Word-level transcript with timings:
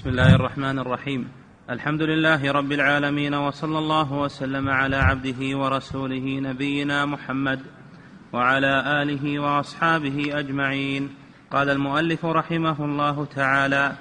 بسم 0.00 0.08
الله 0.08 0.34
الرحمن 0.34 0.78
الرحيم. 0.78 1.28
الحمد 1.70 2.02
لله 2.02 2.52
رب 2.52 2.72
العالمين 2.72 3.34
وصلى 3.34 3.78
الله 3.78 4.12
وسلم 4.12 4.68
على 4.68 4.96
عبده 4.96 5.58
ورسوله 5.58 6.40
نبينا 6.40 7.06
محمد 7.06 7.60
وعلى 8.32 9.02
آله 9.02 9.38
وأصحابه 9.38 10.38
أجمعين. 10.38 11.10
قال 11.50 11.70
المؤلف 11.70 12.24
رحمه 12.24 12.84
الله 12.84 13.24
تعالى 13.24 13.92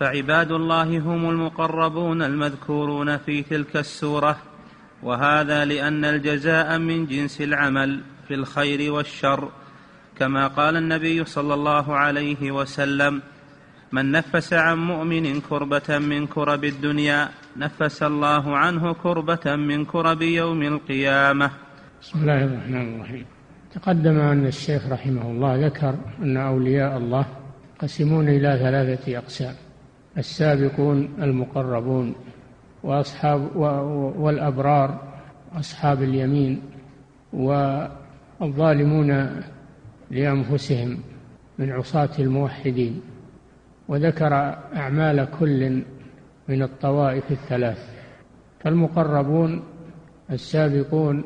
فعباد 0.00 0.52
الله 0.52 0.98
هم 0.98 1.30
المقربون 1.30 2.22
المذكورون 2.22 3.16
في 3.16 3.42
تلك 3.42 3.76
السورة 3.76 4.36
وهذا 5.02 5.64
لأن 5.64 6.04
الجزاء 6.04 6.78
من 6.78 7.06
جنس 7.06 7.40
العمل 7.40 8.00
في 8.28 8.34
الخير 8.34 8.92
والشر 8.92 9.50
كما 10.18 10.46
قال 10.46 10.76
النبي 10.76 11.24
صلى 11.24 11.54
الله 11.54 11.96
عليه 11.96 12.50
وسلم 12.50 13.22
من 13.92 14.12
نفس 14.12 14.52
عن 14.52 14.78
مؤمن 14.78 15.40
كربة 15.40 15.98
من 15.98 16.26
كرب 16.26 16.64
الدنيا 16.64 17.28
نفس 17.56 18.02
الله 18.02 18.56
عنه 18.56 18.92
كربة 18.92 19.56
من 19.56 19.84
كرب 19.84 20.22
يوم 20.22 20.62
القيامة. 20.62 21.50
بسم 22.02 22.18
الله 22.20 22.44
الرحمن 22.44 22.94
الرحيم. 22.94 23.24
تقدم 23.74 24.18
أن 24.18 24.46
الشيخ 24.46 24.92
رحمه 24.92 25.30
الله 25.30 25.66
ذكر 25.66 25.94
أن 26.22 26.36
أولياء 26.36 26.96
الله 26.96 27.26
قسمون 27.78 28.28
إلى 28.28 28.58
ثلاثة 28.58 29.18
أقسام 29.18 29.54
السابقون 30.18 31.08
المقربون 31.22 32.14
وأصحاب 32.82 33.56
والأبرار 34.16 35.02
أصحاب 35.54 36.02
اليمين 36.02 36.62
والظالمون 37.32 39.10
لأنفسهم 40.10 40.98
من 41.58 41.72
عصاة 41.72 42.10
الموحدين. 42.18 43.00
وذكر 43.88 44.34
أعمال 44.76 45.28
كل 45.40 45.82
من 46.48 46.62
الطوائف 46.62 47.30
الثلاث. 47.30 47.88
فالمقربون 48.60 49.62
السابقون 50.30 51.24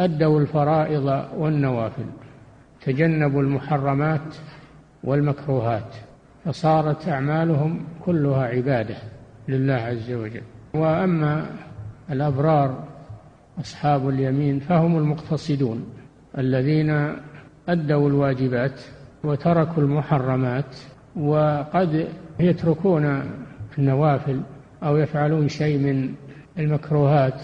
أدوا 0.00 0.40
الفرائض 0.40 1.24
والنوافل 1.36 2.04
تجنبوا 2.80 3.42
المحرمات 3.42 4.36
والمكروهات 5.04 5.94
فصارت 6.44 7.08
أعمالهم 7.08 7.84
كلها 8.04 8.44
عبادة 8.44 8.96
لله 9.48 9.74
عز 9.74 10.12
وجل. 10.12 10.42
وأما 10.74 11.46
الأبرار 12.10 12.84
أصحاب 13.60 14.08
اليمين 14.08 14.58
فهم 14.58 14.96
المقتصدون 14.96 15.84
الذين 16.38 17.14
أدوا 17.68 18.08
الواجبات 18.08 18.80
وتركوا 19.24 19.82
المحرمات 19.82 20.76
وقد 21.16 22.08
يتركون 22.40 23.22
النوافل 23.78 24.40
أو 24.82 24.96
يفعلون 24.96 25.48
شيء 25.48 25.78
من 25.78 26.14
المكروهات 26.58 27.42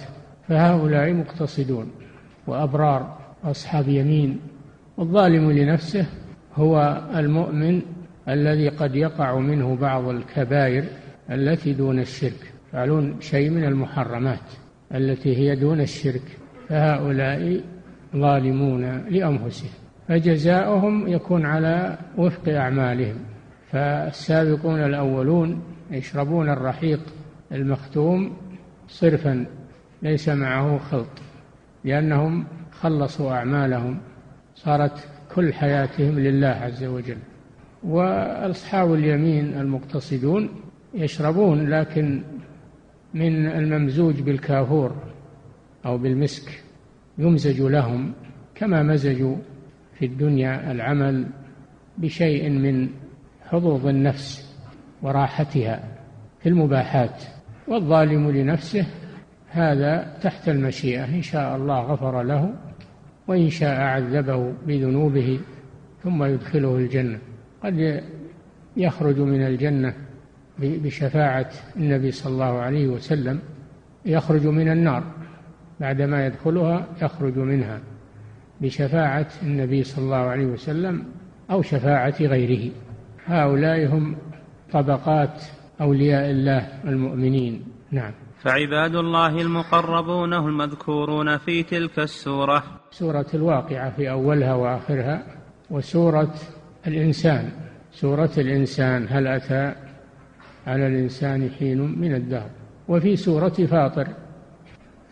فهؤلاء 0.49 1.13
مقتصدون 1.13 1.91
وأبرار 2.47 3.19
أصحاب 3.45 3.89
يمين. 3.89 4.41
والظالم 4.97 5.51
لنفسه 5.51 6.07
هو 6.55 7.03
المؤمن 7.17 7.83
الذي 8.29 8.69
قد 8.69 8.95
يقع 8.95 9.39
منه 9.39 9.77
بعض 9.77 10.09
الكبائر 10.09 10.85
التي 11.31 11.73
دون 11.73 11.99
الشرك. 11.99 12.53
يفعلون 12.69 13.21
شيء 13.21 13.51
من 13.51 13.65
المحرمات 13.65 14.41
التي 14.95 15.37
هي 15.37 15.57
دون 15.57 15.81
الشرك. 15.81 16.23
فهؤلاء 16.69 17.61
ظالمون 18.17 19.05
لأنفسهم. 19.11 19.71
فجزاؤهم 20.09 21.09
يكون 21.09 21.47
على 21.47 21.99
وفق 22.19 22.49
أعمالهم. 22.49 23.17
فالسابقون 23.77 24.85
الأولون 24.85 25.63
يشربون 25.91 26.49
الرحيق 26.49 27.01
المختوم 27.53 28.37
صرفا 28.89 29.47
ليس 30.03 30.29
معه 30.29 30.79
خلط 30.79 31.09
لأنهم 31.85 32.45
خلصوا 32.73 33.33
أعمالهم 33.33 33.99
صارت 34.55 35.09
كل 35.35 35.53
حياتهم 35.53 36.19
لله 36.19 36.47
عز 36.47 36.85
وجل. 36.85 37.17
وأصحاب 37.83 38.95
اليمين 38.95 39.45
المقتصدون 39.45 40.49
يشربون 40.95 41.71
لكن 41.71 42.23
من 43.15 43.47
الممزوج 43.47 44.21
بالكافور 44.21 44.95
أو 45.87 45.99
بالمسك 45.99 46.63
يمزج 47.19 47.61
لهم 47.61 48.13
كما 48.55 48.83
مزجوا 48.83 49.37
في 49.99 50.07
الدنيا 50.07 50.73
العمل 50.73 51.27
بشيء 51.99 52.51
من 52.51 52.89
حظوظ 53.47 53.87
النفس 53.87 54.57
وراحتها 55.03 55.85
في 56.43 56.49
المباحات 56.49 57.23
والظالم 57.69 58.31
لنفسه 58.31 58.87
هذا 59.49 60.17
تحت 60.23 60.49
المشيئة 60.49 61.05
إن 61.05 61.23
شاء 61.23 61.57
الله 61.57 61.81
غفر 61.81 62.23
له 62.23 62.55
وإن 63.29 63.51
شاء 63.51 63.81
عذبه 63.81 64.53
بذنوبه 64.67 65.41
ثم 66.03 66.25
يدخله 66.25 66.77
الجنة. 66.77 67.19
قد 67.63 68.03
يخرج 68.77 69.19
من 69.21 69.47
الجنة 69.47 69.95
بشفاعة 70.59 71.51
النبي 71.77 72.11
صلى 72.11 72.33
الله 72.33 72.59
عليه 72.59 72.89
وسلم 72.89 73.39
يخرج 74.05 74.47
من 74.47 74.69
النار 74.69 75.05
بعدما 75.81 76.27
يدخلها 76.27 76.87
يخرج 77.03 77.39
منها 77.39 77.81
بشفاعة 78.61 79.29
النبي 79.43 79.85
صلى 79.85 80.05
الله 80.05 80.17
عليه 80.17 80.47
وسلم 80.47 81.05
أو 81.51 81.63
شفاعة 81.63 82.15
غيره. 82.21 82.73
هؤلاء 83.27 83.87
هم 83.87 84.17
طبقات 84.73 85.43
أولياء 85.81 86.31
الله 86.31 86.69
المؤمنين. 86.85 87.65
نعم. 87.91 88.13
فعباد 88.43 88.95
الله 88.95 89.41
المقربون 89.41 90.33
هم 90.33 90.49
المذكورون 90.49 91.39
في 91.39 91.63
تلك 91.63 91.99
السورة. 91.99 92.63
سورة 92.91 93.27
الواقعة 93.35 93.91
في 93.91 94.11
أولها 94.11 94.55
وآخرها 94.55 95.23
وسورة 95.71 96.35
الإنسان. 96.87 97.51
سورة 97.93 98.31
الإنسان 98.39 99.07
هل 99.11 99.27
أتى 99.27 99.75
على 100.67 100.87
الإنسان 100.87 101.51
حين 101.59 102.01
من 102.01 102.15
الدهر؟ 102.15 102.51
وفي 102.89 103.17
سورة 103.17 103.49
فاطر 103.49 104.09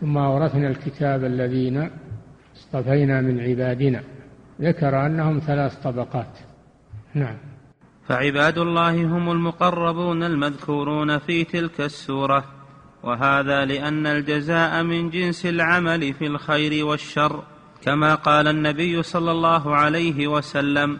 ثم 0.01 0.17
أورثنا 0.17 0.67
الكتاب 0.67 1.23
الذين 1.23 1.89
اصطفينا 2.55 3.21
من 3.21 3.39
عبادنا. 3.39 4.01
ذكر 4.61 5.05
أنهم 5.05 5.39
ثلاث 5.39 5.75
طبقات. 5.75 6.37
نعم. 7.13 7.35
فعباد 8.07 8.57
الله 8.57 9.03
هم 9.03 9.31
المقربون 9.31 10.23
المذكورون 10.23 11.17
في 11.17 11.43
تلك 11.43 11.81
السورة 11.81 12.43
وهذا 13.03 13.65
لأن 13.65 14.07
الجزاء 14.07 14.83
من 14.83 15.09
جنس 15.09 15.45
العمل 15.45 16.13
في 16.13 16.27
الخير 16.27 16.85
والشر. 16.85 17.43
كما 17.81 18.15
قال 18.15 18.47
النبي 18.47 19.03
صلى 19.03 19.31
الله 19.31 19.75
عليه 19.75 20.27
وسلم 20.27 20.99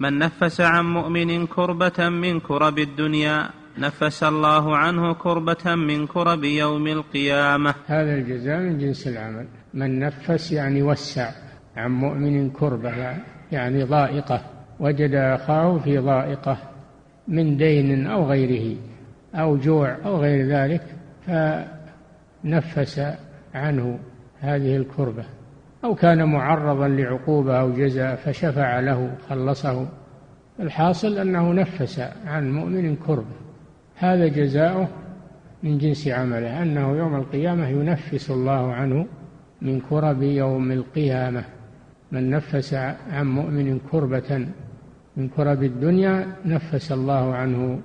من 0.00 0.18
نفس 0.18 0.60
عن 0.60 0.84
مؤمن 0.84 1.46
كربة 1.46 2.08
من 2.08 2.40
كرب 2.40 2.78
الدنيا 2.78 3.50
نفس 3.78 4.22
الله 4.22 4.76
عنه 4.76 5.14
كربة 5.14 5.74
من 5.74 6.06
كرب 6.06 6.44
يوم 6.44 6.86
القيامة. 6.86 7.74
هذا 7.86 8.14
الجزاء 8.14 8.58
من 8.58 8.78
جنس 8.78 9.06
العمل. 9.06 9.48
من 9.74 9.98
نفس 9.98 10.52
يعني 10.52 10.82
وسع 10.82 11.30
عن 11.76 11.90
مؤمن 11.90 12.50
كربة 12.50 13.16
يعني 13.52 13.84
ضائقة. 13.84 14.61
وجد 14.80 15.14
أخاه 15.14 15.78
في 15.78 15.98
ضائقة 15.98 16.56
من 17.28 17.56
دين 17.56 18.06
أو 18.06 18.24
غيره 18.24 18.76
أو 19.34 19.56
جوع 19.56 19.96
أو 20.04 20.16
غير 20.16 20.46
ذلك 20.46 20.82
فنفس 21.26 23.02
عنه 23.54 23.98
هذه 24.40 24.76
الكربة 24.76 25.24
أو 25.84 25.94
كان 25.94 26.24
معرضا 26.24 26.88
لعقوبة 26.88 27.60
أو 27.60 27.72
جزاء 27.72 28.16
فشفع 28.16 28.80
له 28.80 29.14
خلصه. 29.28 29.86
الحاصل 30.60 31.18
أنه 31.18 31.52
نفس 31.52 32.02
عن 32.26 32.52
مؤمن 32.52 32.96
كربة. 32.96 33.36
هذا 33.96 34.26
جزاؤه 34.26 34.88
من 35.62 35.78
جنس 35.78 36.08
عمله 36.08 36.62
أنه 36.62 36.96
يوم 36.96 37.14
القيامة 37.14 37.68
ينفس 37.68 38.30
الله 38.30 38.72
عنه 38.72 39.06
من 39.62 39.80
كرب 39.80 40.22
يوم 40.22 40.72
القيامة. 40.72 41.44
من 42.12 42.30
نفس 42.30 42.74
عن 43.10 43.26
مؤمن 43.26 43.78
كربة 43.90 44.48
من 45.16 45.28
كرب 45.28 45.62
الدنيا 45.62 46.36
نفس 46.44 46.92
الله 46.92 47.34
عنه 47.34 47.80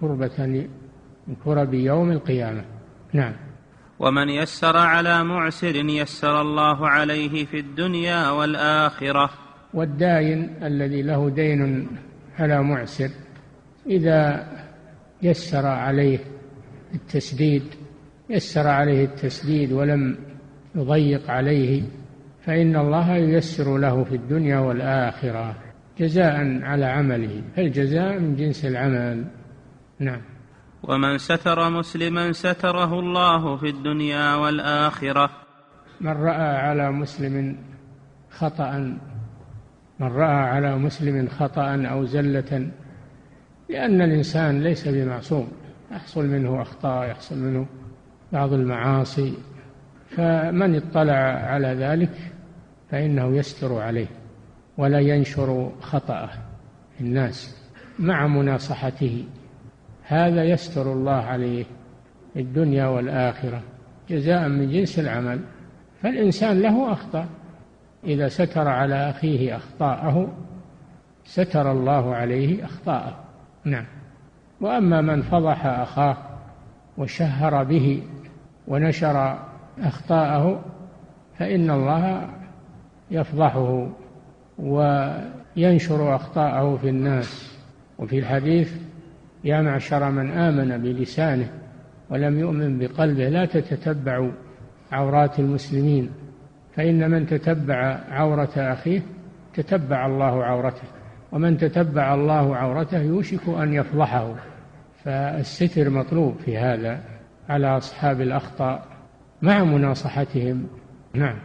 كربة 0.00 0.66
من 1.28 1.34
كرب 1.44 1.74
يوم 1.74 2.12
القيامة. 2.12 2.64
نعم. 3.12 3.32
ومن 3.98 4.28
يسر 4.28 4.76
على 4.76 5.24
معسر 5.24 5.76
يسر 5.76 6.40
الله 6.40 6.88
عليه 6.88 7.46
في 7.46 7.58
الدنيا 7.60 8.30
والآخرة. 8.30 9.30
والداين 9.74 10.50
الذي 10.62 11.02
له 11.02 11.30
دين 11.30 11.88
على 12.38 12.62
معسر 12.62 13.10
إذا 13.86 14.46
يسر 15.22 15.66
عليه 15.66 16.18
التسديد 16.94 17.62
يسر 18.30 18.66
عليه 18.66 19.04
التسديد 19.04 19.72
ولم 19.72 20.16
يضيق 20.74 21.30
عليه 21.30 21.82
فإن 22.48 22.76
الله 22.76 23.14
ييسر 23.14 23.78
له 23.78 24.04
في 24.04 24.14
الدنيا 24.14 24.58
والآخرة 24.58 25.54
جزاء 25.98 26.62
على 26.62 26.86
عمله. 26.86 27.42
فالجزاء 27.56 28.18
من 28.18 28.36
جنس 28.36 28.64
العمل. 28.64 29.24
نعم. 29.98 30.20
ومن 30.82 31.18
ستر 31.18 31.70
مسلما 31.70 32.32
ستره 32.32 33.00
الله 33.00 33.56
في 33.56 33.68
الدنيا 33.68 34.34
والآخرة. 34.34 35.30
من 36.00 36.10
رأى 36.12 36.56
على 36.56 36.90
مسلم 36.92 37.56
خطأ 38.30 38.98
من 40.00 40.06
رأى 40.06 40.42
على 40.48 40.78
مسلم 40.78 41.28
خطأ 41.28 41.86
أو 41.86 42.04
زلة 42.04 42.70
لأن 43.68 44.02
الإنسان 44.02 44.62
ليس 44.62 44.88
بمعصوم. 44.88 45.48
يحصل 45.92 46.26
منه 46.26 46.62
أخطاء 46.62 47.10
يحصل 47.10 47.38
منه 47.38 47.66
بعض 48.32 48.52
المعاصي. 48.52 49.34
فمن 50.16 50.74
اطلع 50.74 51.14
على 51.52 51.68
ذلك 51.68 52.37
فإنه 52.90 53.36
يستر 53.36 53.78
عليه 53.78 54.06
ولا 54.78 54.98
ينشر 55.00 55.72
خطأه 55.80 56.30
في 56.96 57.00
الناس 57.00 57.58
مع 57.98 58.26
مناصحته. 58.26 59.24
هذا 60.02 60.44
يستر 60.44 60.92
الله 60.92 61.12
عليه 61.12 61.64
في 62.34 62.40
الدنيا 62.40 62.86
والآخرة 62.86 63.62
جزاء 64.08 64.48
من 64.48 64.70
جنس 64.70 64.98
العمل. 64.98 65.40
فالإنسان 66.02 66.60
له 66.60 66.92
أخطاء. 66.92 67.26
إذا 68.04 68.28
ستر 68.28 68.68
على 68.68 69.10
أخيه 69.10 69.56
أخطاءه 69.56 70.32
ستر 71.24 71.72
الله 71.72 72.14
عليه 72.14 72.64
أخطاءه. 72.64 73.24
نعم. 73.64 73.84
وأما 74.60 75.00
من 75.00 75.22
فضح 75.22 75.66
أخاه 75.66 76.16
وشهر 76.98 77.64
به 77.64 78.02
ونشر 78.68 79.38
أخطاءه 79.78 80.64
فإن 81.38 81.70
الله 81.70 82.28
يفضحه 83.10 83.88
وينشر 84.58 86.14
أخطاءه 86.16 86.76
في 86.76 86.88
الناس. 86.88 87.58
وفي 87.98 88.18
الحديث 88.18 88.72
يا 89.44 89.62
معشر 89.62 90.10
من 90.10 90.30
آمن 90.30 90.78
بلسانه 90.82 91.50
ولم 92.10 92.38
يؤمن 92.38 92.78
بقلبه 92.78 93.28
لا 93.28 93.44
تتتبعوا 93.44 94.30
عورات 94.92 95.38
المسلمين 95.38 96.10
فإن 96.76 97.10
من 97.10 97.26
تتبع 97.26 98.00
عورة 98.10 98.50
أخيه 98.56 99.02
تتبع 99.54 100.06
الله 100.06 100.44
عورته 100.44 100.88
ومن 101.32 101.58
تتبع 101.58 102.14
الله 102.14 102.56
عورته 102.56 102.98
يوشك 102.98 103.48
أن 103.48 103.74
يفضحه. 103.74 104.34
فالستر 105.04 105.90
مطلوب 105.90 106.34
في 106.44 106.58
هذا 106.58 107.00
على 107.48 107.76
أصحاب 107.76 108.20
الأخطاء 108.20 108.84
مع 109.42 109.64
مناصحتهم. 109.64 110.66
نعم. 111.14 111.36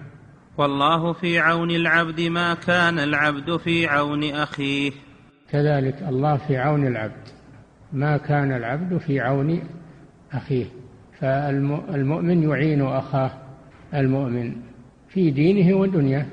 والله 0.58 1.14
في 1.14 1.40
عون 1.40 1.72
العبد 1.72 2.22
ما 2.22 2.54
كان 2.54 3.00
العبد 3.00 3.58
في 3.58 3.88
عون 3.88 4.24
أخيه. 4.24 4.92
كذلك 5.50 6.04
الله 6.10 6.38
في 6.38 6.58
عون 6.58 6.88
العبد 6.88 7.28
ما 7.94 8.18
كان 8.18 8.52
العبد 8.52 8.98
في 8.98 9.20
عون 9.20 9.62
أخيه. 10.34 10.66
فالمؤمن 11.20 12.50
يعين 12.50 12.82
أخاه 12.82 13.32
المؤمن 13.94 14.56
في 15.10 15.32
دينه 15.32 15.78
ودنياه 15.78 16.26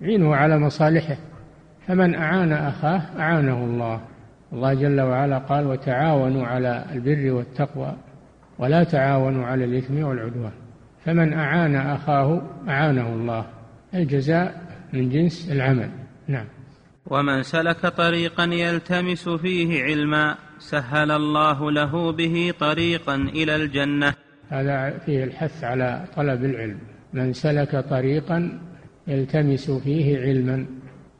يعينه 0.00 0.34
على 0.34 0.58
مصالحه. 0.58 1.16
فمن 1.86 2.14
أعان 2.14 2.52
أخاه 2.52 3.02
أعانه 3.18 3.64
الله. 3.64 4.00
الله 4.52 4.74
جل 4.74 5.00
وعلا 5.00 5.38
قال 5.38 5.66
وتعاونوا 5.66 6.46
على 6.46 6.84
البر 6.92 7.32
والتقوى 7.32 7.96
ولا 8.58 8.84
تعاونوا 8.84 9.46
على 9.46 9.64
الإثم 9.64 10.02
والعدوان. 10.02 10.52
فمن 11.04 11.32
أعان 11.32 11.76
أخاه 11.76 12.42
أعانه 12.68 13.08
الله. 13.14 13.46
الجزاء 13.94 14.62
من 14.92 15.08
جنس 15.08 15.50
العمل. 15.52 15.90
نعم. 16.28 16.46
ومن 17.06 17.42
سلك 17.42 17.86
طريقا 17.86 18.44
يلتمس 18.44 19.28
فيه 19.28 19.82
علما 19.82 20.36
سهل 20.58 21.10
الله 21.10 21.70
له 21.70 22.12
به 22.12 22.54
طريقا 22.60 23.14
إلى 23.14 23.56
الجنة. 23.56 24.14
هذا 24.48 24.98
فيه 24.98 25.24
الحث 25.24 25.64
على 25.64 26.04
طلب 26.16 26.44
العلم. 26.44 26.78
من 27.12 27.32
سلك 27.32 27.76
طريقا 27.90 28.60
يلتمس 29.06 29.70
فيه 29.70 30.20
علما 30.20 30.66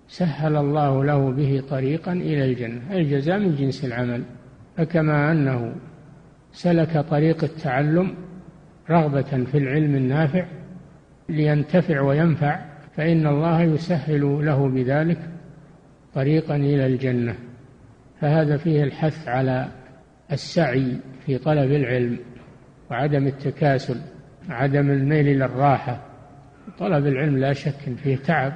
سهل 0.08 0.56
الله 0.56 1.04
له 1.04 1.30
به 1.30 1.62
طريقا 1.70 2.12
إلى 2.12 2.44
الجنة. 2.44 2.82
الجزاء 2.92 3.38
من 3.38 3.56
جنس 3.56 3.84
العمل. 3.84 4.22
فكما 4.76 5.32
أنه 5.32 5.74
سلك 6.52 6.98
طريق 7.10 7.44
التعلم 7.44 8.14
رغبة 8.90 9.44
في 9.44 9.58
العلم 9.58 9.94
النافع 9.94 10.44
لينتفع 11.28 12.00
وينفع 12.00 12.60
فإن 12.96 13.26
الله 13.26 13.62
يسهل 13.62 14.46
له 14.46 14.68
بذلك 14.68 15.18
طريقا 16.14 16.56
إلى 16.56 16.86
الجنة. 16.86 17.34
فهذا 18.20 18.56
فيه 18.56 18.84
الحث 18.84 19.28
على 19.28 19.68
السعي 20.32 20.96
في 21.26 21.38
طلب 21.38 21.72
العلم 21.72 22.18
وعدم 22.90 23.26
التكاسل 23.26 24.00
عدم 24.48 24.90
الميل 24.90 25.28
إلى 25.28 25.44
الراحة. 25.44 26.00
طلب 26.78 27.06
العلم 27.06 27.38
لا 27.38 27.52
شك 27.52 27.96
فيه 28.02 28.16
تعب 28.16 28.52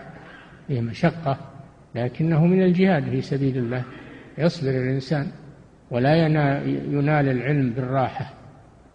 فيه 0.67 0.81
مشقة 0.81 1.39
لكنه 1.95 2.47
من 2.47 2.63
الجهاد 2.63 3.05
في 3.05 3.21
سبيل 3.21 3.59
الله 3.59 3.85
يصبر 4.39 4.71
الإنسان 4.71 5.27
ولا 5.91 6.27
ينال 6.67 7.29
العلم 7.29 7.71
بالراحة. 7.71 8.35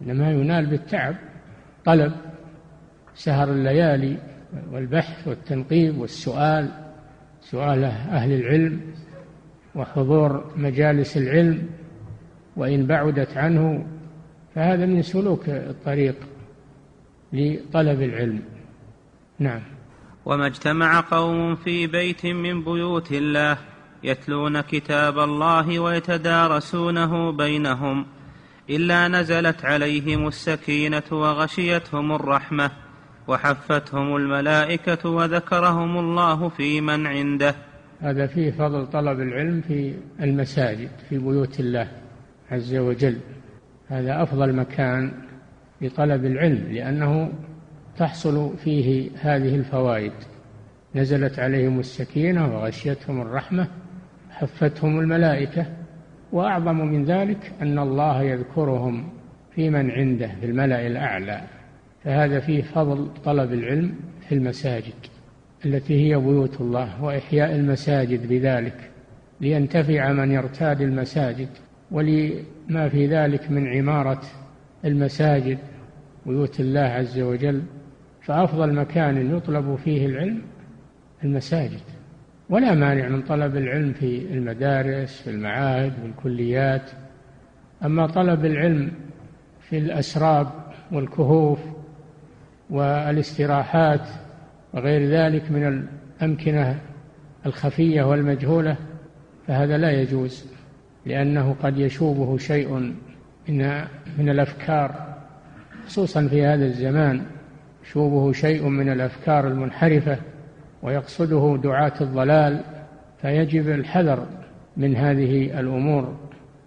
إنما 0.06 0.32
ينال 0.32 0.66
بالتعب 0.66 1.16
طلب 1.86 2.14
سهر 3.16 3.50
الليالي 3.50 4.18
والبحث 4.72 5.28
والتنقيب 5.28 5.98
والسؤال 5.98 6.72
سؤال 7.42 7.84
أهل 7.84 8.32
العلم 8.32 8.82
وحضور 9.76 10.52
مجالس 10.56 11.18
العلم 11.18 11.70
وإن 12.56 12.86
بعدت 12.86 13.38
عنه 13.38 13.86
فهذا 14.56 14.86
من 14.86 15.02
سلوك 15.02 15.50
الطريق 15.50 16.16
لطلب 17.34 18.02
العلم. 18.02 18.42
نعم. 19.40 19.62
وما 20.26 20.48
اجتمع 20.48 21.00
قوم 21.00 21.56
في 21.56 21.88
بيت 21.88 22.26
من 22.26 22.64
بيوت 22.64 23.12
الله 23.12 23.58
يتلون 24.04 24.62
كتاب 24.62 25.20
الله 25.20 25.80
ويتدارسونه 25.80 27.32
بينهم 27.32 28.06
إلا 28.70 29.08
نزلت 29.08 29.66
عليهم 29.66 30.28
السكينة 30.28 31.04
وغشيتهم 31.12 32.12
الرحمة 32.12 32.72
وحفتهم 33.28 34.16
الملائكة 34.16 35.10
وذكرهم 35.10 35.98
الله 35.98 36.50
في 36.50 36.82
من 36.82 37.08
عنده. 37.08 37.56
هذا 38.02 38.28
فيه 38.28 38.52
فضل 38.52 38.88
طلب 38.88 39.20
العلم 39.20 39.62
في 39.68 39.94
المساجد 40.22 40.90
في 41.10 41.18
بيوت 41.18 41.60
الله 41.60 41.88
عز 42.52 42.76
وجل. 42.76 43.18
هذا 43.88 44.24
أفضل 44.24 44.56
مكان 44.56 45.12
لطلب 45.82 46.26
العلم 46.26 46.72
لأنه 46.72 47.34
تحصل 47.98 48.58
فيه 48.64 49.10
هذه 49.16 49.56
الفوائد. 49.56 50.14
نزلت 50.96 51.40
عليهم 51.40 51.80
السكينة 51.80 52.56
وغشيتهم 52.56 53.22
الرحمة 53.22 53.68
حفتهم 54.30 55.00
الملائكة 55.00 55.66
وأعظم 56.32 56.78
من 56.78 57.06
ذلك 57.06 57.52
أن 57.62 57.80
الله 57.80 58.24
يذكرهم 58.24 59.10
في 59.56 59.70
من 59.70 59.92
عنده 59.92 60.28
في 60.28 60.46
الملأ 60.46 60.88
الأعلى. 60.88 61.42
فهذا 62.04 62.40
فيه 62.40 62.62
فضل 62.62 63.10
طلب 63.26 63.54
العلم 63.54 63.96
في 64.28 64.36
المساجد 64.36 64.94
التي 65.66 65.94
هي 65.94 66.18
بيوت 66.20 66.62
الله 66.62 67.04
وإحياء 67.04 67.56
المساجد 67.56 68.28
بذلك 68.28 68.92
لينتفع 69.42 70.12
من 70.12 70.32
يرتاد 70.32 70.82
المساجد. 70.82 71.50
ولما 71.92 72.90
في 72.90 73.08
ذلك 73.08 73.52
من 73.52 73.68
عمارة 73.68 74.22
المساجد 74.86 75.58
بيوت 76.26 76.60
الله 76.60 76.80
عز 76.80 77.20
وجل 77.20 77.64
فأفضل 78.22 78.74
مكان 78.74 79.36
يطلب 79.38 79.76
فيه 79.76 80.06
العلم 80.06 80.42
المساجد. 81.24 81.82
ولا 82.52 82.76
مانع 82.76 83.08
من 83.08 83.22
طلب 83.22 83.58
العلم 83.58 83.94
في 83.94 84.34
المدارس 84.34 85.22
في 85.22 85.30
المعاهد 85.30 85.94
والكليات 86.04 86.92
أما 87.86 88.08
طلب 88.08 88.46
العلم 88.46 88.92
في 89.70 89.78
الأسراب 89.78 90.48
والكهوف 90.92 91.60
والاستراحات 92.70 94.08
وغير 94.74 95.10
ذلك 95.10 95.52
من 95.52 95.88
الأمكنة 96.22 96.80
الخفية 97.46 98.04
والمجهولة 98.04 98.78
فهذا 99.48 99.78
لا 99.78 99.92
يجوز 99.92 100.46
لأنه 101.06 101.56
قد 101.64 101.78
يشوبه 101.78 102.38
شيء 102.38 102.94
من 103.48 103.86
من 104.18 104.30
الأفكار 104.30 105.16
خصوصا 105.86 106.28
في 106.28 106.46
هذا 106.46 106.66
الزمان 106.66 107.22
يشوبه 107.84 108.32
شيء 108.32 108.68
من 108.68 108.92
الأفكار 108.92 109.48
المنحرفة. 109.48 110.18
ويقصده 110.84 111.60
دعاة 111.64 111.94
الضلال 112.02 112.62
فيجب 113.22 113.70
الحذر 113.70 114.26
من 114.78 114.96
هذه 114.96 115.60
الأمور 115.60 116.16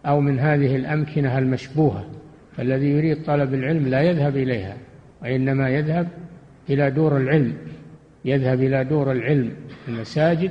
أو 0.07 0.21
من 0.21 0.39
هذه 0.39 0.77
الأمكنة 0.77 1.39
المشبوهة. 1.39 2.05
فالذي 2.57 2.91
يريد 2.91 3.25
طلب 3.25 3.55
العلم 3.55 3.89
لا 3.89 4.01
يذهب 4.01 4.37
إليها 4.37 4.77
وإنما 5.23 5.69
يذهب 5.69 6.09
إلى 6.71 6.91
دور 6.91 7.17
العلم. 7.17 7.57
يذهب 8.25 8.63
إلى 8.63 8.85
دور 8.85 9.13
العلم 9.13 9.53
المساجد 9.89 10.51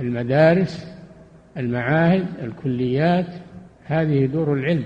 المدارس 0.00 0.86
المعاهد 1.56 2.26
الكليات. 2.42 3.26
هذه 3.84 4.26
دور 4.26 4.54
العلم. 4.54 4.84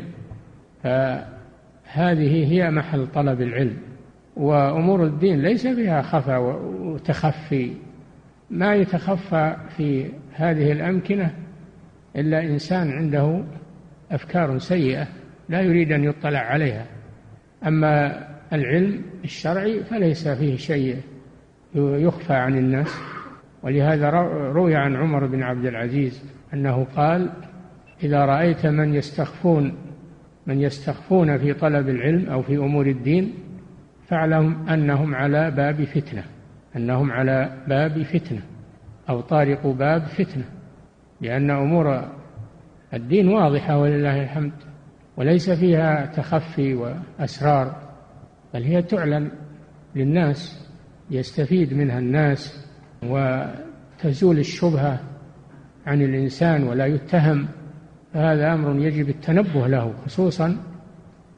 فهذه 0.82 2.52
هي 2.52 2.70
محل 2.70 3.06
طلب 3.06 3.40
العلم. 3.40 3.76
وأمور 4.36 5.04
الدين 5.04 5.42
ليس 5.42 5.66
فيها 5.66 6.02
خفا 6.02 6.36
وتخفي. 6.36 7.70
ما 8.50 8.74
يتخفى 8.74 9.56
في 9.76 10.06
هذه 10.34 10.72
الأمكنة 10.72 11.34
إلا 12.16 12.42
إنسان 12.42 12.90
عنده 12.90 13.44
أفكار 14.10 14.58
سيئة 14.58 15.06
لا 15.48 15.60
يريد 15.60 15.92
أن 15.92 16.04
يطلع 16.04 16.38
عليها. 16.38 16.86
أما 17.66 18.26
العلم 18.52 19.02
الشرعي 19.24 19.84
فليس 19.84 20.28
فيه 20.28 20.56
شيء 20.56 20.96
يخفى 21.74 22.34
عن 22.34 22.58
الناس. 22.58 22.94
ولهذا 23.62 24.10
روي 24.52 24.76
عن 24.76 24.96
عمر 24.96 25.26
بن 25.26 25.42
عبد 25.42 25.66
العزيز 25.66 26.24
أنه 26.54 26.86
قال 26.96 27.30
إذا 28.02 28.24
رأيت 28.24 28.66
من 28.66 28.94
يستخفون 28.94 29.74
من 30.46 30.60
يستخفون 30.60 31.38
في 31.38 31.52
طلب 31.54 31.88
العلم 31.88 32.28
أو 32.28 32.42
في 32.42 32.56
أمور 32.56 32.86
الدين 32.86 33.34
فاعلم 34.08 34.68
أنهم 34.68 35.14
على 35.14 35.50
باب 35.50 35.84
فتنة. 35.84 36.24
أنهم 36.76 37.12
على 37.12 37.64
باب 37.68 38.02
فتنة 38.02 38.42
أو 39.08 39.20
طارق 39.20 39.66
باب 39.66 40.02
فتنة 40.02 40.44
لأن 41.20 41.50
أمور 41.50 42.08
الدين 42.94 43.28
واضحة 43.28 43.78
ولله 43.78 44.22
الحمد 44.22 44.52
وليس 45.16 45.50
فيها 45.50 46.06
تخفي 46.06 46.74
وأسرار 46.74 47.76
بل 48.54 48.62
هي 48.62 48.82
تعلن 48.82 49.30
للناس 49.94 50.68
يستفيد 51.10 51.74
منها 51.74 51.98
الناس 51.98 52.66
وتزول 53.02 54.38
الشبهة 54.38 55.00
عن 55.86 56.02
الإنسان 56.02 56.62
ولا 56.62 56.86
يتهم 56.86 57.48
فهذا 58.14 58.54
أمر 58.54 58.80
يجب 58.80 59.08
التنبه 59.08 59.66
له 59.66 59.94
خصوصا 60.04 60.56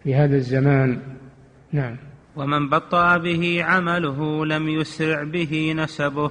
في 0.02 0.14
هذا 0.14 0.36
الزمان. 0.36 0.98
نعم. 1.72 1.96
ومن 2.38 2.68
بطأ 2.68 3.18
به 3.18 3.64
عمله 3.64 4.46
لم 4.46 4.68
يسرع 4.68 5.24
به 5.24 5.74
نسبه. 5.76 6.30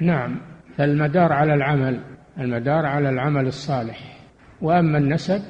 نعم 0.00 0.40
فالمدار 0.76 1.32
على 1.32 1.54
العمل 1.54 2.00
المدار 2.38 2.86
على 2.86 3.08
العمل 3.08 3.46
الصالح. 3.46 4.18
وأما 4.62 4.98
النسب 4.98 5.42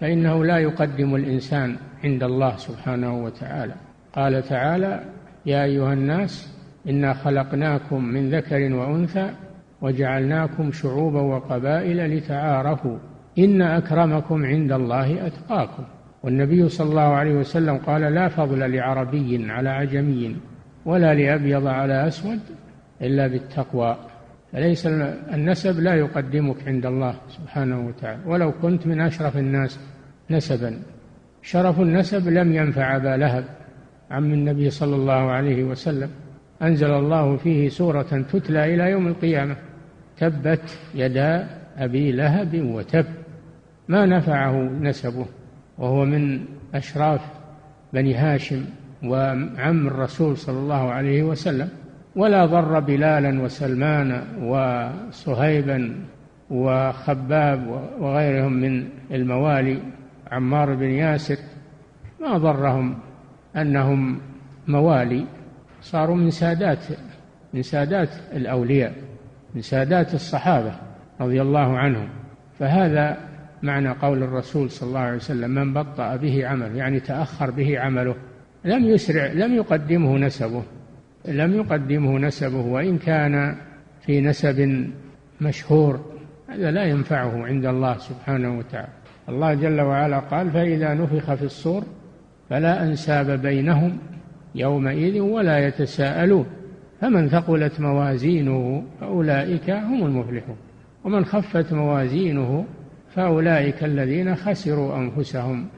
فإنه 0.00 0.44
لا 0.44 0.58
يقدم 0.58 1.14
الإنسان 1.14 1.76
عند 2.04 2.22
الله 2.22 2.56
سبحانه 2.56 3.24
وتعالى. 3.24 3.74
قال 4.12 4.42
تعالى 4.42 5.04
يا 5.46 5.64
أيها 5.64 5.92
الناس 5.92 6.60
إنا 6.88 7.14
خلقناكم 7.14 8.04
من 8.04 8.30
ذكر 8.30 8.74
وأنثى 8.74 9.30
وجعلناكم 9.82 10.72
شعوبا 10.72 11.20
وقبائل 11.20 12.16
لتعارفوا. 12.16 12.98
إن 13.38 13.62
أكرمكم 13.62 14.44
عند 14.44 14.72
الله 14.72 15.26
أتقاكم. 15.26 15.84
والنبي 16.22 16.68
صلى 16.68 16.90
الله 16.90 17.00
عليه 17.14 17.34
وسلم 17.34 17.76
قال 17.76 18.00
لا 18.00 18.28
فضل 18.28 18.72
لعربي 18.72 19.46
على 19.50 19.68
عجمي 19.68 20.36
ولا 20.84 21.14
لأبيض 21.14 21.66
على 21.66 22.06
أسود 22.08 22.40
إلا 23.02 23.26
بالتقوى. 23.26 23.96
فليس 24.52 24.86
النسب 25.34 25.80
لا 25.80 25.94
يقدمك 25.94 26.68
عند 26.68 26.86
الله 26.86 27.14
سبحانه 27.28 27.86
وتعالى. 27.86 28.20
ولو 28.26 28.52
كنت 28.52 28.86
من 28.86 29.00
أشرف 29.00 29.36
الناس 29.36 29.80
نسبا. 30.30 30.82
شرف 31.42 31.80
النسب 31.80 32.28
لم 32.28 32.52
ينفع 32.52 32.96
أبا 32.96 33.16
لهب 33.16 33.44
عم 34.10 34.32
النبي 34.32 34.70
صلى 34.70 34.96
الله 34.96 35.30
عليه 35.30 35.64
وسلم. 35.64 36.10
أنزل 36.62 36.90
الله 36.90 37.36
فيه 37.36 37.68
سورة 37.68 38.02
تتلى 38.32 38.74
إلى 38.74 38.90
يوم 38.90 39.08
القيامة. 39.08 39.56
تبت 40.18 40.78
يدا 40.94 41.46
أبي 41.78 42.12
لهب 42.12 42.62
وتب. 42.64 43.06
ما 43.88 44.06
نفعه 44.06 44.62
نسبه. 44.62 45.26
وهو 45.80 46.04
من 46.04 46.44
أشراف 46.74 47.20
بني 47.92 48.14
هاشم 48.14 48.64
وعم 49.04 49.86
الرسول 49.86 50.36
صلى 50.36 50.58
الله 50.58 50.90
عليه 50.90 51.22
وسلم. 51.22 51.68
ولا 52.16 52.46
ضر 52.46 52.80
بلالا 52.80 53.42
وسلمان 53.42 54.22
وصهيبا 54.42 55.94
وخباب 56.50 57.88
وغيرهم 58.00 58.52
من 58.52 58.88
الموالي 59.10 59.78
عمار 60.32 60.74
بن 60.74 60.90
ياسر. 60.90 61.36
ما 62.20 62.38
ضرهم 62.38 62.98
أنهم 63.56 64.20
موالي 64.68 65.26
صاروا 65.82 66.16
من 66.16 66.30
سادات 66.30 66.84
من 67.54 67.62
سادات 67.62 68.08
الأولياء 68.32 68.92
من 69.54 69.62
سادات 69.62 70.14
الصحابة 70.14 70.72
رضي 71.20 71.42
الله 71.42 71.78
عنهم. 71.78 72.08
فهذا 72.58 73.29
معنى 73.62 73.88
قول 73.88 74.22
الرسول 74.22 74.70
صلى 74.70 74.88
الله 74.88 75.00
عليه 75.00 75.16
وسلم 75.16 75.50
من 75.50 75.74
بطأ 75.74 76.16
به 76.16 76.46
عمله 76.46 76.76
يعني 76.76 77.00
تأخر 77.00 77.50
به 77.50 77.80
عمله 77.80 78.14
لم 78.64 78.84
يسرع 78.84 79.26
لم 79.26 79.54
يقدمه 79.54 80.18
نسبه 80.18 80.62
لم 81.28 81.54
يقدمه 81.54 82.18
نسبه 82.18 82.60
وإن 82.60 82.98
كان 82.98 83.56
في 84.06 84.20
نسب 84.20 84.86
مشهور 85.40 86.00
هذا 86.48 86.70
لا 86.70 86.84
ينفعه 86.84 87.46
عند 87.46 87.66
الله 87.66 87.98
سبحانه 87.98 88.58
وتعالى. 88.58 88.88
الله 89.28 89.54
جل 89.54 89.80
وعلا 89.80 90.18
قال 90.18 90.50
فإذا 90.50 90.94
نفخ 90.94 91.34
في 91.34 91.42
الصور 91.42 91.84
فلا 92.50 92.84
أنساب 92.84 93.30
بينهم 93.42 93.98
يومئذ 94.54 95.20
ولا 95.20 95.66
يتساءلون 95.66 96.46
فمن 97.00 97.28
ثقلت 97.28 97.80
موازينه 97.80 98.82
فأولئك 99.00 99.70
هم 99.70 100.06
المفلحون 100.06 100.56
ومن 101.04 101.24
خفت 101.24 101.72
موازينه 101.72 102.64
فأولئك 103.14 103.84
الذين 103.84 104.36
خسروا 104.36 104.96
أنفسهم. 104.96 105.68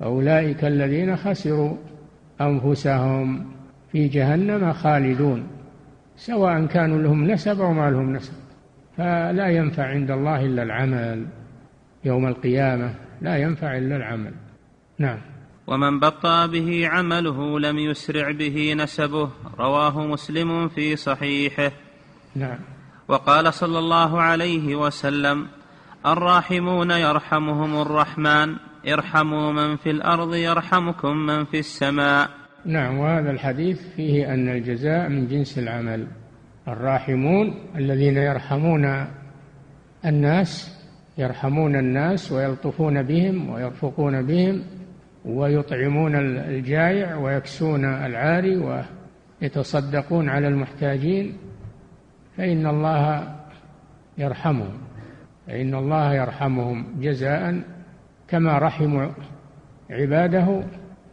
فأولئك 0.00 0.64
الذين 0.64 1.16
خسروا 1.16 1.76
أنفسهم 2.40 3.46
في 3.92 4.08
جهنم 4.08 4.72
خالدون. 4.72 5.46
سواء 6.16 6.66
كانوا 6.66 7.02
لهم 7.02 7.30
نسب 7.30 7.60
أو 7.60 7.72
ما 7.72 7.90
لهم 7.90 8.12
نسب. 8.12 8.32
فلا 8.96 9.48
ينفع 9.48 9.86
عند 9.86 10.10
الله 10.10 10.46
إلا 10.46 10.62
العمل. 10.62 11.26
يوم 12.04 12.26
القيامة 12.26 12.94
لا 13.22 13.36
ينفع 13.36 13.78
إلا 13.78 13.96
العمل. 13.96 14.32
نعم. 14.98 15.18
ومن 15.66 16.00
بطأ 16.00 16.46
به 16.46 16.88
عمله 16.88 17.60
لم 17.60 17.78
يسرع 17.78 18.30
به 18.30 18.74
نسبه. 18.74 19.30
رواه 19.58 20.06
مسلم 20.06 20.68
في 20.68 20.96
صحيحه. 20.96 21.72
نعم. 22.36 22.58
وقال 23.08 23.54
صلى 23.54 23.78
الله 23.78 24.20
عليه 24.20 24.76
وسلم 24.76 25.46
الراحمون 26.06 26.90
يرحمهم 26.90 27.82
الرحمن 27.82 28.56
ارحموا 28.88 29.52
من 29.52 29.76
في 29.76 29.90
الأرض 29.90 30.34
يرحمكم 30.34 31.16
من 31.16 31.44
في 31.44 31.58
السماء. 31.58 32.28
نعم 32.64 32.98
وهذا 32.98 33.30
الحديث 33.30 33.80
فيه 33.96 34.34
أن 34.34 34.48
الجزاء 34.48 35.08
من 35.08 35.28
جنس 35.28 35.58
العمل. 35.58 36.06
الراحمون 36.68 37.54
الذين 37.76 38.16
يرحمون 38.16 39.06
الناس 40.04 40.76
يرحمون 41.18 41.76
الناس 41.76 42.32
ويلطفون 42.32 43.02
بهم 43.02 43.50
ويرفقون 43.50 44.22
بهم 44.22 44.62
ويطعمون 45.24 46.16
الجائع 46.38 47.16
ويكسون 47.16 47.84
العاري 47.84 48.84
ويتصدقون 49.42 50.28
على 50.28 50.48
المحتاجين 50.48 51.36
فإن 52.36 52.66
الله 52.66 53.34
يرحمهم. 54.18 54.85
فإن 55.46 55.74
الله 55.74 56.14
يرحمهم 56.14 57.00
جزاء 57.00 57.62
كما 58.28 58.58
رحموا 58.58 59.12
عباده 59.90 60.64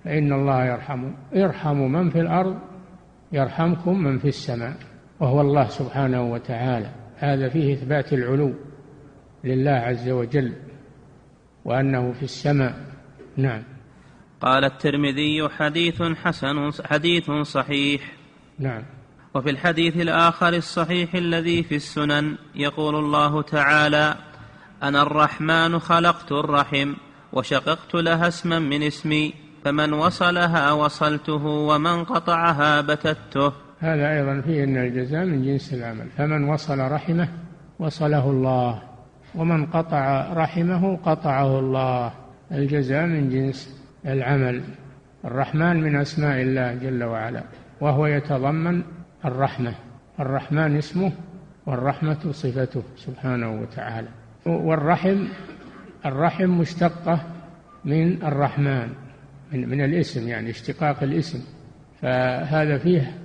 فإن 0.04 0.34
الله 0.34 0.66
يرحمهم 0.66 1.16
ارحموا 1.36 1.88
من 1.88 2.10
في 2.10 2.20
الأرض 2.20 2.60
يرحمكم 3.32 4.04
من 4.04 4.18
في 4.18 4.28
السماء 4.28 4.74
وهو 5.20 5.42
الله 5.42 5.68
سبحانه 5.68 6.32
وتعالى. 6.32 6.90
هذا 7.18 7.50
فيه 7.50 7.74
إثبات 7.74 8.14
العلو 8.14 8.54
لله 9.44 9.72
عز 9.72 10.10
وجل 10.10 10.54
وأنه 11.66 12.12
في 12.12 12.24
السماء. 12.24 12.74
نعم. 13.38 13.64
قال 14.42 14.64
الترمذي 14.64 15.50
حديث 15.50 16.02
حسن 16.02 16.72
حديث 16.86 17.32
صحيح. 17.32 18.12
نعم. 18.60 18.84
وفي 19.36 19.50
الحديث 19.50 19.98
الآخر 19.98 20.54
الصحيح 20.54 21.16
الذي 21.16 21.64
في 21.64 21.76
السنن 21.76 22.36
يقول 22.56 22.96
الله 22.96 23.42
تعالى 23.42 24.16
أنا 24.84 25.02
الرحمن 25.02 25.80
خلقت 25.80 26.32
الرحم 26.32 26.94
وشققت 27.34 27.96
لها 27.96 28.28
اسما 28.28 28.60
من 28.60 28.84
اسمي 28.84 29.34
فمن 29.66 29.94
وصلها 29.94 30.72
وصلته 30.72 31.46
ومن 31.46 32.04
قطعها 32.04 32.82
بتته. 32.82 33.52
هذا 33.80 34.12
أيضا 34.18 34.42
فيه 34.42 34.64
أن 34.64 34.78
الجزاء 34.78 35.26
من 35.26 35.44
جنس 35.44 35.74
العمل 35.74 36.08
فمن 36.18 36.44
وصل 36.50 36.80
رحمه 36.80 37.28
وصله 37.80 38.30
الله 38.30 38.82
ومن 39.36 39.66
قطع 39.66 40.34
رحمه 40.34 40.98
قطعه 40.98 41.60
الله. 41.60 42.14
الجزاء 42.52 43.06
من 43.06 43.30
جنس 43.30 43.82
العمل. 44.06 44.64
الرحمن 45.26 45.82
من 45.82 45.96
أسماء 45.96 46.42
الله 46.42 46.74
جل 46.74 47.04
وعلا 47.04 47.44
وهو 47.82 48.06
يتضمن 48.06 48.84
الرحمة. 49.26 49.74
الرحمن 50.20 50.78
اسمه 50.78 51.12
والرحمة 51.66 52.32
صفته 52.32 52.84
سبحانه 52.96 53.62
وتعالى. 53.62 54.08
والرحم 54.46 55.24
الرحم 56.06 56.50
مشتقة 56.50 57.20
من 57.86 58.24
الرحمن 58.24 58.90
من, 59.54 59.70
من 59.70 59.82
الاسم 59.82 60.28
يعني 60.28 60.50
اشتقاق 60.50 61.04
الاسم. 61.04 61.40
فهذا 62.02 62.78
فيه 62.78 63.18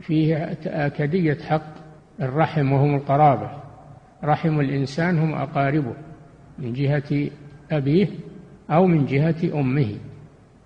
فيه 0.00 0.56
آكدية 0.66 1.38
حق 1.48 1.74
الرحم 2.20 2.72
وهم 2.72 2.94
القرابة. 2.94 3.50
رحم 4.24 4.60
الإنسان 4.60 5.18
هم 5.18 5.34
أقاربه 5.34 5.94
من 6.58 6.72
جهة 6.72 7.30
أبيه 7.72 8.08
أو 8.70 8.86
من 8.86 9.06
جهة 9.06 9.60
أمه. 9.60 9.94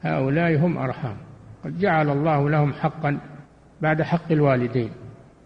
هؤلاء 0.02 0.56
هم 0.56 0.78
أرحام. 0.78 1.16
قد 1.64 1.78
جعل 1.78 2.10
الله 2.10 2.50
لهم 2.50 2.72
حقا 2.72 3.18
بعد 3.80 4.02
حق 4.02 4.32
الوالدين. 4.32 4.90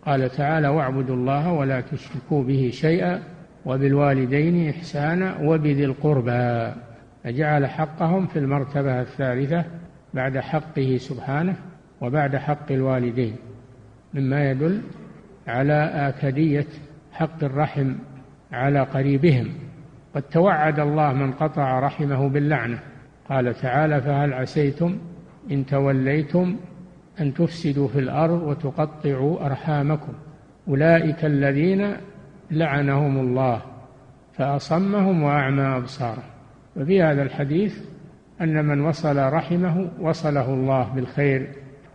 قال 0.06 0.30
تعالى 0.30 0.68
واعبدوا 0.68 1.16
الله 1.16 1.52
ولا 1.52 1.80
تشركوا 1.80 2.42
به 2.42 2.70
شيئا 2.72 3.22
وبالوالدين 3.66 4.68
إحسانا 4.68 5.36
وبذي 5.42 5.84
القربى. 5.84 6.72
فجعل 7.24 7.66
حقهم 7.66 8.26
في 8.26 8.38
المرتبة 8.38 9.00
الثالثة 9.00 9.64
بعد 10.14 10.38
حقه 10.38 10.96
سبحانه 10.96 11.56
وبعد 12.00 12.36
حق 12.36 12.72
الوالدين. 12.72 13.36
مما 14.14 14.50
يدل 14.50 14.80
على 15.48 15.90
آكدية 15.94 16.66
حق 17.12 17.44
الرحم 17.44 17.92
على 18.52 18.80
قريبهم. 18.80 19.48
قد 20.14 20.22
توعد 20.22 20.80
الله 20.80 21.12
من 21.12 21.32
قطع 21.32 21.80
رحمه 21.80 22.28
باللعنة. 22.28 22.78
قال 23.28 23.54
تعالى 23.54 24.00
فهل 24.00 24.32
عسيتم 24.32 24.98
إن 25.50 25.66
توليتم 25.66 26.56
أن 27.20 27.34
تفسدوا 27.34 27.88
في 27.88 27.98
الأرض 27.98 28.42
وتقطعوا 28.42 29.46
أرحامكم. 29.46 30.12
أولئك 30.68 31.24
الذين 31.24 31.96
لعنهم 32.50 33.20
الله 33.20 33.62
فأصمهم 34.32 35.22
وأعمى 35.22 35.62
أبصارهم. 35.62 36.30
وفي 36.76 37.02
هذا 37.02 37.22
الحديث 37.22 37.78
أن 38.40 38.64
من 38.64 38.80
وصل 38.80 39.16
رحمه 39.16 39.90
وصله 40.00 40.54
الله 40.54 40.88
بالخير 40.94 41.48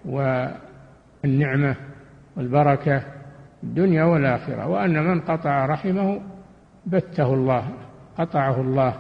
والنعمة 0.06 1.76
والبركة 2.38 3.04
الدنيا 3.64 4.04
والآخرة 4.04 4.68
وأن 4.68 5.04
من 5.04 5.22
قطع 5.22 5.66
رحمه 5.66 6.22
بته 6.86 7.34
الله 7.34 7.70
قطعه 8.18 8.62
الله 8.62 8.94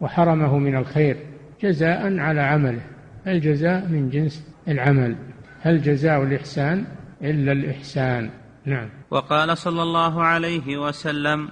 وحرمه 0.00 0.58
من 0.58 0.76
الخير 0.76 1.16
جزاء 1.62 2.18
على 2.18 2.40
عمله 2.40 2.80
الجزاء 3.26 3.88
من 3.88 4.10
جنس 4.10 4.54
العمل. 4.68 5.16
هل 5.60 5.82
جزاء 5.82 6.22
الإحسان 6.22 6.84
إلا 7.22 7.52
الإحسان؟ 7.52 8.30
نعم. 8.64 8.88
وقال 9.10 9.58
صلى 9.58 9.82
الله 9.82 10.22
عليه 10.22 10.76
وسلم 10.78 11.48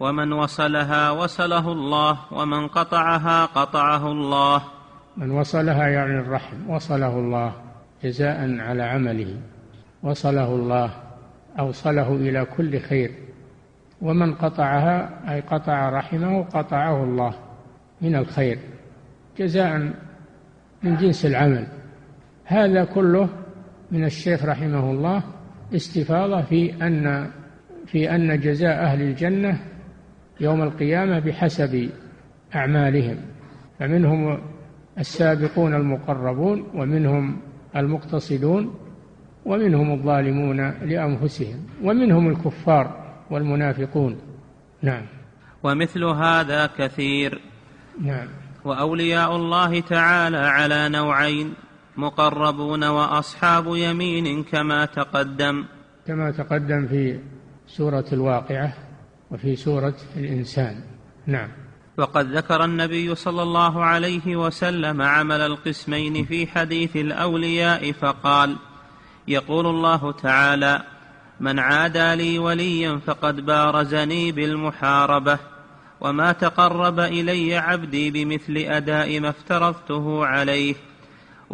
ومن 0.00 0.32
وصلها 0.32 1.10
وصله 1.10 1.72
الله 1.72 2.18
ومن 2.32 2.68
قطعها 2.68 3.44
قطعه 3.44 4.12
الله. 4.12 4.62
من 5.16 5.30
وصلها 5.30 5.88
يعني 5.88 6.18
الرحم 6.18 6.70
وصله 6.70 7.18
الله 7.18 7.52
جزاء 8.04 8.60
على 8.60 8.82
عمله. 8.82 9.36
وصله 10.02 10.54
الله 10.54 10.90
أوصله 11.58 12.12
إلى 12.16 12.44
كل 12.44 12.80
خير. 12.80 13.10
ومن 14.02 14.34
قطعها 14.34 15.20
أي 15.34 15.40
قطع 15.40 15.88
رحمه 15.88 16.44
قطعه 16.44 17.04
الله 17.04 17.34
من 18.00 18.16
الخير. 18.16 18.58
جزاء 19.38 19.92
من 20.82 20.96
جنس 20.96 21.26
العمل. 21.26 21.66
هذا 22.44 22.84
كله 22.84 23.28
من 23.94 24.04
الشيخ 24.04 24.44
رحمه 24.44 24.90
الله 24.90 25.22
استفاضة 25.74 26.42
في 26.42 26.86
أن 26.86 27.30
في 27.86 28.14
أن 28.14 28.40
جزاء 28.40 28.84
أهل 28.84 29.02
الجنة 29.02 29.60
يوم 30.40 30.62
القيامة 30.62 31.18
بحسب 31.18 31.90
أعمالهم. 32.54 33.16
فمنهم 33.78 34.38
السابقون 34.98 35.74
المقربون 35.74 36.66
ومنهم 36.74 37.40
المقتصدون 37.76 38.74
ومنهم 39.44 39.92
الظالمون 39.92 40.70
لأنفسهم 40.70 41.66
ومنهم 41.82 42.28
الكفار 42.28 43.14
والمنافقون. 43.30 44.18
نعم. 44.82 45.02
ومثل 45.62 46.04
هذا 46.04 46.66
كثير. 46.78 47.40
نعم. 48.00 48.28
وأولياء 48.64 49.36
الله 49.36 49.80
تعالى 49.80 50.38
على 50.38 50.88
نوعين. 50.88 51.54
مقربون 51.96 52.84
وأصحاب 52.84 53.76
يمين 53.76 54.44
كما 54.44 54.84
تقدم. 54.84 55.64
كما 56.06 56.30
تقدم 56.30 56.86
في 56.86 57.18
سورة 57.66 58.04
الواقعة 58.12 58.74
وفي 59.30 59.56
سورة 59.56 59.94
الإنسان. 60.16 60.80
نعم. 61.26 61.48
وقد 61.96 62.36
ذكر 62.36 62.64
النبي 62.64 63.14
صلى 63.14 63.42
الله 63.42 63.84
عليه 63.84 64.36
وسلم 64.36 65.02
عمل 65.02 65.40
القسمين 65.40 66.24
في 66.24 66.46
حديث 66.46 66.96
الأولياء 66.96 67.92
فقال 67.92 68.56
يقول 69.28 69.66
الله 69.66 70.12
تعالى 70.12 70.82
من 71.40 71.58
عادى 71.58 72.14
لي 72.14 72.38
وليا 72.38 73.00
فقد 73.06 73.40
بارزني 73.40 74.32
بالمحاربة 74.32 75.38
وما 76.00 76.32
تقرب 76.32 77.00
إلي 77.00 77.56
عبدي 77.56 78.10
بمثل 78.10 78.56
أداء 78.56 79.20
ما 79.20 79.28
افترضته 79.28 80.26
عليه 80.26 80.74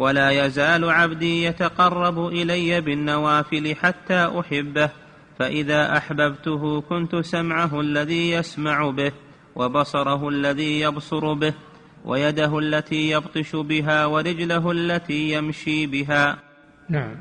ولا 0.01 0.29
يزال 0.45 0.89
عبدي 0.89 1.43
يتقرب 1.43 2.27
إلي 2.27 2.81
بالنوافل 2.81 3.75
حتى 3.75 4.39
أحبه 4.39 4.89
فإذا 5.39 5.97
أحببته 5.97 6.81
كنت 6.81 7.15
سمعه 7.15 7.79
الذي 7.79 8.31
يسمع 8.31 8.89
به 8.89 9.11
وبصره 9.55 10.29
الذي 10.29 10.79
يبصر 10.79 11.33
به 11.33 11.53
ويده 12.05 12.59
التي 12.59 13.11
يبطش 13.11 13.55
بها 13.55 14.05
ورجله 14.05 14.71
التي 14.71 15.31
يمشي 15.31 15.87
بها. 15.87 16.37
نعم. 16.89 17.15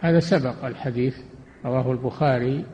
هذا 0.00 0.20
سبق 0.20 0.64
الحديث 0.64 1.16
رواه 1.64 1.92
البخاري 1.92 2.64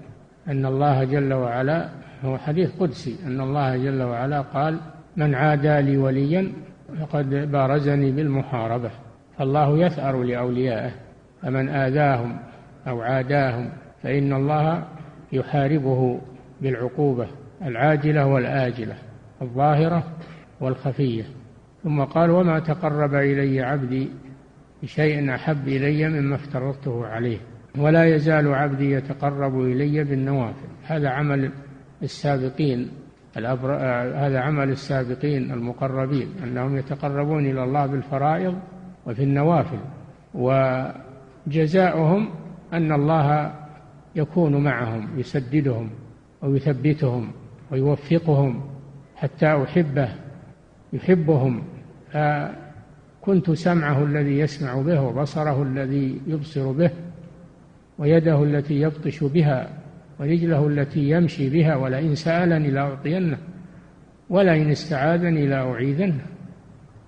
أن 0.49 0.67
الله 0.67 1.05
جل 1.05 1.33
وعلا 1.33 1.91
هو 2.25 2.39
حديث 2.39 2.71
قدسي 2.81 3.17
أن 3.27 3.41
الله 3.41 3.77
جل 3.77 4.03
وعلا 4.03 4.41
قال 4.41 4.81
من 5.17 5.35
عادى 5.35 5.81
لي 5.81 5.97
وليا 5.97 6.53
فقد 7.01 7.31
بارزني 7.53 8.13
بالمحاربة. 8.13 9.04
فالله 9.39 9.79
يثأر 9.79 10.23
لأوليائه 10.23 10.91
فمن 11.43 11.69
آذاهم 11.69 12.37
أو 12.89 13.03
عاداهم 13.03 13.71
فإن 14.03 14.33
الله 14.33 14.85
يحاربه 15.33 16.21
بالعقوبة 16.61 17.27
العاجلة 17.63 18.27
والآجلة 18.27 18.95
الظاهرة 19.43 20.05
والخفية. 20.61 21.25
ثم 21.85 22.05
قال 22.05 22.31
وما 22.31 22.59
تقرب 22.59 23.15
إلي 23.15 23.61
عبدي 23.61 24.09
بشيء 24.83 25.35
أحب 25.35 25.69
إلي 25.69 26.09
مما 26.09 26.35
افترضته 26.35 27.07
عليه 27.07 27.39
ولا 27.79 28.05
يزال 28.05 28.55
عبدي 28.55 28.91
يتقرب 28.93 29.61
إلي 29.61 30.05
بالنوافل. 30.05 30.69
هذا 30.87 31.09
عمل 31.09 31.51
السابقين 32.03 32.89
الأبر... 33.37 33.75
هذا 34.27 34.41
عمل 34.41 34.71
السابقين 34.71 35.51
المقربين 35.53 36.29
أنهم 36.45 36.77
يتقربون 36.77 37.47
إلى 37.47 37.65
الله 37.65 37.87
بالفرائض 37.87 38.59
وفي 39.07 39.23
النوافل 39.23 39.79
وجزاؤهم 40.35 42.29
أن 42.73 42.93
الله 42.93 43.55
يكون 44.17 44.65
معهم 44.65 45.09
يسددهم 45.17 45.91
ويثبتهم 46.43 47.31
ويوفقهم 47.71 48.63
حتى 49.17 49.47
أحبه 49.47 50.09
يحبهم. 50.93 51.63
كنت 53.21 53.51
سمعه 53.51 54.05
الذي 54.05 54.39
يسمع 54.39 54.75
به 54.75 55.01
وبصره 55.01 55.63
الذي 55.63 56.21
يبصر 56.27 56.73
به 56.73 56.91
ويده 57.99 58.43
التي 58.43 58.81
يبطش 58.81 59.25
بها 59.25 59.69
ورجله 60.21 60.67
التي 60.67 61.11
يمشي 61.11 61.51
بها 61.51 61.77
ولئن 61.77 62.15
سألني 62.15 62.71
لأعطينه 62.71 63.39
ولئن 64.31 64.71
استعاذني 64.71 65.47
لأعيذنه. 65.47 66.27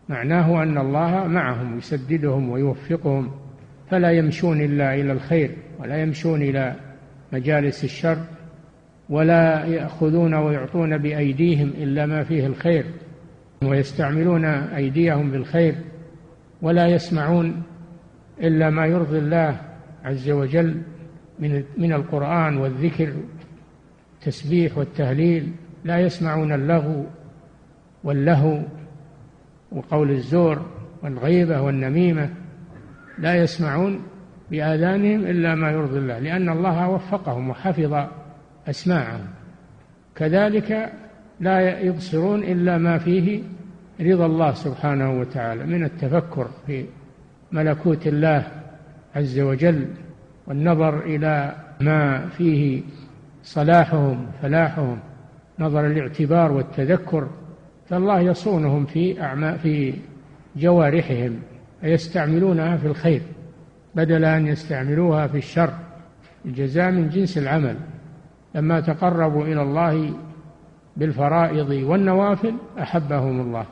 معناه 0.09 0.63
أن 0.63 0.79
الله 0.79 1.27
معهم 1.27 1.79
يسددهم 1.79 2.51
ويوفقهم 2.51 3.31
فلا 3.91 4.11
يمشون 4.11 4.61
إلا 4.61 4.95
إلى 4.95 5.13
الخير 5.13 5.51
ولا 5.79 6.03
يمشون 6.03 6.43
إلى 6.43 6.75
مجالس 7.33 7.85
الشر 7.85 8.19
ولا 9.09 9.65
يأخذون 9.65 10.35
ويعطون 10.35 10.99
بأيديهم 10.99 11.69
إلا 11.69 12.07
ما 12.07 12.25
فيه 12.25 12.47
الخير 12.47 12.85
ويستعملون 13.63 14.45
أيديهم 14.45 15.31
بالخير 15.31 15.75
ولا 16.63 16.87
يسمعون 16.87 17.63
إلا 18.43 18.71
ما 18.71 18.87
يرضي 18.87 19.19
الله 19.19 19.61
عز 20.05 20.31
وجل 20.31 20.83
من 21.39 21.65
من 21.79 21.93
القرآن 21.93 22.57
والذكر 22.57 23.13
التسبيح 24.19 24.79
والتهليل 24.79 25.53
لا 25.85 25.99
يسمعون 25.99 26.53
اللغو 26.53 27.07
واللهو 28.05 28.63
وقول 29.73 30.11
الزور 30.11 30.63
والغيبة 31.03 31.61
والنميمة 31.61 32.31
لا 33.19 33.35
يسمعون 33.35 34.03
بآذانهم 34.51 35.21
إلا 35.27 35.55
ما 35.55 35.71
يرضي 35.71 35.99
الله 35.99 36.19
لأن 36.19 36.49
الله 36.49 36.89
وفقهم 36.89 37.51
وحفظ 37.51 38.07
أسماعهم. 38.69 39.27
كذلك 40.15 40.93
لا 41.41 41.81
يبصرون 41.81 42.43
إلا 42.43 42.79
ما 42.79 42.99
فيه 42.99 43.43
رضا 44.01 44.27
الله 44.27 44.53
سبحانه 44.53 45.21
وتعالى 45.21 45.67
من 45.67 45.85
التفكر 45.85 46.49
في 46.67 46.87
ملكوت 47.53 48.07
الله 48.07 48.47
عز 49.17 49.41
وجل 49.41 49.87
والنظر 50.47 51.01
إلى 51.01 51.55
ما 51.81 52.29
فيه 52.29 52.83
صلاحهم 53.43 54.27
فلاحهم 54.43 54.99
نظر 55.59 55.87
الاعتبار 55.87 56.53
والتذكر. 56.53 57.29
فالله 57.91 58.21
يصونهم 58.21 58.87
في 58.87 59.23
أعماء 59.23 59.57
في 59.57 59.95
جوارحهم 60.57 61.41
فيستعملونها 61.81 62.77
في 62.77 62.87
الخير 62.87 63.23
بدل 63.95 64.25
أن 64.25 64.47
يستعملوها 64.47 65.27
في 65.27 65.39
الشر 65.39 65.73
الجزاء 66.45 66.91
من 66.91 67.09
جنس 67.09 67.39
العمل. 67.39 67.77
لما 68.55 68.81
تقربوا 68.81 69.45
إلى 69.45 69.63
الله 69.63 70.15
بالفرائض 70.97 71.71
والنوافل 71.71 72.55
أحبهم 72.79 73.41
الله 73.41 73.67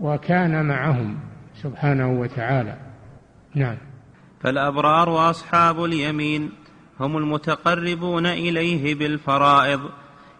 وكان 0.00 0.64
معهم 0.64 1.16
سبحانه 1.54 2.20
وتعالى. 2.20 2.76
نعم. 3.54 3.76
فالأبرار 4.40 5.08
وأصحاب 5.08 5.84
اليمين 5.84 6.50
هم 7.00 7.16
المتقربون 7.16 8.26
إليه 8.26 8.94
بالفرائض 8.94 9.80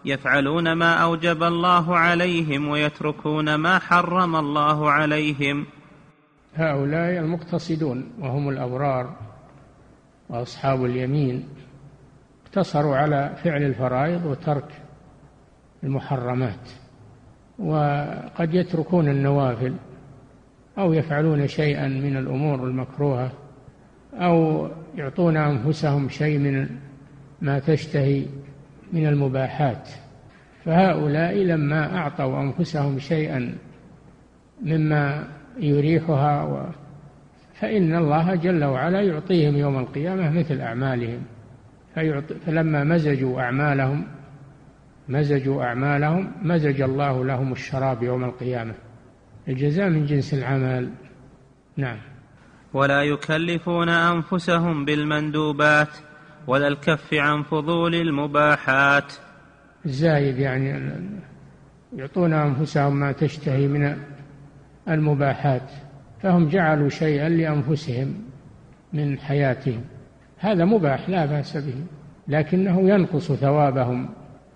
يفعلون 0.05 0.73
ما 0.73 0.93
أوجب 0.93 1.43
الله 1.43 1.97
عليهم 1.97 2.67
ويتركون 2.67 3.55
ما 3.55 3.79
حرم 3.79 4.35
الله 4.35 4.91
عليهم. 4.91 5.65
هؤلاء 6.55 7.19
المقتصدون 7.19 8.11
وهم 8.19 8.49
الأبرار 8.49 9.15
وأصحاب 10.29 10.85
اليمين 10.85 11.47
اقتصروا 12.45 12.95
على 12.95 13.35
فعل 13.43 13.63
الفرائض 13.63 14.25
وترك 14.25 14.67
المحرمات 15.83 16.69
وقد 17.59 18.53
يتركون 18.53 19.09
النوافل 19.09 19.75
أو 20.77 20.93
يفعلون 20.93 21.47
شيئا 21.47 21.87
من 21.87 22.17
الأمور 22.17 22.63
المكروهة 22.63 23.31
أو 24.13 24.67
يعطون 24.95 25.37
أنفسهم 25.37 26.09
شيء 26.09 26.39
من 26.39 26.69
ما 27.41 27.59
تشتهي 27.59 28.25
من 28.93 29.07
المباحات. 29.07 29.89
فهؤلاء 30.65 31.35
لما 31.35 31.97
أعطوا 31.97 32.41
أنفسهم 32.41 32.99
شيئا 32.99 33.55
مما 34.61 35.27
يريحها 35.59 36.43
و 36.43 36.69
فإن 37.53 37.95
الله 37.95 38.35
جل 38.35 38.63
وعلا 38.63 39.01
يعطيهم 39.01 39.55
يوم 39.55 39.79
القيامة 39.79 40.39
مثل 40.39 40.61
أعمالهم. 40.61 41.21
فلما 42.45 42.83
مزجوا 42.83 43.41
أعمالهم 43.41 44.07
مزجوا 45.09 45.63
أعمالهم 45.63 46.31
مزج 46.41 46.81
الله 46.81 47.25
لهم 47.25 47.51
الشراب 47.51 48.03
يوم 48.03 48.23
القيامة. 48.23 48.73
الجزاء 49.47 49.89
من 49.89 50.05
جنس 50.05 50.33
العمل. 50.33 50.89
نعم. 51.77 51.97
ولا 52.73 53.03
يكلفون 53.03 53.89
أنفسهم 53.89 54.85
بالمندوبات. 54.85 56.12
ولا 56.47 56.67
الكف 56.67 57.13
عن 57.13 57.43
فضول 57.43 57.95
المباحات. 57.95 59.13
الزايد 59.85 60.39
يعني 60.39 60.91
يعطون 61.95 62.33
أنفسهم 62.33 62.95
ما 62.95 63.11
تشتهي 63.11 63.67
من 63.67 63.97
المباحات 64.89 65.71
فهم 66.21 66.47
جعلوا 66.49 66.89
شيئا 66.89 67.29
لأنفسهم 67.29 68.15
من 68.93 69.19
حياتهم. 69.19 69.81
هذا 70.37 70.65
مباح 70.65 71.09
لا 71.09 71.25
بأس 71.25 71.57
به 71.57 71.75
لكنه 72.27 72.89
ينقص 72.89 73.31
ثوابهم 73.31 74.09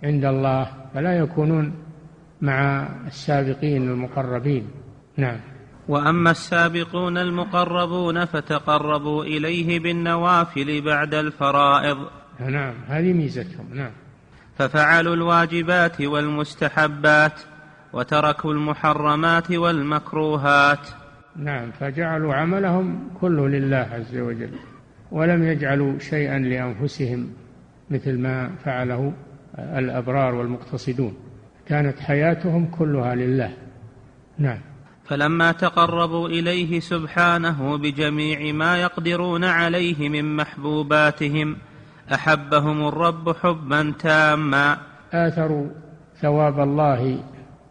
عند 0.03 0.25
الله 0.25 0.67
فلا 0.93 1.17
يكونون 1.17 1.73
مع 2.41 2.89
السابقين 3.07 3.89
المقربين. 3.89 4.67
نعم. 5.17 5.39
وأما 5.87 6.31
السابقون 6.31 7.17
المقربون 7.17 8.25
فتقربوا 8.25 9.23
إليه 9.23 9.79
بالنوافل 9.79 10.81
بعد 10.81 11.13
الفرائض. 11.13 11.97
نعم 12.39 12.73
هذه 12.87 13.13
ميزتهم 13.13 13.65
نعم. 13.73 13.91
ففعلوا 14.57 15.15
الواجبات 15.15 16.01
والمستحبات 16.01 17.41
وتركوا 17.93 18.53
المحرمات 18.53 19.51
والمكروهات. 19.51 20.87
نعم 21.35 21.71
فجعلوا 21.71 22.33
عملهم 22.33 23.09
كله 23.21 23.47
لله 23.47 23.87
عز 23.91 24.17
وجل 24.17 24.51
ولم 25.11 25.43
يجعلوا 25.43 25.99
شيئا 25.99 26.39
لأنفسهم 26.39 27.29
مثل 27.89 28.19
ما 28.19 28.49
فعله 28.65 29.13
الأبرار 29.59 30.35
والمقتصدون. 30.35 31.17
كانت 31.67 31.99
حياتهم 31.99 32.65
كلها 32.65 33.15
لله. 33.15 33.53
نعم. 34.37 34.59
فلما 35.07 35.51
تقربوا 35.51 36.27
إليه 36.29 36.79
سبحانه 36.79 37.77
بجميع 37.77 38.53
ما 38.53 38.81
يقدرون 38.81 39.43
عليه 39.43 40.09
من 40.09 40.35
محبوباتهم 40.35 41.57
أحبهم 42.13 42.87
الرب 42.87 43.35
حبا 43.35 43.93
تاما. 43.99 44.77
آثروا 45.13 45.67
ثواب 46.21 46.59
الله 46.59 47.23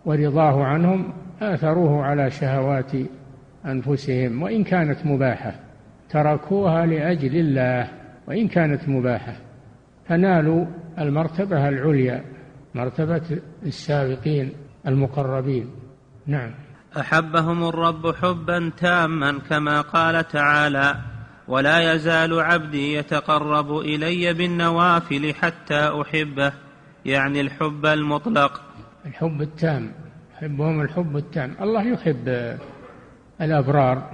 ورضاه 0.05 0.65
عنهم 0.65 1.13
آثروه 1.43 2.05
على 2.05 2.31
شهوات 2.31 2.93
أنفسهم 3.67 4.43
وإن 4.43 4.65
كانت 4.65 5.07
مباحة 5.07 5.55
تركوها 6.11 6.87
لأجل 6.87 7.37
الله 7.37 7.89
وإن 8.29 8.49
كانت 8.49 8.89
مباحة 8.89 9.37
فنالوا 10.09 10.67
المرتبة 10.99 11.69
العليا 11.69 12.25
مرتبة 12.75 13.23
السابقين 13.63 14.53
المقربين. 14.87 15.71
نعم. 16.27 16.51
أحبهم 17.01 17.69
الرب 17.69 18.15
حبا 18.15 18.73
تاما 18.77 19.39
كما 19.39 19.81
قال 19.81 20.29
تعالى 20.29 20.97
ولا 21.49 21.95
يزال 21.95 22.41
عبدي 22.41 22.95
يتقرب 22.95 23.79
إلي 23.79 24.33
بالنوافل 24.33 25.35
حتى 25.35 26.03
أحبه. 26.03 26.53
يعني 27.05 27.41
الحب 27.41 27.87
المطلق. 27.87 28.63
الحب 29.07 29.43
التام 29.43 29.93
يحبهم 30.35 30.81
الحب 30.81 31.17
التام. 31.17 31.55
الله 31.61 31.83
يحب 31.83 32.57
الأبرار 33.41 34.11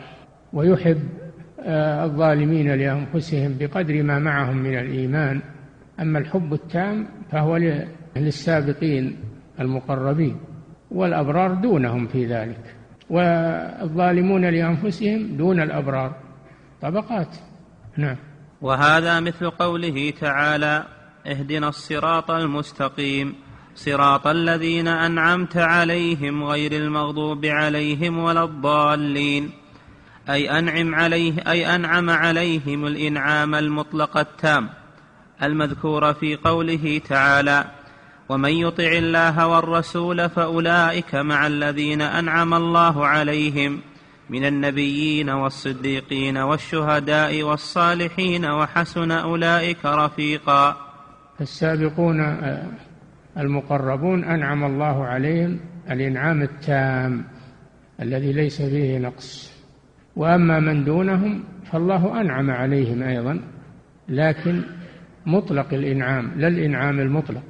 ويحب 0.53 1.09
آه، 1.65 2.05
الظالمين 2.05 2.75
لأنفسهم 2.75 3.57
بقدر 3.61 4.03
ما 4.03 4.19
معهم 4.19 4.57
من 4.57 4.79
الإيمان. 4.79 5.41
أما 6.01 6.19
الحب 6.19 6.53
التام 6.53 7.09
فهو 7.33 7.57
للسابقين 8.17 9.17
المقربين. 9.61 10.37
والأبرار 10.95 11.55
دونهم 11.55 12.07
في 12.07 12.27
ذلك 12.27 12.75
والظالمون 13.11 14.45
لأنفسهم 14.45 15.37
دون 15.37 15.61
الأبرار 15.61 16.15
طبقات. 16.83 17.37
نعم. 17.97 18.17
وهذا 18.63 19.21
مثل 19.21 19.51
قوله 19.51 20.13
تعالى 20.21 20.85
اهدنا 21.27 21.69
الصراط 21.69 22.31
المستقيم 22.31 23.35
صراط 23.75 24.27
الذين 24.27 24.89
أنعمت 24.89 25.57
عليهم 25.57 26.45
غير 26.45 26.73
المغضوب 26.73 27.47
عليهم 27.47 28.19
ولا 28.19 28.45
الضالين. 28.45 29.51
أي 30.29 30.59
أنعم 30.59 30.95
عليه 30.95 31.51
أي 31.51 31.75
أنعم 31.75 32.11
عليهم 32.11 32.87
الإنعام 32.87 33.55
المطلق 33.55 34.17
التام 34.17 34.69
المذكور 35.43 36.15
في 36.15 36.37
قوله 36.37 37.01
تعالى 37.09 37.65
ومن 38.33 38.51
يطع 38.51 38.93
الله 38.93 39.47
والرسول 39.49 40.29
فأولئك 40.29 41.15
مع 41.15 41.47
الذين 41.47 42.03
أنعم 42.03 42.55
الله 42.55 43.07
عليهم 43.07 43.81
من 44.31 44.45
النبيين 44.45 45.31
والصديقين 45.31 46.39
والشهداء 46.39 47.43
والصالحين 47.43 48.45
وحسن 48.45 49.11
أولئك 49.11 49.85
رفيقا. 49.85 50.77
السابقون 51.41 52.21
المقربون 53.39 54.25
أنعم 54.25 54.65
الله 54.65 55.05
عليهم 55.05 55.61
الإنعام 55.91 56.43
التام 56.43 57.25
الذي 58.03 58.33
ليس 58.33 58.63
فيه 58.63 58.99
نقص. 58.99 59.53
وأما 60.17 60.61
من 60.61 60.85
دونهم 60.85 61.45
فالله 61.73 62.21
أنعم 62.21 62.51
عليهم 62.51 63.03
أيضا 63.03 63.41
لكن 64.09 64.63
مطلق 65.27 65.75
الإنعام 65.75 66.33
لا 66.37 66.49
الإنعام 66.49 67.01
المطلق. 67.01 67.43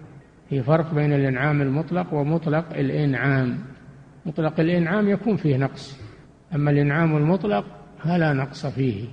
في 0.53 0.63
فرق 0.63 0.95
بين 0.95 1.13
الإنعام 1.13 1.63
المطلق 1.63 2.15
ومطلق 2.15 2.65
الإنعام. 2.75 3.59
مطلق 4.27 4.61
الإنعام 4.61 5.09
يكون 5.09 5.37
فيه 5.37 5.57
نقص 5.57 6.01
أما 6.55 6.71
الإنعام 6.71 7.17
المطلق 7.17 7.65
فلا 7.99 8.33
نقص 8.33 8.67
فيه. 8.67 9.05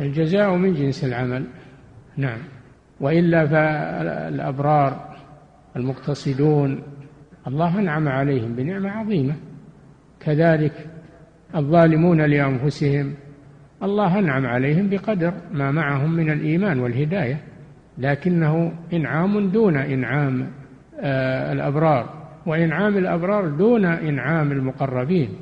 الجزاء 0.00 0.56
من 0.56 0.74
جنس 0.74 1.04
العمل. 1.04 1.44
نعم. 2.16 2.38
وإلا 3.00 3.46
فالأبرار 3.46 5.16
المقتصدون 5.76 6.82
الله 7.46 7.78
أنعم 7.78 8.08
عليهم 8.08 8.52
بنعمة 8.52 8.90
عظيمة. 8.90 9.34
كذلك 10.20 10.86
الظالمون 11.54 12.20
لأنفسهم 12.20 13.14
الله 13.82 14.18
أنعم 14.18 14.46
عليهم 14.46 14.88
بقدر 14.88 15.34
ما 15.52 15.70
معهم 15.70 16.12
من 16.12 16.30
الإيمان 16.30 16.80
والهداية 16.80 17.40
لكنه 17.98 18.72
إنعام 18.92 19.50
دون 19.50 19.76
إنعام. 19.76 20.61
الأبرار 21.02 22.08
وإنعام 22.46 22.98
الأبرار 22.98 23.48
دون 23.48 23.84
إنعام 23.84 24.52
المقربين. 24.52 25.36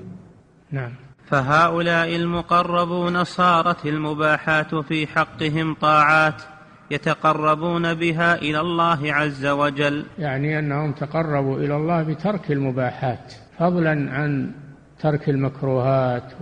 نعم. 0.71 0.93
فهؤلاء 1.27 2.17
المقربون 2.17 3.25
صارت 3.25 3.87
المباحات 3.87 4.75
في 4.75 5.07
حقهم 5.07 5.75
طاعات 5.75 6.43
يتقربون 6.91 7.95
بها 7.95 8.35
إلى 8.35 8.61
الله 8.61 9.13
عز 9.13 9.47
وجل. 9.47 10.05
يعني 10.19 10.59
أنهم 10.59 10.93
تقربوا 10.93 11.59
إلى 11.59 11.77
الله 11.77 12.03
بترك 12.03 12.53
المباحات 12.53 13.35
فضلا 13.59 14.13
عن 14.13 14.53
ترك 15.01 15.29
المكروهات 15.29 16.33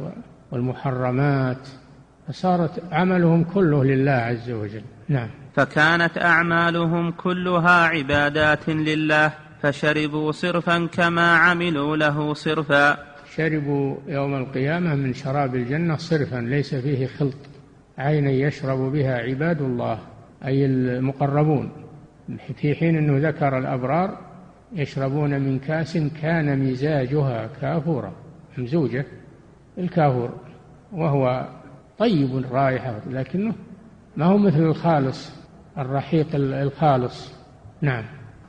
والمحرمات 0.52 1.68
فصارت 2.28 2.82
عملهم 2.92 3.44
كله 3.44 3.84
لله 3.84 4.12
عز 4.12 4.50
وجل. 4.50 4.82
نعم. 5.08 5.28
فكانت 5.58 6.18
أعمالهم 6.18 7.10
كلها 7.10 7.86
عبادات 7.86 8.68
لله 8.68 9.32
فشربوا 9.62 10.32
صرفا 10.32 10.86
كما 10.86 11.36
عملوا 11.36 11.96
له 11.96 12.34
صرفا. 12.34 12.98
شربوا 13.36 13.96
يوم 14.06 14.34
القيامة 14.34 14.94
من 14.94 15.14
شراب 15.14 15.54
الجنة 15.54 15.96
صرفا 15.96 16.36
ليس 16.36 16.74
فيه 16.74 17.06
خلط. 17.06 17.36
عينا 17.98 18.30
يشرب 18.30 18.78
بها 18.92 19.18
عباد 19.18 19.62
الله 19.62 19.98
أي 20.44 20.66
المقربون. 20.66 21.70
في 22.56 22.74
حين 22.74 22.96
أنه 22.96 23.28
ذكر 23.28 23.58
الأبرار 23.58 24.18
يشربون 24.72 25.40
من 25.40 25.58
كأس 25.58 25.98
كان 26.22 26.58
مزاجها 26.58 27.48
كافورا. 27.60 28.12
ممزوجه 28.58 29.06
الكافور 29.78 30.30
وهو 30.92 31.48
طيب 31.98 32.38
الرائحة 32.38 33.00
لكنه 33.10 33.54
ما 34.16 34.24
هو 34.24 34.38
مثل 34.38 34.62
الخالص. 34.62 35.37
الرحيق 35.78 36.26
الخالص. 36.34 37.32
نعم. 37.82 38.04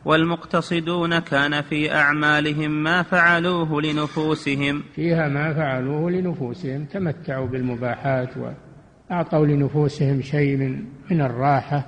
والمقتصدون 0.06 1.20
كان 1.20 1.62
في 1.62 1.94
أعمالهم 1.96 2.84
ما 2.84 3.04
فعلوه 3.04 3.82
لنفوسهم. 3.82 4.84
فيها 4.96 5.28
ما 5.28 5.54
فعلوه 5.54 6.12
لنفوسهم 6.12 6.86
تمتعوا 6.86 7.48
بالمباحات 7.48 8.30
وأعطوا 8.38 9.46
لنفوسهم 9.46 10.22
شيء 10.22 10.58
من 10.58 10.84
من 11.12 11.22
الراحة 11.22 11.86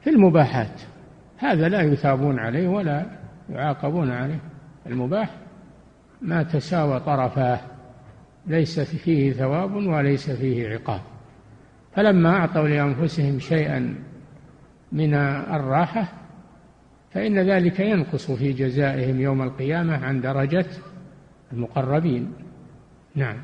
في 0.00 0.10
المباحات. 0.10 0.80
هذا 1.38 1.68
لا 1.68 1.82
يثابون 1.82 2.38
عليه 2.38 2.68
ولا 2.68 3.06
يعاقبون 3.50 4.10
عليه. 4.10 4.40
المباح 4.86 5.30
ما 6.22 6.42
تساوى 6.42 7.00
طرفاه 7.00 7.60
ليس 8.46 8.80
فيه 8.80 9.32
ثواب 9.32 9.74
وليس 9.74 10.30
فيه 10.30 10.68
عقاب. 10.68 11.00
فلما 11.96 12.36
أعطوا 12.36 12.68
لأنفسهم 12.68 13.38
شيئا 13.38 14.09
من 14.92 15.14
الراحة 15.14 16.12
فإن 17.10 17.38
ذلك 17.38 17.80
ينقص 17.80 18.30
في 18.30 18.52
جزائهم 18.52 19.20
يوم 19.20 19.42
القيامة 19.42 20.04
عن 20.04 20.20
درجة 20.20 20.66
المقربين. 21.52 22.32
نعم. 23.14 23.36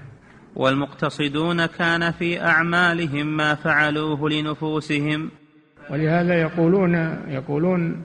والمقتصدون 0.57 1.67
كان 1.67 2.11
في 2.11 2.43
أعمالهم 2.43 3.37
ما 3.37 3.55
فعلوه 3.55 4.31
لنفوسهم. 4.31 5.31
ولهذا 5.91 6.35
يقولون 6.35 6.95
يقولون 7.29 8.03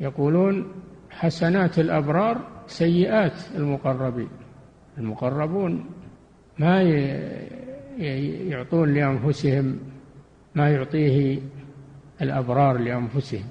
يقولون 0.00 0.72
حسنات 1.10 1.78
الأبرار 1.78 2.40
سيئات 2.66 3.32
المقربين 3.56 4.28
المقربون 4.98 5.84
ما 6.58 6.82
يعطون 8.48 8.94
لأنفسهم 8.94 9.78
ما 10.54 10.70
يعطيه 10.70 11.40
الأبرار 12.22 12.78
لأنفسهم. 12.78 13.44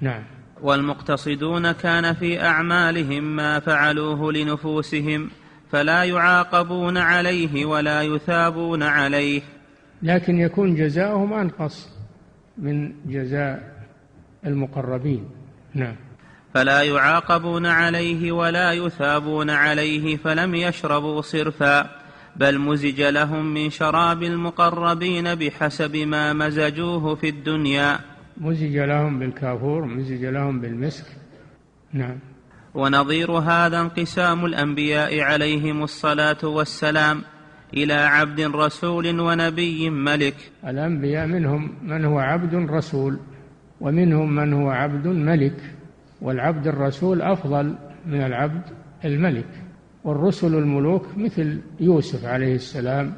نعم. 0.00 0.22
والمقتصدون 0.62 1.72
كان 1.72 2.14
في 2.14 2.42
أعمالهم 2.42 3.36
ما 3.36 3.60
فعلوه 3.60 4.32
لنفوسهم 4.32 5.30
فلا 5.70 6.04
يعاقبون 6.04 6.98
عليه 6.98 7.64
ولا 7.66 8.02
يثابون 8.02 8.82
عليه. 8.82 9.42
لكن 10.02 10.40
يكون 10.40 10.74
جزاؤهم 10.74 11.32
أنقص 11.32 11.88
من 12.58 12.92
جزاء 13.06 13.78
المقربين. 14.46 15.30
نعم. 15.74 15.96
فلا 16.54 16.82
يعاقبون 16.82 17.66
عليه 17.66 18.32
ولا 18.32 18.72
يثابون 18.72 19.50
عليه 19.50 20.16
فلم 20.16 20.54
يشربوا 20.54 21.20
صرفا. 21.20 21.97
بل 22.38 22.58
مزج 22.58 23.02
لهم 23.02 23.54
من 23.54 23.70
شراب 23.70 24.22
المقربين 24.22 25.34
بحسب 25.34 25.96
ما 25.96 26.32
مزجوه 26.32 27.14
في 27.14 27.28
الدنيا. 27.28 27.98
مزج 28.40 28.76
لهم 28.76 29.18
بالكافور 29.18 29.84
مزج 29.84 30.24
لهم 30.24 30.60
بالمسك 30.60 31.06
نعم. 31.92 32.18
ونظير 32.74 33.30
هذا 33.30 33.80
انقسام 33.80 34.44
الأنبياء 34.44 35.20
عليهم 35.20 35.82
الصلاة 35.82 36.44
والسلام 36.44 37.22
إلى 37.74 37.94
عبد 37.94 38.40
رسول 38.40 39.20
ونبي 39.20 39.90
ملك. 39.90 40.36
الأنبياء 40.66 41.26
منهم 41.26 41.72
من 41.82 42.04
هو 42.04 42.18
عبد 42.18 42.54
رسول 42.54 43.18
ومنهم 43.80 44.34
من 44.34 44.52
هو 44.52 44.70
عبد 44.70 45.06
ملك 45.06 45.56
والعبد 46.22 46.66
الرسول 46.66 47.22
أفضل 47.22 47.74
من 48.06 48.20
العبد 48.20 48.62
الملك. 49.04 49.67
والرسل 50.04 50.54
الملوك 50.54 51.06
مثل 51.16 51.60
يوسف 51.80 52.24
عليه 52.24 52.54
السلام 52.54 53.12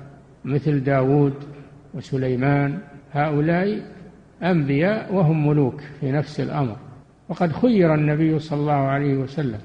مثل 0.45 0.85
داود 0.85 1.35
وسليمان 1.95 2.79
هؤلاء 3.13 3.83
أنبياء 4.43 5.15
وهم 5.15 5.49
ملوك 5.49 5.81
في 6.01 6.13
نفس 6.13 6.41
الأمر. 6.41 6.77
وقد 7.29 7.53
خير 7.53 7.95
النبي 7.95 8.39
صلى 8.39 8.61
الله 8.61 8.73
عليه 8.73 9.17
وسلم. 9.17 9.59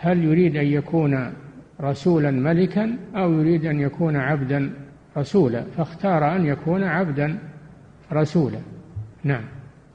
هل 0.00 0.24
يريد 0.24 0.56
أن 0.56 0.66
يكون 0.66 1.32
رسولا 1.80 2.30
ملكا 2.30 2.96
أو 3.16 3.32
يريد 3.32 3.64
أن 3.66 3.80
يكون 3.80 4.16
عبدا 4.16 4.72
رسولا؟ 5.16 5.64
فاختار 5.76 6.36
أن 6.36 6.46
يكون 6.46 6.84
عبدا 6.84 7.38
رسولا. 8.12 8.58
نعم. 9.24 9.44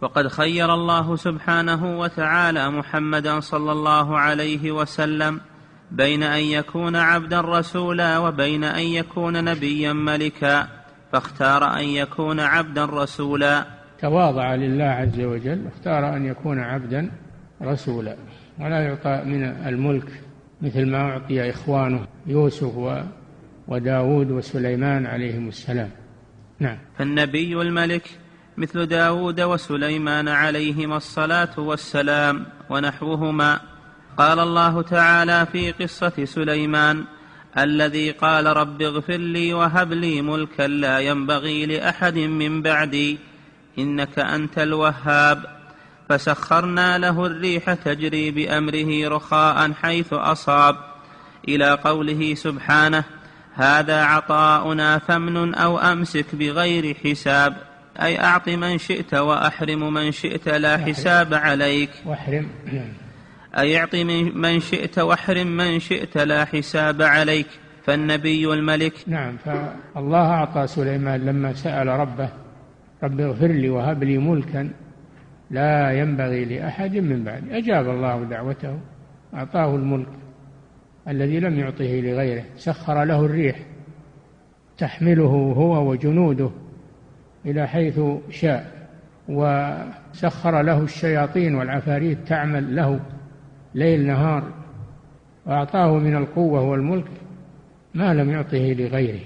وقد 0.02 0.28
خير 0.28 0.74
الله 0.74 1.16
سبحانه 1.16 2.00
وتعالى 2.00 2.70
محمدا 2.72 3.40
صلى 3.40 3.72
الله 3.72 4.20
عليه 4.20 4.72
وسلم. 4.72 5.40
بين 5.92 6.24
أن 6.24 6.44
يكون 6.44 6.96
عبدا 6.96 7.42
رسولا 7.42 8.18
وبين 8.18 8.64
أن 8.64 8.84
يكون 8.84 9.44
نبيا 9.44 9.94
ملكا 9.94 10.68
فاختار 11.12 11.80
أن 11.80 11.84
يكون 11.84 12.40
عبدا 12.40 12.86
رسولا. 12.86 13.66
تواضع 14.02 14.56
لله 14.56 14.84
عز 14.84 15.20
وجل 15.20 15.68
اختار 15.68 16.16
أن 16.16 16.26
يكون 16.26 16.60
عبدا 16.60 17.12
رسولا. 17.62 18.16
ولا 18.60 18.80
يعطى 18.84 19.22
من 19.26 19.44
الملك 19.44 20.24
مثل 20.62 20.86
ما 20.86 20.98
أعطي 20.98 21.50
إخوانه 21.50 22.08
يوسف 22.26 23.04
وداود 23.68 24.32
وسليمان 24.32 25.06
عليهم 25.06 25.48
السلام. 25.48 25.90
نعم. 26.60 26.78
فالنبي 26.98 27.62
الملك 27.62 28.10
مثل 28.58 28.86
داود 28.86 29.42
وسليمان 29.42 30.28
عليهما 30.28 30.98
الصلاة 30.98 31.60
والسلام 31.60 32.46
ونحوهما. 32.70 33.60
قال 34.18 34.40
الله 34.40 34.82
تعالى 34.82 35.48
في 35.52 35.72
قصة 35.72 36.26
سليمان 36.26 37.04
الذي 37.58 38.12
قال 38.12 38.46
رب 38.46 38.82
اغفر 38.82 39.18
لي 39.18 39.54
وهب 39.54 39.94
لي 39.94 40.22
ملكا 40.22 40.64
لا 40.64 41.00
ينبغي 41.00 41.66
لأحد 41.66 42.18
من 42.18 42.62
بعدي 42.62 43.18
إنك 43.80 44.20
أنت 44.20 44.60
الوهاب. 44.60 45.46
فسخرنا 46.10 46.98
له 46.98 47.26
الريح 47.26 47.74
تجري 47.74 48.32
بأمره 48.32 49.08
رخاء 49.08 49.74
حيث 49.74 50.14
أصاب. 50.14 50.76
إلى 51.48 51.72
قوله 51.72 52.36
سبحانه 52.36 53.04
هذا 53.54 54.04
عطاؤنا 54.04 54.98
فمن 54.98 55.56
أو 55.56 55.80
أمسك 55.80 56.36
بغير 56.36 56.96
حساب. 57.04 57.58
أي 58.02 58.24
أعط 58.24 58.50
من 58.50 58.78
شئت 58.78 59.14
وأحرم 59.14 59.94
من 59.94 60.12
شئت 60.12 60.50
لا 60.50 60.78
حساب 60.78 61.34
عليك. 61.34 61.90
وأحرم. 62.06 62.50
أي 63.58 63.78
اعط 63.78 63.96
من 64.36 64.60
شئت 64.60 65.00
واحرم 65.00 65.58
من 65.58 65.80
شئت 65.80 66.18
لا 66.18 66.46
حساب 66.46 67.02
عليك. 67.02 67.48
فالنبي 67.88 68.54
الملك. 68.54 68.94
نعم 69.08 69.38
فالله 69.38 70.30
أعطى 70.30 70.68
سليمان 70.68 71.26
لما 71.26 71.54
سأل 71.54 71.88
ربه 71.88 72.30
رب 73.04 73.20
اغفر 73.20 73.48
لي 73.48 73.70
وهب 73.70 74.04
لي 74.04 74.18
ملكا 74.18 74.70
لا 75.52 75.92
ينبغي 75.92 76.46
لأحد 76.46 76.96
من 76.96 77.24
بعد 77.24 77.50
أجاب 77.52 77.90
الله 77.90 78.24
دعوته 78.24 78.80
أعطاه 79.34 79.76
الملك 79.76 80.08
الذي 81.08 81.40
لم 81.40 81.60
يعطه 81.60 81.86
لغيره 81.86 82.44
سخر 82.58 83.04
له 83.04 83.26
الريح 83.26 83.60
تحمله 84.78 85.54
هو 85.58 85.92
وجنوده 85.92 86.50
إلى 87.46 87.68
حيث 87.68 88.00
شاء 88.30 88.88
وسخر 89.30 90.62
له 90.62 90.84
الشياطين 90.84 91.56
والعفاريت 91.56 92.28
تعمل 92.28 92.76
له. 92.76 93.00
ليل 93.78 94.08
نهار 94.08 94.44
وأعطاه 95.46 95.98
من 95.98 96.16
القوة 96.16 96.62
والملك 96.62 97.08
ما 97.94 98.14
لم 98.14 98.30
يعطه 98.30 98.58
لغيره 98.58 99.20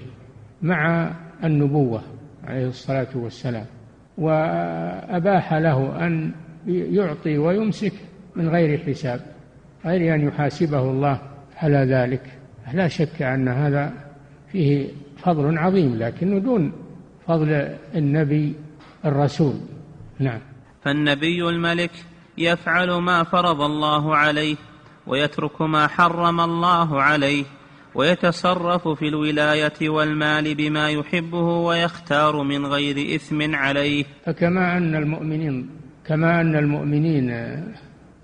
مع 0.62 1.10
النبوة 1.44 2.02
عليه 2.44 2.68
الصلاة 2.68 3.08
والسلام. 3.14 3.66
وأباح 4.18 5.54
له 5.54 6.06
أن 6.06 6.32
يعطي 6.66 7.38
ويمسك 7.38 7.92
من 8.36 8.48
غير 8.48 8.78
حساب 8.78 9.20
غير 9.84 10.14
أن 10.14 10.28
يحاسبه 10.28 10.90
الله 10.90 11.18
على 11.56 11.76
ذلك. 11.76 12.22
لا 12.74 12.88
شك 12.88 13.22
أن 13.22 13.48
هذا 13.48 13.92
فيه 14.48 14.88
فضل 15.16 15.58
عظيم 15.58 15.94
لكنه 15.94 16.38
دون 16.38 16.72
فضل 17.26 17.76
النبي 17.94 18.54
الرسول. 19.04 19.54
نعم. 20.18 20.40
فالنبي 20.82 21.48
الملك 21.48 21.90
يفعل 22.38 22.92
ما 22.92 23.22
فرض 23.22 23.60
الله 23.60 24.16
عليه 24.16 24.56
ويترك 25.06 25.62
ما 25.62 25.86
حرم 25.86 26.40
الله 26.40 27.02
عليه 27.02 27.44
ويتصرف 27.94 28.88
في 28.88 29.08
الولاية 29.08 29.88
والمال 29.88 30.54
بما 30.54 30.90
يحبه 30.90 31.42
ويختار 31.42 32.42
من 32.42 32.66
غير 32.66 33.16
إثم 33.16 33.54
عليه. 33.54 34.04
فكما 34.24 34.76
أن 34.76 34.94
المؤمنين 34.94 35.70
كما 36.06 36.40
أن 36.40 36.56
المؤمنين 36.56 37.32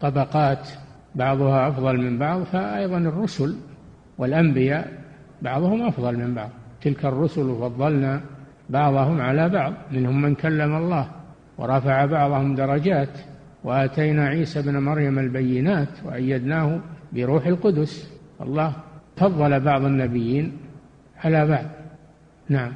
طبقات 0.01 0.69
بعضها 1.15 1.69
أفضل 1.69 1.97
من 1.97 2.19
بعض 2.19 2.43
فايضا 2.43 2.99
الرسل 2.99 3.57
والأنبياء 4.19 4.93
بعضهم 5.43 5.87
أفضل 5.87 6.17
من 6.17 6.35
بعض. 6.35 6.51
تلك 6.83 7.05
الرسل 7.05 7.57
فضلنا 7.61 8.21
بعضهم 8.71 9.21
على 9.21 9.49
بعض 9.49 9.73
منهم 9.93 10.23
من 10.23 10.35
كلم 10.35 10.77
الله 10.77 11.11
ورفع 11.59 12.05
بعضهم 12.05 12.55
درجات. 12.55 13.19
وآتينا 13.65 14.27
عيسى 14.27 14.59
ابن 14.59 14.79
مريم 14.79 15.19
البينات 15.19 15.89
وأيدناه 16.05 16.81
بروح 17.13 17.47
القدس. 17.47 18.11
الله 18.41 18.73
فضل 19.17 19.61
بعض 19.61 19.85
النبيين 19.85 20.59
على 21.25 21.47
بعض. 21.47 21.67
نعم. 22.49 22.73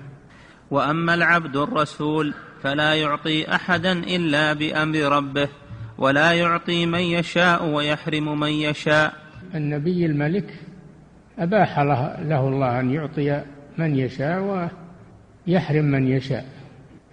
وأما 0.71 1.15
العبد 1.15 1.57
الرسول 1.57 2.35
فلا 2.63 2.95
يعطي 2.95 3.55
أحدا 3.55 3.93
إلا 3.93 4.53
بأمر 4.53 4.99
ربه 4.99 5.49
ولا 5.99 6.33
يعطي 6.33 6.87
من 6.87 7.01
يشاء 7.01 7.65
ويحرم 7.65 8.41
من 8.41 8.51
يشاء. 8.51 9.13
النبي 9.55 10.07
الملك 10.07 10.55
أباح 11.39 11.79
له, 11.79 12.23
له 12.23 12.49
الله 12.49 12.81
أن 12.81 12.91
يعطي 12.91 13.43
من 13.79 13.97
يشاء 13.97 14.69
ويحرم 15.47 15.85
من 15.85 16.09
يشاء. 16.09 16.47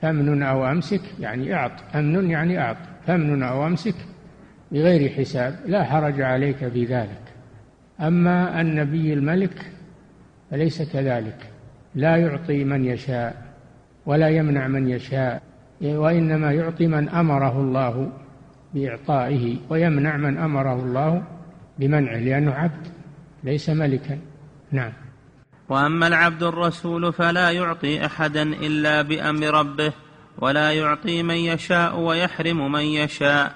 فامن 0.02 0.44
أو 0.44 0.72
أمسك 0.72 1.02
يعني 1.20 1.54
أعط 1.54 1.72
أمن 1.96 2.30
يعني 2.30 2.60
أعط. 2.60 2.78
فامن 3.10 3.44
أو 3.44 3.68
أمسك 3.68 3.96
بغير 4.72 5.10
حساب 5.10 5.60
لا 5.66 5.84
حرج 5.84 6.22
عليك 6.22 6.68
في 6.68 6.86
ذلك. 6.86 7.24
أما 8.02 8.62
النبي 8.62 9.14
الملك 9.14 9.72
فليس 10.52 10.82
كذلك. 10.82 11.50
لا 11.96 12.18
يعطي 12.18 12.64
من 12.64 12.86
يشاء 12.86 13.44
ولا 14.06 14.30
يمنع 14.30 14.68
من 14.68 14.90
يشاء 14.90 15.42
وإنما 15.82 16.52
يعطي 16.54 16.88
من 16.88 17.10
أمره 17.10 17.62
الله 17.62 18.12
بإعطائه 18.74 19.58
ويمنع 19.70 20.18
من 20.18 20.38
أمره 20.38 20.84
الله 20.84 21.24
بمنعه 21.80 22.18
لأنه 22.18 22.52
عبد 22.52 22.88
ليس 23.44 23.70
ملكا. 23.70 24.20
نعم. 24.72 24.92
وأما 25.70 26.08
العبد 26.08 26.44
الرسول 26.44 27.14
فلا 27.14 27.52
يعطي 27.52 28.06
أحدا 28.06 28.44
إلا 28.44 29.02
بأمر 29.02 29.48
ربه 29.48 29.94
ولا 30.42 30.72
يعطي 30.72 31.24
من 31.24 31.36
يشاء 31.36 32.00
ويحرم 32.00 32.72
من 32.72 32.82
يشاء. 32.82 33.56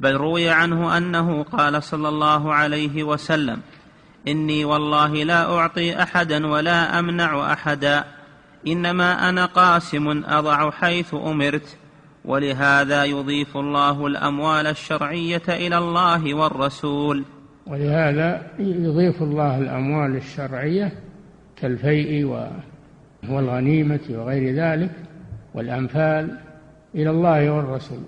بل 0.00 0.14
روي 0.14 0.48
عنه 0.48 0.96
أنه 0.96 1.42
قال 1.42 1.82
صلى 1.82 2.08
الله 2.08 2.54
عليه 2.54 3.02
وسلم 3.02 3.60
إني 4.28 4.64
والله 4.64 5.24
لا 5.24 5.58
أعطي 5.58 6.02
أحدا 6.02 6.46
ولا 6.46 6.98
أمنع 6.98 7.52
أحدا 7.52 8.04
إنما 8.66 9.28
أنا 9.28 9.46
قاسم 9.46 10.24
أضع 10.26 10.70
حيث 10.70 11.14
أمرت. 11.14 11.76
ولهذا 12.24 13.04
يضيف 13.04 13.56
الله 13.56 14.06
الأموال 14.06 14.66
الشرعية 14.66 15.42
إلى 15.48 15.78
الله 15.78 16.34
والرسول. 16.34 17.24
ولهذا 17.66 18.46
يضيف 18.58 19.22
الله 19.22 19.58
الأموال 19.58 20.16
الشرعية 20.16 20.92
كالفيء 21.56 22.24
والغنيمة 23.28 24.00
وغير 24.10 24.54
ذلك 24.54 24.90
والأنفال 25.54 26.38
إلى 26.94 27.10
الله 27.10 27.50
والرسول. 27.50 28.02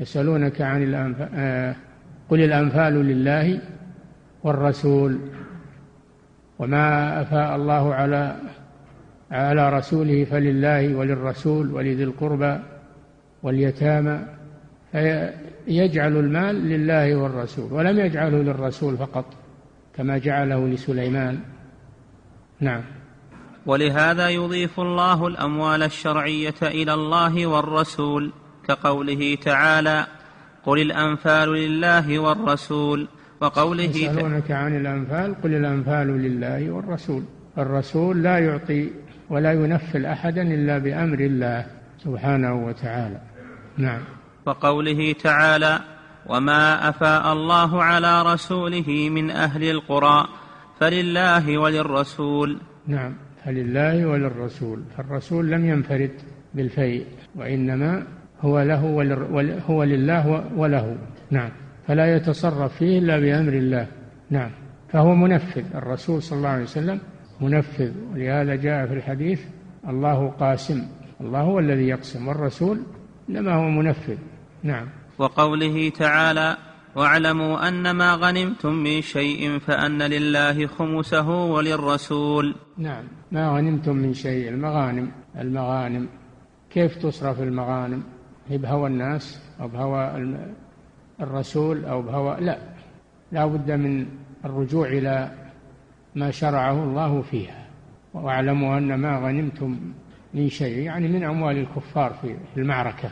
يسألونك 0.00 0.60
عن 0.60 0.82
الأنفال 0.82 1.28
آه، 1.34 1.74
قل 2.30 2.40
الأنفال 2.40 2.92
لله 2.92 3.60
والرسول. 4.42 5.18
وما 6.58 7.20
أفاء 7.22 7.56
الله 7.56 7.94
على 7.94 8.36
على 9.30 9.78
رسوله 9.78 10.24
فلله 10.24 10.94
وللرسول 10.94 11.72
ولذي 11.72 12.04
القربى 12.04 12.58
واليتامى. 13.42 14.20
فيجعل 14.92 16.16
المال 16.16 16.54
لله 16.54 17.16
والرسول 17.16 17.72
ولم 17.72 17.98
يجعله 17.98 18.38
للرسول 18.38 18.96
فقط 18.96 19.24
كما 19.96 20.18
جعله 20.18 20.68
لسليمان. 20.68 21.38
نعم. 22.60 22.82
ولهذا 23.68 24.28
يضيف 24.28 24.80
الله 24.80 25.26
الأموال 25.26 25.82
الشرعية 25.82 26.54
إلى 26.62 26.94
الله 26.94 27.46
والرسول 27.46 28.32
كقوله 28.68 29.38
تعالى 29.44 30.06
قل 30.64 30.80
الأنفال 30.80 31.48
لله 31.48 32.18
والرسول 32.18 33.08
وقوله 33.40 33.96
يسألونك 33.96 34.50
عن 34.50 34.76
الأنفال 34.76 35.42
قل 35.42 35.54
الأنفال 35.54 36.06
لله 36.06 36.70
والرسول. 36.70 37.22
الرسول 37.58 38.22
لا 38.22 38.38
يعطي 38.38 38.90
ولا 39.30 39.52
ينفل 39.52 40.06
أحدا 40.06 40.42
إلا 40.42 40.78
بأمر 40.78 41.18
الله 41.18 41.66
سبحانه 42.04 42.66
وتعالى. 42.66 43.20
نعم. 43.76 44.00
وقوله 44.46 45.12
تعالى 45.12 45.80
وما 46.26 46.88
أفاء 46.88 47.32
الله 47.32 47.82
على 47.82 48.22
رسوله 48.22 49.08
من 49.12 49.30
أهل 49.30 49.70
القرى 49.70 50.28
فلله 50.80 51.58
وللرسول 51.58 52.58
نعم. 52.86 53.27
فلله 53.44 54.06
وللرسول 54.06 54.82
فالرسول 54.96 55.50
لم 55.50 55.66
ينفرد 55.66 56.10
بالفيء 56.54 57.06
وإنما 57.36 58.02
هو 58.40 58.60
له 58.62 58.80
هو 59.68 59.82
لله 59.82 60.44
وله. 60.56 60.98
نعم. 61.30 61.50
فلا 61.86 62.16
يتصرف 62.16 62.76
فيه 62.76 62.98
إلا 62.98 63.18
بأمر 63.18 63.52
الله. 63.52 63.86
نعم. 64.30 64.50
فهو 64.88 65.14
منفذ. 65.14 65.76
الرسول 65.76 66.22
صلى 66.22 66.36
الله 66.36 66.48
عليه 66.48 66.62
وسلم 66.62 67.00
منفذ. 67.40 67.92
ولهذا 68.12 68.54
جاء 68.54 68.86
في 68.86 68.94
الحديث 68.94 69.40
الله 69.88 70.28
قاسم. 70.28 70.82
الله 71.20 71.40
هو 71.40 71.58
الذي 71.58 71.88
يقسم. 71.88 72.28
والرسول 72.28 72.80
إنما 73.28 73.54
هو 73.54 73.68
منفذ. 73.68 74.16
نعم. 74.62 74.86
وقوله 75.18 75.88
تعالى 75.88 76.56
واعلموا 76.98 77.68
أن 77.68 77.90
ما 77.90 78.14
غنمتم 78.14 78.72
من 78.72 79.00
شيء 79.00 79.58
فأن 79.58 80.02
لله 80.02 80.66
خمسه 80.66 81.28
وللرسول. 81.28 82.54
نعم 82.78 83.04
ما 83.32 83.48
غنمتم 83.48 83.96
من 83.96 84.14
شيء 84.14 84.48
المغانم 84.48 85.12
المغانم. 85.38 86.08
كيف 86.70 86.96
تصرف 86.96 87.40
المغانم؟ 87.40 88.02
هي 88.48 88.58
بهوى 88.58 88.86
الناس 88.88 89.40
أو 89.60 89.68
بهوى 89.68 90.26
الرسول 91.20 91.84
أو 91.84 92.02
بهوى؟ 92.02 92.36
لا 92.40 92.58
لا 93.32 93.46
بد 93.46 93.70
من 93.70 94.06
الرجوع 94.44 94.88
إلى 94.88 95.30
ما 96.14 96.30
شرعه 96.30 96.84
الله 96.84 97.22
فيها. 97.22 97.66
واعلموا 98.14 98.78
أن 98.78 98.94
ما 98.94 99.18
غنمتم 99.18 99.78
من 100.34 100.48
شيء 100.48 100.78
يعني 100.78 101.08
من 101.08 101.24
أموال 101.24 101.56
الكفار 101.56 102.12
في 102.22 102.36
المعركة. 102.56 103.10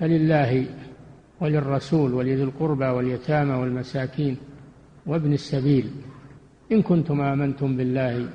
فلله 0.00 0.66
وللرسول 1.44 2.14
ولذي 2.14 2.42
القربى 2.42 2.84
واليتامى 2.84 3.54
والمساكين 3.54 4.36
وابن 5.06 5.32
السبيل. 5.32 5.90
إن 6.72 6.82
كنتم 6.82 7.20
آمنتم 7.20 7.76
بالله 7.76 8.28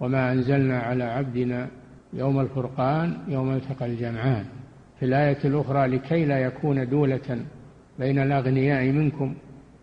وما 0.00 0.32
أنزلنا 0.32 0.78
على 0.78 1.04
عبدنا 1.04 1.68
يوم 2.12 2.40
الفرقان 2.40 3.16
يوم 3.28 3.52
التقى 3.52 3.86
الجمعان. 3.86 4.44
في 5.00 5.04
الآية 5.04 5.38
الأخرى 5.44 5.86
لكي 5.86 6.24
لا 6.24 6.38
يكون 6.38 6.88
دولة 6.88 7.38
بين 7.98 8.18
الأغنياء 8.18 8.92
منكم 8.92 9.34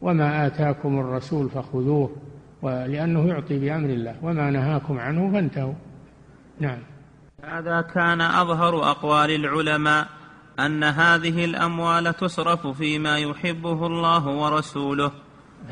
وما 0.01 0.47
آتاكم 0.47 0.99
الرسول 0.99 1.49
فخذوه 1.49 2.15
ولأنه 2.61 3.27
يعطي 3.27 3.59
بأمر 3.59 3.89
الله 3.89 4.15
وما 4.23 4.51
نهاكم 4.51 4.99
عنه 4.99 5.31
فانتهوا. 5.33 5.73
نعم. 6.59 6.79
هذا 7.43 7.81
كان 7.81 8.21
أظهر 8.21 8.91
أقوال 8.91 9.31
العلماء 9.31 10.20
أن 10.65 10.83
هذه 10.83 11.45
الأموال 11.45 12.17
تصرف 12.17 12.67
فيما 12.67 13.17
يحبه 13.17 13.87
الله 13.87 14.27
ورسوله 14.27 15.11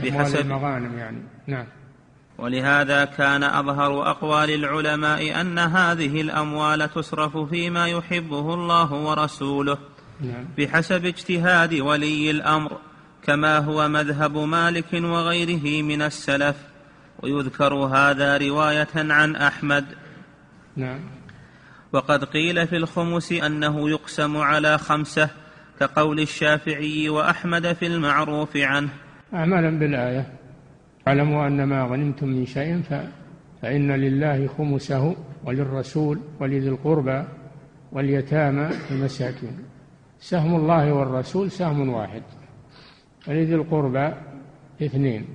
بحسب 0.04 0.40
المغانم 0.40 0.98
يعني. 0.98 1.24
نعم. 1.48 1.66
ولهذا 2.38 3.06
كان 3.06 3.44
أظهر 3.44 4.10
أقوال 4.10 4.50
العلماء 4.50 5.42
أن 5.42 5.60
هذه 5.60 6.22
الأموال 6.22 6.94
تصرف 6.94 7.38
فيما 7.38 7.88
يحبه 7.88 8.54
الله 8.54 8.94
ورسوله 8.94 9.78
نعم. 10.22 10.46
بحسب 10.58 11.06
اجتهاد 11.06 11.74
ولي 11.74 12.32
الأمر 12.32 12.78
كما 13.24 13.58
هو 13.58 13.88
مذهب 13.88 14.38
مالك 14.38 14.94
وغيره 14.94 15.84
من 15.84 16.02
السلف. 16.02 16.56
ويذكر 17.24 17.74
هذا 17.74 18.38
رواية 18.38 18.88
عن 18.96 19.36
أحمد. 19.36 19.86
نعم. 20.76 21.00
وقد 21.94 22.24
قيل 22.24 22.68
في 22.68 22.76
الخمس 22.76 23.32
أنه 23.32 23.90
يقسم 23.90 24.38
على 24.38 24.78
خمسة 24.78 25.30
كقول 25.80 26.20
الشافعي 26.20 27.10
وأحمد 27.10 27.74
في 27.74 27.88
المعروف 27.88 28.58
عنه. 28.58 28.90
اعمالا 29.34 29.80
بالآية. 29.80 30.34
أعلموا 31.08 31.48
أن 31.48 31.64
ما 31.64 31.84
غنمتم 31.84 32.28
من 32.28 32.46
شيء 32.46 32.82
فإن 33.62 33.92
لله 33.92 34.48
خمسه 34.48 35.16
وللرسول 35.46 36.20
ولذي 36.40 36.70
القربى 36.70 37.24
واليتامى 37.92 38.70
المساكين 38.92 39.58
سهم 40.20 40.56
الله 40.56 40.94
والرسول 40.94 41.52
سهم 41.52 41.90
واحد. 41.90 42.24
ولذي 43.28 43.56
القربى 43.56 44.14
اثنين 44.82 45.26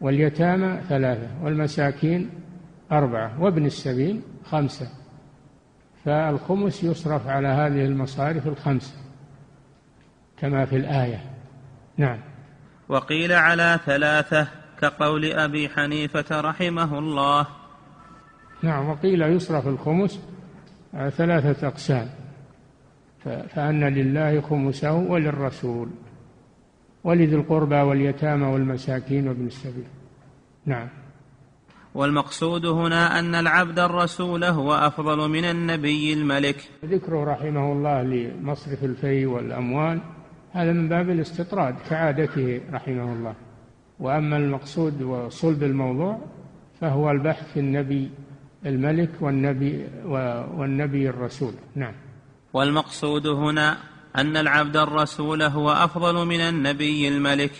واليتامى 0.00 0.80
ثلاثة 0.88 1.28
والمساكين 1.42 2.30
أربعة 2.92 3.42
وابن 3.42 3.66
السبيل 3.66 4.20
خمسة. 4.44 5.05
فالخمس 6.06 6.84
يصرف 6.84 7.26
على 7.28 7.48
هذه 7.48 7.84
المصارف 7.84 8.46
الخمسة 8.46 8.94
كما 10.38 10.64
في 10.64 10.76
الآية. 10.76 11.20
نعم. 11.96 12.18
وقيل 12.88 13.32
على 13.32 13.80
ثلاثة 13.86 14.48
كقول 14.80 15.24
أبي 15.24 15.68
حنيفة 15.68 16.40
رحمه 16.40 16.98
الله. 16.98 17.46
نعم 18.62 18.88
وقيل 18.88 19.22
يصرف 19.22 19.68
الخمس 19.68 20.20
على 20.94 21.10
ثلاثة 21.10 21.68
أقسام. 21.68 22.08
فأن 23.24 23.84
لله 23.84 24.40
خمسه 24.40 24.92
وللرسول 24.92 25.88
ولذي 27.04 27.36
القربى 27.36 27.76
واليتامى 27.76 28.46
والمساكين 28.46 29.28
وابن 29.28 29.46
السبيل. 29.46 29.86
نعم. 30.66 30.88
والمقصود 31.96 32.66
هنا 32.66 33.18
أن 33.18 33.34
العبد 33.34 33.78
الرسول 33.78 34.44
هو 34.44 34.74
أفضل 34.74 35.28
من 35.28 35.44
النبي 35.44 36.12
الملك. 36.12 36.68
ذكره 36.84 37.24
رحمه 37.24 37.72
الله 37.72 38.02
لمصرف 38.02 38.84
الفي 38.84 39.26
والأموال 39.26 40.00
هذا 40.52 40.72
من 40.72 40.88
باب 40.88 41.10
الاستطراد 41.10 41.74
كعادته 41.90 42.60
رحمه 42.72 43.12
الله. 43.12 43.34
وأما 44.00 44.36
المقصود 44.36 45.02
وصلب 45.02 45.62
الموضوع 45.62 46.18
فهو 46.80 47.10
البحث 47.10 47.52
في 47.52 47.60
النبي 47.60 48.10
الملك 48.66 49.10
والنبي 49.20 49.86
والنبي 50.58 51.08
الرسول. 51.08 51.52
نعم. 51.74 51.94
والمقصود 52.52 53.26
هنا 53.26 53.76
أن 54.16 54.36
العبد 54.36 54.76
الرسول 54.76 55.42
هو 55.42 55.70
أفضل 55.70 56.26
من 56.26 56.40
النبي 56.40 57.08
الملك. 57.08 57.52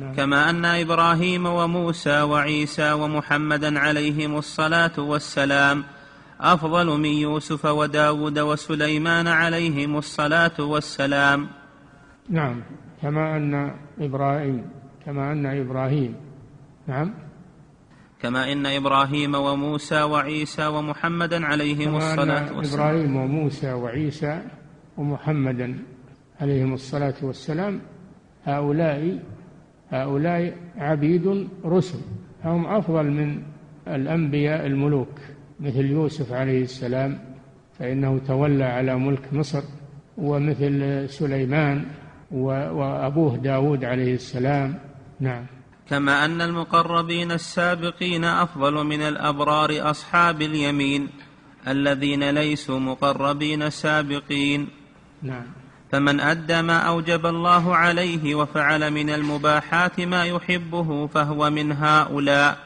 نعم. 0.00 0.14
كما 0.14 0.50
أن 0.50 0.64
إبراهيم 0.64 1.46
وموسى 1.46 2.22
وعيسى 2.22 2.92
ومحمدا 2.92 3.78
عليهم 3.78 4.36
الصلاة 4.36 4.92
والسلام 4.98 5.84
أفضل 6.40 6.86
من 7.00 7.04
يوسف 7.04 7.64
وداود 7.64 8.38
وسليمان 8.38 9.26
عليهم 9.26 9.96
الصلاة 9.96 10.58
والسلام. 10.58 11.48
نعم. 12.28 12.62
كما 13.02 13.36
أن 13.36 13.74
إبراهيم 14.00 14.70
كما 15.06 15.32
أن 15.32 15.46
إبراهيم. 15.46 16.14
نعم. 16.86 17.14
كما 18.22 18.52
إن 18.52 18.66
إبراهيم 18.66 19.34
وموسى 19.34 20.02
وعيسى 20.02 20.66
ومحمدا 20.66 21.46
عليهم 21.46 21.96
الصلاة 21.96 22.56
والسلام. 22.56 22.84
إبراهيم 22.84 23.16
وموسى 23.16 23.72
وعيسى 23.72 24.42
ومحمدا 24.96 25.78
عليهم 26.40 26.74
الصلاة 26.74 27.14
والسلام 27.22 27.80
هؤلاء 28.44 29.18
هؤلاء 29.94 30.56
عبيد 30.76 31.48
رسل 31.64 31.98
هم 32.44 32.66
أفضل 32.66 33.04
من 33.04 33.42
الأنبياء 33.88 34.66
الملوك 34.66 35.14
مثل 35.60 35.86
يوسف 35.86 36.32
عليه 36.32 36.62
السلام 36.62 37.18
فإنه 37.78 38.18
تولى 38.26 38.64
على 38.64 38.98
ملك 38.98 39.32
مصر 39.32 39.62
ومثل 40.18 41.08
سليمان 41.08 41.84
وأبوه 42.30 43.36
داود 43.36 43.84
عليه 43.84 44.14
السلام. 44.14 44.78
نعم. 45.20 45.46
كما 45.90 46.24
أن 46.24 46.40
المقربين 46.40 47.32
السابقين 47.32 48.24
أفضل 48.24 48.84
من 48.84 49.00
الأبرار 49.00 49.90
أصحاب 49.90 50.42
اليمين 50.42 51.08
الذين 51.68 52.30
ليسوا 52.30 52.78
مقربين 52.78 53.70
سابقين. 53.70 54.68
نعم. 55.22 55.63
فمن 55.94 56.20
أدى 56.20 56.62
ما 56.62 56.78
أوجب 56.78 57.26
الله 57.26 57.76
عليه 57.76 58.34
وفعل 58.34 58.90
من 58.90 59.10
المباحات 59.10 60.00
ما 60.00 60.24
يحبه 60.24 61.06
فهو 61.06 61.50
من 61.50 61.72
هؤلاء. 61.72 62.58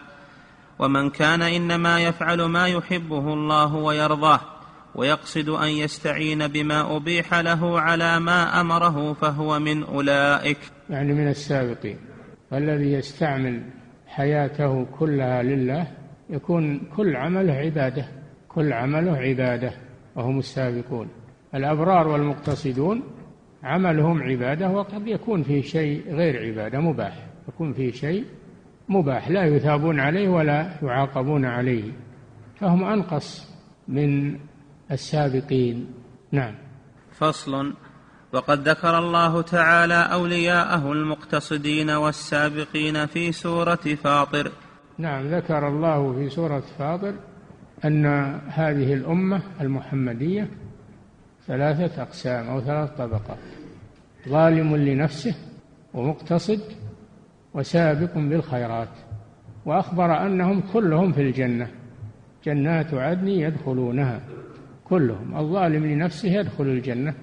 ومن 0.79 1.11
كان 1.11 1.43
إنما 1.43 2.01
يفعل 2.01 2.43
ما 2.43 2.69
يحبه 2.69 3.35
الله 3.35 3.75
ويرضاه 3.75 4.41
ويقصد 4.95 5.49
أن 5.49 5.69
يستعين 5.69 6.47
بما 6.47 6.97
أبيح 6.97 7.35
له 7.35 7.81
على 7.81 8.21
ما 8.21 8.61
أمره 8.61 9.13
فهو 9.13 9.59
من 9.59 9.85
أولئك. 9.85 10.59
يعني 10.91 11.13
من 11.13 11.29
السابقين. 11.29 11.99
والذي 12.53 12.93
يستعمل 12.93 13.63
حياته 14.07 14.85
كلها 14.85 15.43
لله 15.43 15.87
يكون 16.31 16.81
كل 16.97 17.17
عمله 17.17 17.53
عبادة 17.53 18.09
كل 18.49 18.73
عمله 18.73 19.17
عبادة 19.17 19.73
وهم 20.17 20.39
السابقون. 20.39 21.09
الأبرار 21.55 22.09
والمقتصدون 22.09 23.18
عملهم 23.65 24.23
عبادة 24.23 24.71
وقد 24.71 25.07
يكون 25.07 25.43
فيه 25.43 25.63
شيء 25.63 26.15
غير 26.15 26.47
عبادة 26.47 26.81
مباح. 26.81 27.27
يكون 27.49 27.73
فيه 27.73 27.93
شيء 27.93 28.25
مباح 28.89 29.31
لا 29.31 29.45
يثابون 29.45 30.01
عليه 30.01 30.29
ولا 30.29 30.71
يعاقبون 30.83 31.45
عليه. 31.45 31.93
فهم 32.61 32.85
أنقص 32.85 33.49
من 33.89 34.39
السابقين. 34.91 35.87
نعم. 36.33 36.55
فصل. 37.13 37.75
وقد 38.33 38.69
ذكر 38.69 38.99
الله 38.99 39.43
تعالى 39.43 40.09
أولياءه 40.13 40.93
المقتصدين 40.93 41.91
والسابقين 41.91 43.07
في 43.07 43.33
سورة 43.33 43.75
فاطر. 43.75 44.53
نعم 44.99 45.27
ذكر 45.27 45.69
الله 45.69 46.13
في 46.13 46.29
سورة 46.31 46.63
فاطر 46.79 47.15
أن 47.85 48.07
هذه 48.49 48.95
الأمة 48.95 49.43
المحمدية 49.61 50.51
ثلاثة 51.49 52.03
أقسام 52.03 52.49
أو 52.49 52.61
ثلاث 52.61 52.91
طبقات 52.91 53.39
ظالم 54.29 54.77
لنفسه 54.77 55.35
ومقتصد 55.95 56.61
وسابق 57.55 58.15
بالخيرات 58.15 58.89
وأخبر 59.67 60.27
أنهم 60.27 60.63
كلهم 60.73 61.13
في 61.13 61.23
الجنة 61.23 61.69
جنات 62.45 62.95
عدن 62.95 63.29
يدخلونها 63.29 64.21
كلهم 64.85 65.37
الظالم 65.37 65.87
لنفسه 65.87 66.29
يدخل 66.29 66.65
الجنة 66.65 67.15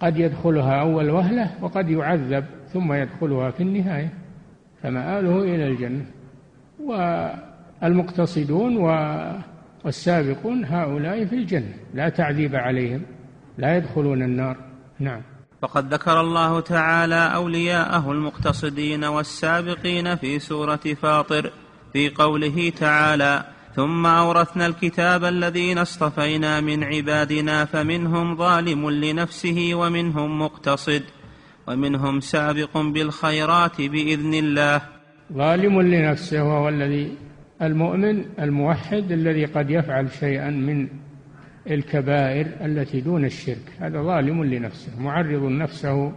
قد 0.00 0.18
يدخلها 0.18 0.80
أول 0.80 1.10
وهلة 1.10 1.50
وقد 1.62 1.90
يعذب 1.90 2.44
ثم 2.72 2.92
يدخلها 2.92 3.50
في 3.50 3.62
النهاية 3.62 4.12
فمآله 4.82 5.42
إلى 5.42 5.66
الجنة. 5.66 6.04
والمقتصدون 7.82 8.76
والسابقون 9.84 10.64
هؤلاء 10.64 11.24
في 11.24 11.34
الجنة 11.36 11.74
لا 11.94 12.08
تعذيب 12.08 12.56
عليهم. 12.56 13.02
لا 13.60 13.76
يدخلون 13.76 14.22
النار. 14.22 14.56
نعم. 14.98 15.22
وقد 15.62 15.94
ذكر 15.94 16.20
الله 16.20 16.60
تعالى 16.60 17.34
أولياءه 17.34 18.12
المقتصدين 18.12 19.04
والسابقين 19.04 20.16
في 20.16 20.38
سورة 20.38 20.80
فاطر 21.02 21.50
في 21.92 22.08
قوله 22.08 22.70
تعالى 22.70 23.44
ثم 23.76 24.06
أورثنا 24.06 24.66
الكتاب 24.66 25.24
الذين 25.24 25.78
اصطفينا 25.78 26.60
من 26.60 26.84
عبادنا 26.84 27.64
فمنهم 27.64 28.36
ظالم 28.36 28.90
لنفسه 28.90 29.70
ومنهم 29.74 30.42
مقتصد 30.42 31.02
ومنهم 31.66 32.20
سابق 32.20 32.78
بالخيرات 32.78 33.80
بإذن 33.80 34.34
الله. 34.34 34.80
ظالم 35.32 35.80
لنفسه 35.80 36.44
وهو 36.44 36.68
الذي 36.68 37.16
المؤمن 37.62 38.24
الموحد 38.38 39.12
الذي 39.12 39.44
قد 39.44 39.70
يفعل 39.70 40.10
شيئا 40.10 40.50
من 40.50 40.88
الكبائر 41.70 42.46
التي 42.60 43.00
دون 43.00 43.24
الشرك. 43.24 43.72
هذا 43.78 44.02
ظالم 44.02 44.44
لنفسه 44.44 45.02
معرض 45.02 45.42
نفسه 45.42 46.12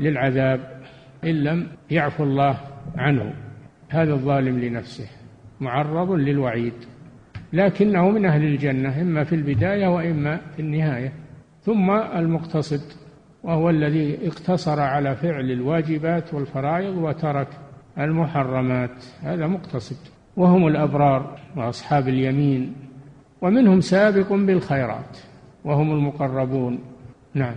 للعذاب 0.00 0.80
إن 1.24 1.44
لم 1.44 1.66
يعفو 1.90 2.24
الله 2.24 2.60
عنه. 2.96 3.34
هذا 3.88 4.12
الظالم 4.12 4.58
لنفسه 4.58 5.06
معرض 5.60 6.10
للوعيد. 6.10 6.74
لكنه 7.52 8.10
من 8.10 8.26
أهل 8.26 8.44
الجنة 8.44 9.02
إما 9.02 9.24
في 9.24 9.34
البداية 9.34 9.86
وإما 9.86 10.40
في 10.56 10.62
النهاية. 10.62 11.12
ثم 11.62 11.90
المقتصد 11.90 12.80
وهو 13.42 13.70
الذي 13.70 14.28
اقتصر 14.28 14.80
على 14.80 15.16
فعل 15.16 15.50
الواجبات 15.50 16.34
والفرائض 16.34 16.96
وترك 16.96 17.48
المحرمات. 17.98 19.04
هذا 19.22 19.46
مقتصد. 19.46 19.96
وهم 20.36 20.66
الأبرار 20.66 21.38
وأصحاب 21.56 22.08
اليمين. 22.08 22.89
ومنهم 23.42 23.80
سابق 23.80 24.32
بالخيرات 24.32 25.18
وهم 25.64 25.92
المقربون. 25.92 26.78
نعم. 27.34 27.56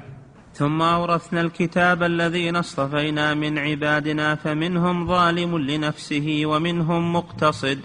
ثم 0.53 0.81
أورثنا 0.81 1.41
الكتاب 1.41 2.03
الذين 2.03 2.55
اصطفينا 2.55 3.34
من 3.34 3.57
عبادنا 3.57 4.36
فمنهم 4.36 5.07
ظالم 5.07 5.57
لنفسه 5.57 6.41
ومنهم 6.45 7.13
مقتصد 7.13 7.79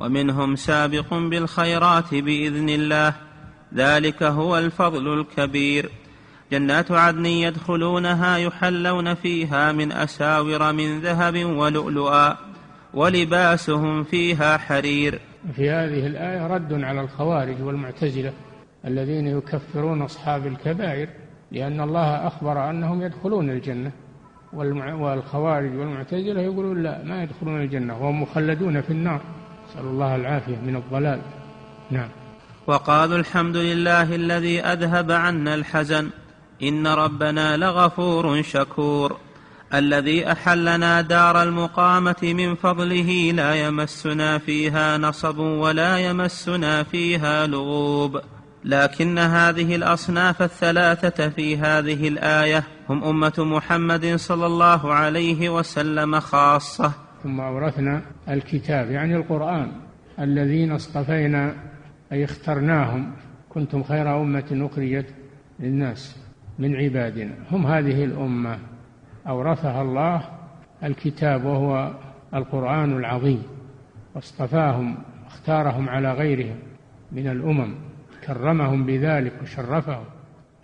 ومنهم 0.00 0.56
سابق 0.56 1.14
بالخيرات 1.14 2.14
بإذن 2.14 2.68
الله. 2.68 3.14
ذلك 3.74 4.22
هو 4.22 4.58
الفضل 4.58 5.20
الكبير. 5.20 5.90
جنات 6.52 6.90
عدن 6.92 7.26
يدخلونها 7.26 8.36
يحلون 8.36 9.14
فيها 9.14 9.72
من 9.72 9.92
أساور 9.92 10.72
من 10.72 11.00
ذهب 11.00 11.44
ولؤلؤا 11.44 12.36
ولباسهم 12.94 14.04
فيها 14.04 14.58
حرير. 14.58 15.29
في 15.56 15.70
هذه 15.70 16.06
الآية 16.06 16.46
رد 16.46 16.84
على 16.84 17.00
الخوارج 17.00 17.62
والمعتزلة 17.62 18.32
الذين 18.84 19.26
يكفرون 19.26 20.02
أصحاب 20.02 20.46
الكبائر 20.46 21.08
لأن 21.52 21.80
الله 21.80 22.26
أخبر 22.26 22.70
أنهم 22.70 23.02
يدخلون 23.02 23.50
الجنة. 23.50 23.92
والخوارج 24.52 25.76
والمعتزلة 25.76 26.40
يقولون 26.40 26.82
لا 26.82 27.04
ما 27.04 27.22
يدخلون 27.22 27.60
الجنة 27.60 28.02
وهم 28.02 28.22
مخلدون 28.22 28.80
في 28.80 28.90
النار. 28.90 29.20
نسأل 29.68 29.84
الله 29.86 30.16
العافية 30.16 30.56
من 30.56 30.76
الضلال. 30.76 31.20
نعم. 31.90 32.08
وقالوا 32.66 33.18
الحمد 33.18 33.56
لله 33.56 34.14
الذي 34.14 34.60
أذهب 34.60 35.10
عنا 35.10 35.54
الحزن 35.54 36.10
إن 36.62 36.86
ربنا 36.86 37.56
لغفور 37.56 38.42
شكور. 38.42 39.16
الذي 39.74 40.32
أحلنا 40.32 41.00
دار 41.00 41.42
المقامة 41.42 42.16
من 42.22 42.54
فضله 42.54 43.32
لا 43.34 43.54
يمسنا 43.54 44.38
فيها 44.38 44.98
نصب 44.98 45.38
ولا 45.38 45.98
يمسنا 45.98 46.82
فيها 46.82 47.46
لغوب. 47.46 48.20
لكن 48.64 49.18
هذه 49.18 49.76
الأصناف 49.76 50.42
الثلاثة 50.42 51.28
في 51.28 51.56
هذه 51.56 52.08
الآية 52.08 52.64
هم 52.88 53.04
أمة 53.04 53.32
محمد 53.38 54.16
صلى 54.16 54.46
الله 54.46 54.94
عليه 54.94 55.48
وسلم 55.48 56.20
خاصة. 56.20 56.92
ثم 57.22 57.40
أورثنا 57.40 58.02
الكتاب 58.28 58.90
يعني 58.90 59.16
القرآن 59.16 59.72
الذين 60.20 60.72
اصطفينا 60.72 61.54
أي 62.12 62.24
اخترناهم. 62.24 63.12
كنتم 63.48 63.82
خير 63.82 64.20
أمة 64.20 64.68
أخرجت 64.72 65.06
للناس 65.60 66.16
من 66.58 66.76
عبادنا. 66.76 67.34
هم 67.50 67.66
هذه 67.66 68.04
الأمة. 68.04 68.58
أورثها 69.30 69.82
الله 69.82 70.22
الكتاب 70.84 71.44
وهو 71.44 71.90
القرآن 72.34 72.96
العظيم. 72.96 73.42
واصطفاهم 74.14 74.96
اختارهم 75.26 75.88
على 75.88 76.12
غيرهم 76.12 76.58
من 77.12 77.26
الأمم 77.26 77.74
كرمهم 78.26 78.86
بذلك 78.86 79.32
وشرفهم. 79.42 80.04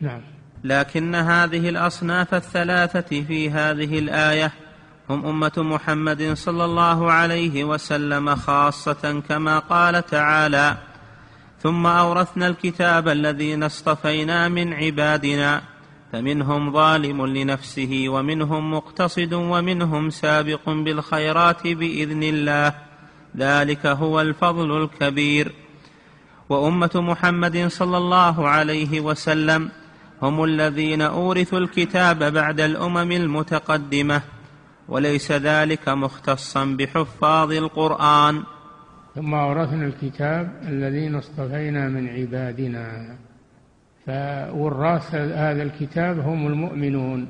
نعم. 0.01 0.21
لكن 0.65 1.15
هذه 1.15 1.69
الأصناف 1.69 2.35
الثلاثة 2.35 3.23
في 3.23 3.51
هذه 3.51 3.99
الآية 3.99 4.53
هم 5.11 5.27
أمة 5.27 5.53
محمد 5.57 6.33
صلى 6.33 6.65
الله 6.65 7.13
عليه 7.13 7.65
وسلم 7.65 8.35
خاصة 8.35 9.23
كما 9.29 9.59
قال 9.59 10.07
تعالى 10.07 10.77
ثم 11.63 11.87
أورثنا 11.87 12.47
الكتاب 12.47 13.09
الذين 13.09 13.63
اصطفينا 13.63 14.49
من 14.49 14.73
عبادنا 14.73 15.63
فمنهم 16.13 16.73
ظالم 16.73 17.27
لنفسه 17.27 18.05
ومنهم 18.09 18.75
مقتصد 18.75 19.33
ومنهم 19.33 20.11
سابق 20.11 20.71
بالخيرات 20.71 21.67
بإذن 21.67 22.23
الله. 22.23 22.75
ذلك 23.37 23.87
هو 23.87 24.21
الفضل 24.21 24.83
الكبير. 24.83 25.53
وأمة 26.49 26.91
محمد 26.95 27.67
صلى 27.67 27.97
الله 27.97 28.49
عليه 28.49 29.01
وسلم 29.01 29.71
هم 30.23 30.45
الذين 30.45 31.03
أورثوا 31.03 31.59
الكتاب 31.59 32.33
بعد 32.33 32.61
الأمم 32.61 33.13
المتقدمة 33.13 34.23
وليس 34.89 35.33
ذلك 35.33 35.89
مختصا 35.89 36.65
بحفاظ 36.65 37.53
القرآن. 37.53 38.43
ثم 39.15 39.35
أورثنا 39.35 39.87
الكتاب 39.87 40.63
الذين 40.69 41.15
اصطفينا 41.15 41.89
من 41.89 42.09
عبادنا. 42.09 43.17
فوراث 44.07 45.15
هذا 45.15 45.63
الكتاب 45.63 46.19
هم 46.19 46.47
المؤمنون 46.47 47.29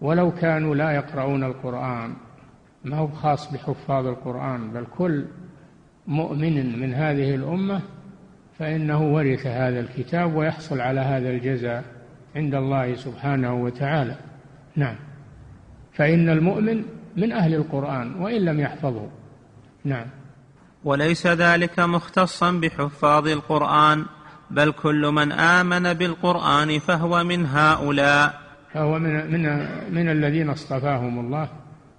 ولو 0.00 0.32
كانوا 0.32 0.74
لا 0.74 0.90
يقرؤون 0.90 1.44
القرآن. 1.44 2.14
ما 2.84 2.96
هو 2.96 3.08
خاص 3.08 3.52
بحفاظ 3.52 4.06
القرآن 4.06 4.70
بل 4.70 4.86
كل 4.98 5.24
مؤمن 6.06 6.80
من 6.80 6.94
هذه 6.94 7.34
الأمة 7.34 7.82
فإنه 8.58 9.02
ورث 9.14 9.46
هذا 9.46 9.80
الكتاب 9.80 10.34
ويحصل 10.34 10.80
على 10.80 11.00
هذا 11.00 11.30
الجزاء 11.30 11.84
عند 12.36 12.54
الله 12.54 12.94
سبحانه 12.94 13.54
وتعالى. 13.54 14.16
نعم. 14.76 14.96
فإن 15.92 16.28
المؤمن 16.28 16.84
من 17.16 17.32
أهل 17.32 17.54
القرآن 17.54 18.14
وإن 18.14 18.44
لم 18.44 18.60
يحفظه. 18.60 19.08
نعم. 19.84 20.06
وليس 20.84 21.26
ذلك 21.26 21.80
مختصا 21.80 22.52
بحفاظ 22.52 23.28
القرآن. 23.28 24.04
بل 24.50 24.72
كل 24.72 25.06
من 25.06 25.32
آمن 25.32 25.92
بالقرآن 25.92 26.78
فهو 26.78 27.24
من 27.24 27.46
هؤلاء. 27.46 28.40
فهو 28.72 28.98
من 28.98 29.32
من 29.32 29.42
من 29.94 30.08
الذين 30.08 30.50
اصطفاهم 30.50 31.20
الله 31.20 31.48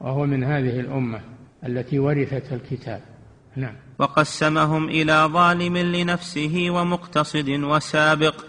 وهو 0.02 0.26
من 0.26 0.44
هذه 0.44 0.80
الأمة 0.80 1.20
التي 1.66 2.00
ورثت 2.00 2.54
الكتاب. 2.54 3.02
نعم. 3.56 3.74
وقسمهم 4.00 4.90
إلى 4.90 5.30
ظالم 5.34 5.78
لنفسه 5.78 6.68
ومقتصد 6.70 7.50
وسابق 7.50 8.46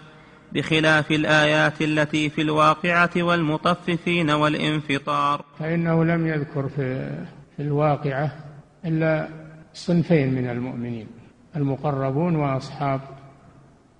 بخلاف 0.53 1.11
الآيات 1.11 1.81
التي 1.81 2.29
في 2.29 2.41
الواقعة 2.41 3.09
والمطففين 3.17 4.29
والانفطار. 4.29 5.45
فإنه 5.59 6.03
لم 6.05 6.27
يذكر 6.27 6.69
في, 6.69 7.09
في 7.57 7.63
الواقعة 7.63 8.31
إلا 8.85 9.27
صنفين 9.73 10.33
من 10.33 10.49
المؤمنين 10.49 11.07
المقربون 11.55 12.35
وأصحاب 12.35 13.01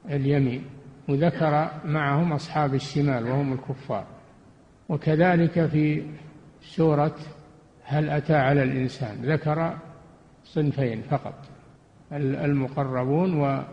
اليمين 0.10 0.66
وذكر 1.10 1.68
معهم 1.86 2.34
أصحاب 2.34 2.74
الشمال 2.74 3.24
وهم 3.24 3.54
الكفار. 3.54 4.06
وكذلك 4.90 5.66
في 5.66 6.04
سورة 6.62 7.16
هل 7.84 8.10
أتى 8.10 8.36
على 8.36 8.64
الإنسان 8.64 9.16
ذكر 9.22 9.78
صنفين 10.44 11.02
فقط 11.02 11.34
المقربون 12.12 13.64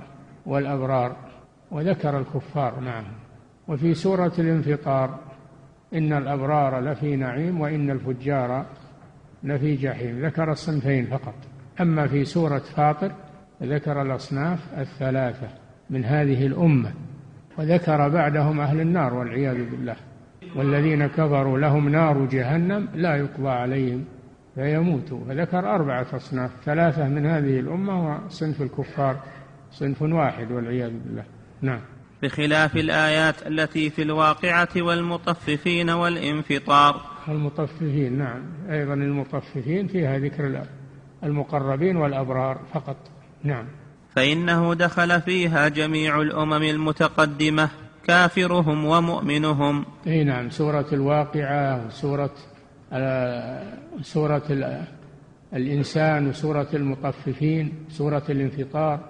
والأبرار 0.47 1.17
وذكر 1.71 2.19
الكفار 2.19 2.81
معهم. 2.81 3.13
وفي 3.69 3.95
سورة 3.95 4.33
الانفطار 4.39 5.19
إن 5.95 6.13
الأبرار 6.13 6.81
لفي 6.81 7.17
نعيم 7.17 7.61
وإن 7.61 7.91
الفجار 7.91 8.67
لفي 9.43 9.77
جحيم 9.77 10.27
ذكر 10.27 10.53
الصنفين 10.53 11.07
فقط. 11.07 11.35
أما 11.81 12.07
في 12.07 12.25
سورة 12.25 12.59
فاطر 12.59 13.13
ذكر 13.63 14.03
الأصناف 14.03 14.79
الثلاثة. 14.79 15.49
من 15.91 16.05
هذه 16.05 16.47
الأمة 16.47 16.93
وذكر 17.59 18.09
بعدهم 18.09 18.61
أهل 18.61 18.81
النار 18.81 19.15
والعياذ 19.15 19.71
بالله 19.71 19.97
والذين 20.57 21.07
كفروا 21.07 21.59
لهم 21.59 21.89
نار 21.89 22.25
جهنم 22.25 22.89
لا 22.95 23.17
يقضى 23.17 23.49
عليهم 23.49 24.05
فيموتوا. 24.55 25.21
فذكر 25.29 25.75
أربعة 25.75 26.07
أصناف 26.13 26.51
ثلاثة 26.65 27.09
من 27.09 27.27
هذه 27.27 27.61
الأمة 27.61 28.25
وصنف 28.27 28.63
الكفار 28.63 29.17
صنف 29.73 30.03
واحد 30.03 30.53
والعياذ 30.53 30.91
بالله. 30.91 31.25
نعم. 31.63 31.81
بخلاف 32.23 32.77
الآيات 32.77 33.47
التي 33.47 33.91
في 33.91 34.03
الواقعة 34.03 34.69
والمطففين 34.77 35.91
والانفطار. 35.91 37.01
المطففين 37.29 38.19
نعم. 38.19 38.43
أيضا 38.71 38.95
المطففين 38.95 39.87
فيها 39.87 40.19
ذكر 40.19 40.65
المقربين 41.25 41.97
والأبرار 41.97 42.61
فقط. 42.75 42.97
نعم. 43.45 43.65
فإنه 44.17 44.75
دخل 44.75 45.21
فيها 45.21 45.69
جميع 45.69 46.21
الأمم 46.21 46.63
المتقدمة 46.63 47.69
كافرهم 48.07 48.85
ومؤمنهم. 48.85 49.85
إي 50.07 50.25
نعم 50.25 50.51
سورة 50.51 50.87
الواقعة 50.93 51.87
وسورة 51.87 52.31
سورة 54.03 54.43
الإنسان 55.55 56.29
وسورة 56.29 56.69
المطففين 56.75 57.73
سورة 57.89 58.23
الانفطار 58.29 59.01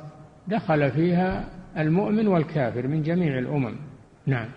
دخل 0.49 0.91
فيها 0.91 1.45
المؤمن 1.79 2.29
والكافر 2.29 2.87
من 2.87 3.03
جميع 3.03 3.39
الأمم. 3.39 3.75
نعم. 4.27 4.49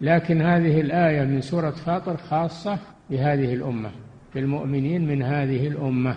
لكن 0.00 0.42
هذه 0.42 0.80
الآية 0.80 1.24
من 1.24 1.40
سورة 1.40 1.70
فاطر 1.70 2.16
خاصة 2.16 2.78
بهذه 3.10 3.54
الأمة 3.54 3.90
بالمؤمنين 4.34 5.08
من 5.08 5.22
هذه 5.22 5.68
الأمة. 5.68 6.16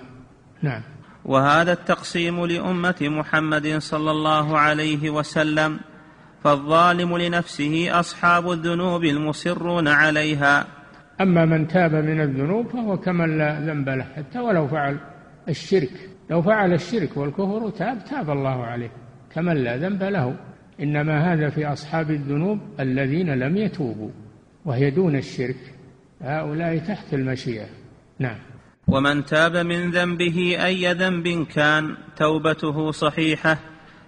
نعم. 0.61 0.82
وهذا 1.26 1.74
التقسيم 1.74 2.45
لأمة 2.45 2.95
محمد 3.01 3.78
صلى 3.78 4.11
الله 4.11 4.57
عليه 4.57 5.09
وسلم 5.09 5.80
فالظالم 6.43 7.17
لنفسه 7.17 7.99
أصحاب 7.99 8.51
الذنوب 8.51 9.03
المصرون 9.03 9.88
عليها. 9.88 10.65
أما 11.21 11.45
من 11.45 11.67
تاب 11.67 11.95
من 11.95 12.21
الذنوب 12.21 12.67
فهو 12.67 12.97
كمن 12.97 13.38
لا 13.38 13.59
ذنب 13.59 13.89
له 13.89 14.03
حتى 14.15 14.39
ولو 14.39 14.67
فعل 14.67 14.97
الشرك. 15.49 16.09
لو 16.30 16.41
فعل 16.41 16.74
الشرك 16.74 17.17
والكفر 17.17 17.69
تاب 17.69 18.05
تاب 18.05 18.30
الله 18.30 18.65
عليه 18.65 18.91
كمن 19.34 19.53
لا 19.53 19.78
ذنب 19.78 20.03
له. 20.03 20.36
إنما 20.80 21.34
هذا 21.34 21.49
في 21.49 21.65
أصحاب 21.65 22.11
الذنوب 22.11 22.59
الذين 22.80 23.34
لم 23.34 23.57
يتوبوا 23.57 24.09
وهي 24.65 24.89
دون 24.91 25.15
الشرك. 25.15 25.74
هؤلاء 26.21 26.78
تحت 26.78 27.13
المشيئة. 27.13 27.65
نعم. 28.19 28.53
ومن 28.88 29.25
تاب 29.25 29.57
من 29.57 29.91
ذنبه 29.91 30.65
أي 30.65 30.93
ذنب 30.93 31.47
كان 31.47 31.95
توبته 32.17 32.91
صحيحة 32.91 33.59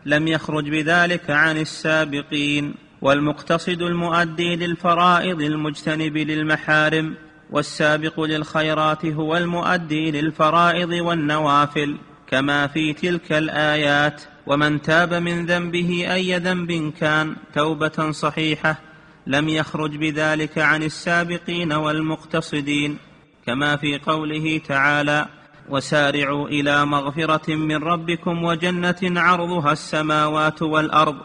لم 0.06 0.28
يخرج 0.28 0.70
بذلك 0.70 1.30
عن 1.30 1.58
السابقين 1.58 2.74
والمقتصد 3.02 3.82
المؤدي 3.82 4.56
للفرائض 4.56 5.42
المجتنب 5.42 6.18
للمحارم 6.18 7.16
والسابق 7.52 8.20
للخيرات 8.20 9.06
هو 9.06 9.38
المؤدي 9.38 10.12
للفرائض 10.12 10.90
والنوافل 10.90 11.98
كما 12.28 12.68
في 12.68 12.94
تلك 12.94 13.32
الآيات 13.32 14.22
ومن 14.48 14.82
تاب 14.82 15.14
من 15.14 15.46
ذنبه 15.46 16.14
أي 16.14 16.38
ذنب 16.38 16.94
كان 17.00 17.36
توبة 17.54 18.12
صحيحة 18.12 18.82
لم 19.28 19.50
يخرج 19.50 19.98
بذلك 19.98 20.58
عن 20.58 20.84
السابقين 20.84 21.74
والمقتصدين 21.74 22.98
كما 23.46 23.76
في 23.76 23.98
قوله 23.98 24.58
تعالى 24.58 25.26
وسارعوا 25.70 26.48
إلى 26.48 26.86
مغفرة 26.86 27.56
من 27.56 27.76
ربكم 27.76 28.44
وجنة 28.44 28.96
عرضها 29.02 29.72
السماوات 29.72 30.62
والأرض 30.62 31.16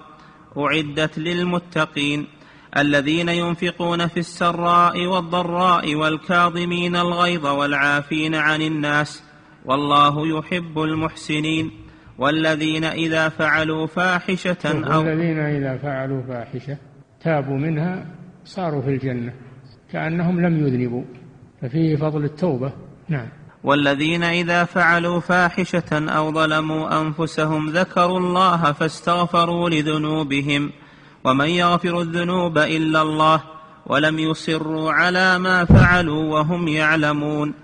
أعدت 0.59 1.19
للمتقين 1.19 2.27
الذين 2.77 3.29
ينفقون 3.29 4.07
في 4.07 4.21
السراء 4.21 5.07
والضراء 5.07 5.95
والكاظمين 5.95 6.97
الغيظ 6.97 7.47
والعافين 7.47 8.35
عن 8.35 8.63
الناس 8.63 9.23
والله 9.65 10.39
يحب 10.39 10.79
المحسنين 10.79 11.71
والذين 12.19 12.85
إذا 12.85 13.29
فعلوا 13.29 13.87
فاحشة 13.87 14.95
أو 14.95 15.03
الذين 15.03 15.39
إذا 15.39 15.77
فعلوا 15.77 16.23
فاحشة 16.23 16.79
تابوا 17.21 17.57
منها 17.57 18.07
صاروا 18.45 18.83
في 18.83 18.89
الجنة 18.89 19.33
كأنهم 19.93 20.41
لم 20.41 20.67
يذنبوا 20.67 21.05
ففيه 21.63 21.97
فضل 21.97 22.25
التوبة. 22.25 22.73
نعم. 23.09 23.29
والذين 23.65 24.23
إذا 24.23 24.65
فعلوا 24.65 25.21
فاحشة 25.21 25.93
أو 25.93 26.33
ظلموا 26.33 27.01
أنفسهم 27.01 27.71
ذكروا 27.71 28.19
الله 28.19 28.73
فاستغفروا 28.73 29.71
لذنوبهم 29.71 30.71
ومن 31.25 31.49
يغفر 31.49 32.01
الذنوب 32.01 32.59
إلا 32.59 33.03
الله 33.03 33.43
ولم 33.87 34.19
يصروا 34.19 34.93
على 34.93 35.39
ما 35.39 35.65
فعلوا 35.65 36.33
وهم 36.33 36.69
يعلمون 36.69 37.55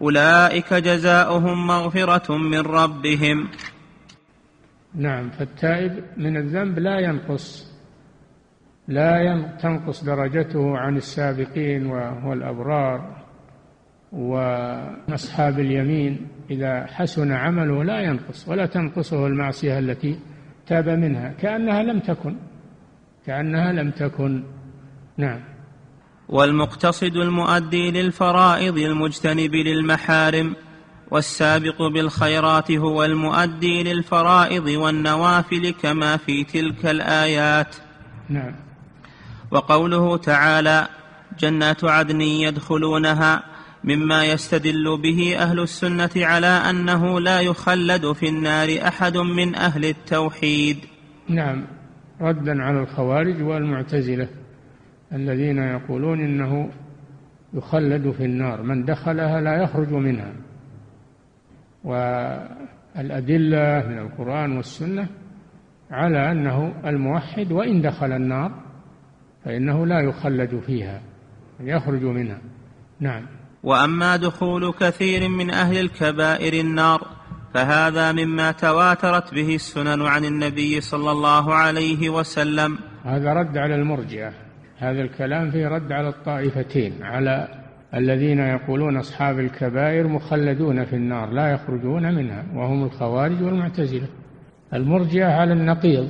أولئك 0.00 0.74
جزاؤهم 0.74 1.66
مغفرة 1.66 2.36
من 2.36 2.60
ربهم. 2.60 3.48
نعم 4.94 5.30
فالتائب 5.30 6.04
من 6.16 6.36
الذنب 6.36 6.78
لا 6.78 7.00
ينقص 7.00 7.66
لا 8.88 9.42
تنقص 9.62 10.04
درجته 10.04 10.78
عن 10.78 10.96
السابقين 10.96 11.86
والأبرار. 12.24 13.25
واصحاب 14.16 15.58
اليمين 15.58 16.28
إذا 16.50 16.86
حسن 16.86 17.32
عمله 17.32 17.84
لا 17.84 18.00
ينقص 18.00 18.48
ولا 18.48 18.66
تنقصه 18.66 19.26
المعصية 19.26 19.78
التي 19.78 20.18
تاب 20.66 20.88
منها 20.88 21.32
كأنها 21.40 21.82
لم 21.82 22.00
تكن 22.00 22.36
كأنها 23.26 23.72
لم 23.72 23.90
تكن. 23.90 24.44
نعم. 25.16 25.40
والمقتصد 26.28 27.16
المؤدي 27.16 27.90
للفرائض 27.90 28.78
المجتنب 28.78 29.54
للمحارم 29.54 30.56
والسابق 31.10 31.82
بالخيرات 31.82 32.72
هو 32.72 33.04
المؤدي 33.04 33.82
للفرائض 33.82 34.66
والنوافل 34.66 35.74
كما 35.82 36.16
في 36.16 36.44
تلك 36.44 36.86
الآيات. 36.86 37.76
نعم. 38.28 38.54
وقوله 39.50 40.16
تعالى 40.16 40.88
جنات 41.38 41.84
عدن 41.84 42.20
يدخلونها 42.20 43.42
مما 43.86 44.24
يستدل 44.24 44.98
به 45.02 45.36
أهل 45.38 45.60
السنة 45.60 46.10
على 46.16 46.46
أنه 46.46 47.20
لا 47.20 47.40
يخلد 47.40 48.12
في 48.12 48.28
النار 48.28 48.68
أحد 48.88 49.16
من 49.16 49.54
أهل 49.54 49.84
التوحيد. 49.84 50.76
نعم 51.28 51.64
ردا 52.20 52.62
على 52.62 52.80
الخوارج 52.80 53.42
والمعتزلة 53.42 54.28
الذين 55.12 55.58
يقولون 55.58 56.20
إنه 56.20 56.70
يخلد 57.54 58.10
في 58.10 58.24
النار 58.24 58.62
من 58.62 58.84
دخلها 58.84 59.40
لا 59.40 59.62
يخرج 59.62 59.92
منها. 59.92 60.32
والأدلة 61.84 63.84
من 63.88 63.98
القرآن 63.98 64.56
والسنة 64.56 65.08
على 65.90 66.32
أنه 66.32 66.74
الموحد 66.86 67.52
وإن 67.52 67.82
دخل 67.82 68.12
النار 68.12 68.52
فإنه 69.44 69.86
لا 69.86 70.00
يخلد 70.00 70.60
فيها 70.66 71.00
يخرج 71.60 72.02
منها. 72.02 72.38
نعم. 73.00 73.35
وأما 73.62 74.16
دخول 74.16 74.72
كثير 74.72 75.28
من 75.28 75.50
أهل 75.50 75.80
الكبائر 75.80 76.52
النار 76.52 77.16
فهذا 77.54 78.12
مما 78.12 78.52
تواترت 78.52 79.34
به 79.34 79.54
السنن 79.54 80.02
عن 80.02 80.24
النبي 80.24 80.80
صلى 80.80 81.10
الله 81.12 81.54
عليه 81.54 82.10
وسلم. 82.10 82.78
هذا 83.04 83.32
رد 83.32 83.56
على 83.56 83.74
المرجئة. 83.74 84.32
هذا 84.78 85.02
الكلام 85.02 85.50
فيه 85.50 85.68
رد 85.68 85.92
على 85.92 86.08
الطائفتين 86.08 87.02
على 87.02 87.48
الذين 87.94 88.38
يقولون 88.38 88.96
أصحاب 88.96 89.38
الكبائر 89.38 90.08
مخلدون 90.08 90.84
في 90.84 90.96
النار 90.96 91.30
لا 91.30 91.52
يخرجون 91.52 92.14
منها 92.14 92.44
وهم 92.54 92.84
الخوارج 92.84 93.42
والمعتزلة. 93.42 94.08
المرجئة 94.74 95.26
على 95.26 95.52
النقيض 95.52 96.08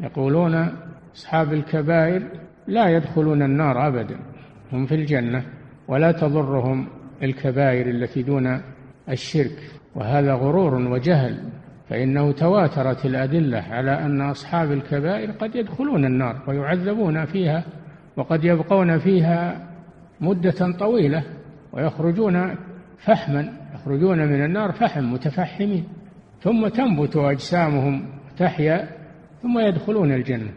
يقولون 0.00 0.68
أصحاب 1.16 1.52
الكبائر 1.52 2.22
لا 2.66 2.88
يدخلون 2.88 3.42
النار 3.42 3.88
ابدا 3.88 4.16
هم 4.72 4.86
في 4.86 4.94
الجنة. 4.94 5.44
ولا 5.88 6.12
تضرهم 6.12 6.86
الكبائر 7.22 7.90
التي 7.90 8.22
دون 8.22 8.60
الشرك. 9.08 9.58
وهذا 9.94 10.34
غرور 10.34 10.74
وجهل 10.74 11.38
فإنه 11.88 12.32
تواترت 12.32 13.06
الأدلة 13.06 13.58
على 13.58 13.92
أن 13.92 14.20
أصحاب 14.20 14.72
الكبائر 14.72 15.30
قد 15.30 15.56
يدخلون 15.56 16.04
النار 16.04 16.42
ويعذبون 16.48 17.24
فيها 17.24 17.64
وقد 18.16 18.44
يبقون 18.44 18.98
فيها 18.98 19.68
مدة 20.20 20.72
طويلة 20.78 21.22
ويخرجون 21.72 22.54
فحما 22.98 23.52
يخرجون 23.74 24.18
من 24.18 24.44
النار 24.44 24.72
فحم 24.72 25.12
متفحمين. 25.12 25.84
ثم 26.40 26.68
تنبت 26.68 27.16
أجسامهم 27.16 28.06
تحيا 28.38 28.88
ثم 29.42 29.58
يدخلون 29.58 30.12
الجنة. 30.12 30.50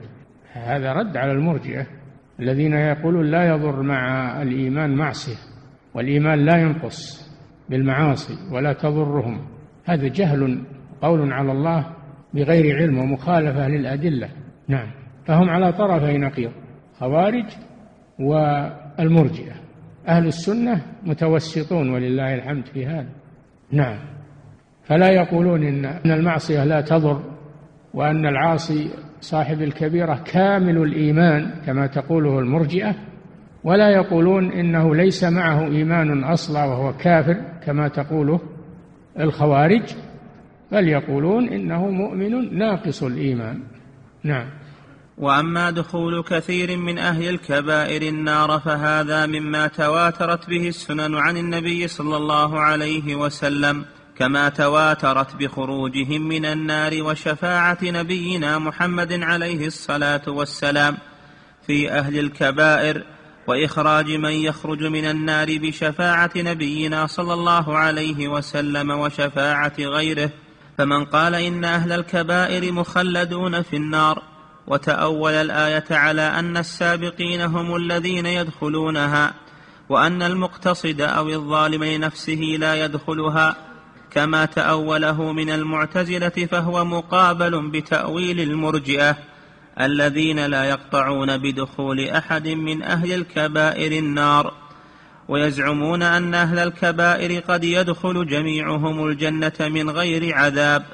هذا 0.53 0.93
رد 0.93 1.17
على 1.17 1.31
المرجئة. 1.31 1.85
الذين 2.39 2.73
يقولون 2.73 3.25
لا 3.25 3.47
يضر 3.47 3.81
مع 3.81 4.31
الإيمان 4.41 4.95
معصية 4.95 5.37
والإيمان 5.93 6.39
لا 6.39 6.57
ينقص 6.57 7.27
بالمعاصي 7.69 8.33
ولا 8.51 8.73
تضرهم. 8.73 9.39
هذا 9.85 10.07
جهل 10.07 10.61
قول 11.01 11.33
على 11.33 11.51
الله 11.51 11.85
بغير 12.33 12.77
علم 12.77 12.97
ومخالفة 12.97 13.67
للأدلة. 13.67 14.29
نعم. 14.67 14.91
فهم 15.25 15.49
على 15.49 15.71
طرفي 15.73 16.17
نقيض 16.17 16.51
خوارج 16.99 17.45
والمرجئة. 18.19 19.53
أهل 20.07 20.27
السنة 20.27 20.81
متوسطون 21.03 21.89
ولله 21.89 22.35
الحمد 22.35 22.65
في 22.65 22.85
هذا. 22.85 23.09
نعم. 23.71 23.99
فلا 24.83 25.09
يقولون 25.09 25.63
إن 25.63 26.11
المعصية 26.11 26.63
لا 26.63 26.81
تضر 26.81 27.21
وأن 27.93 28.25
العاصي 28.25 28.89
صاحب 29.21 29.61
الكبيرة 29.61 30.23
كامل 30.25 30.77
الإيمان 30.77 31.51
كما 31.65 31.87
تقوله 31.87 32.39
المرجئة 32.39 32.95
ولا 33.63 33.89
يقولون 33.89 34.51
إنه 34.51 34.95
ليس 34.95 35.23
معه 35.23 35.67
إيمان 35.67 36.23
أصلا 36.23 36.65
وهو 36.65 36.93
كافر 36.93 37.37
كما 37.65 37.87
تقوله 37.87 38.39
الخوارج 39.19 39.83
بل 40.71 40.87
يقولون 40.87 41.49
إنه 41.49 41.89
مؤمن 41.89 42.57
ناقص 42.57 43.03
الإيمان. 43.03 43.63
نعم. 44.23 44.47
وأما 45.17 45.71
دخول 45.71 46.23
كثير 46.23 46.77
من 46.77 46.97
أهل 46.97 47.29
الكبائر 47.29 48.01
النار 48.01 48.59
فهذا 48.59 49.25
مما 49.25 49.67
تواترت 49.67 50.49
به 50.49 50.67
السنن 50.67 51.15
عن 51.15 51.37
النبي 51.37 51.87
صلى 51.87 52.17
الله 52.17 52.59
عليه 52.59 53.15
وسلم. 53.15 53.85
كما 54.19 54.49
تواترت 54.49 55.35
بخروجهم 55.35 56.21
من 56.21 56.45
النار 56.45 57.03
وشفاعة 57.03 57.77
نبينا 57.83 58.59
محمد 58.59 59.23
عليه 59.23 59.67
الصلاة 59.67 60.21
والسلام 60.27 60.97
في 61.67 61.91
أهل 61.91 62.19
الكبائر 62.19 63.03
وإخراج 63.47 64.11
من 64.11 64.31
يخرج 64.31 64.83
من 64.83 65.05
النار 65.05 65.57
بشفاعة 65.57 66.31
نبينا 66.35 67.07
صلى 67.07 67.33
الله 67.33 67.77
عليه 67.77 68.27
وسلم 68.27 68.91
وشفاعة 68.91 69.73
غيره 69.79 70.29
فمن 70.77 71.05
قال 71.05 71.35
إن 71.35 71.65
أهل 71.65 71.91
الكبائر 71.91 72.71
مخلدون 72.71 73.61
في 73.61 73.75
النار 73.75 74.23
وتأول 74.67 75.33
الآية 75.33 75.85
على 75.91 76.21
أن 76.21 76.57
السابقين 76.57 77.41
هم 77.41 77.75
الذين 77.75 78.25
يدخلونها 78.25 79.33
وأن 79.89 80.21
المقتصد 80.21 81.01
أو 81.01 81.29
الظالم 81.29 81.83
لنفسه 81.83 82.55
لا 82.59 82.85
يدخلها 82.85 83.66
كما 84.11 84.45
تأوله 84.45 85.31
من 85.31 85.49
المعتزلة 85.49 86.29
فهو 86.29 86.85
مقابل 86.85 87.69
بتأويل 87.69 88.39
المرجئة 88.39 89.17
الذين 89.81 90.45
لا 90.45 90.63
يقطعون 90.63 91.37
بدخول 91.37 92.09
أحد 92.09 92.47
من 92.47 92.83
أهل 92.83 93.13
الكبائر 93.13 93.91
النار 93.91 94.53
ويزعمون 95.27 96.03
أن 96.03 96.33
أهل 96.33 96.59
الكبائر 96.59 97.39
قد 97.39 97.63
يدخل 97.63 98.27
جميعهم 98.27 99.07
الجنة 99.07 99.53
من 99.59 99.89
غير 99.89 100.35
عذاب 100.35 100.85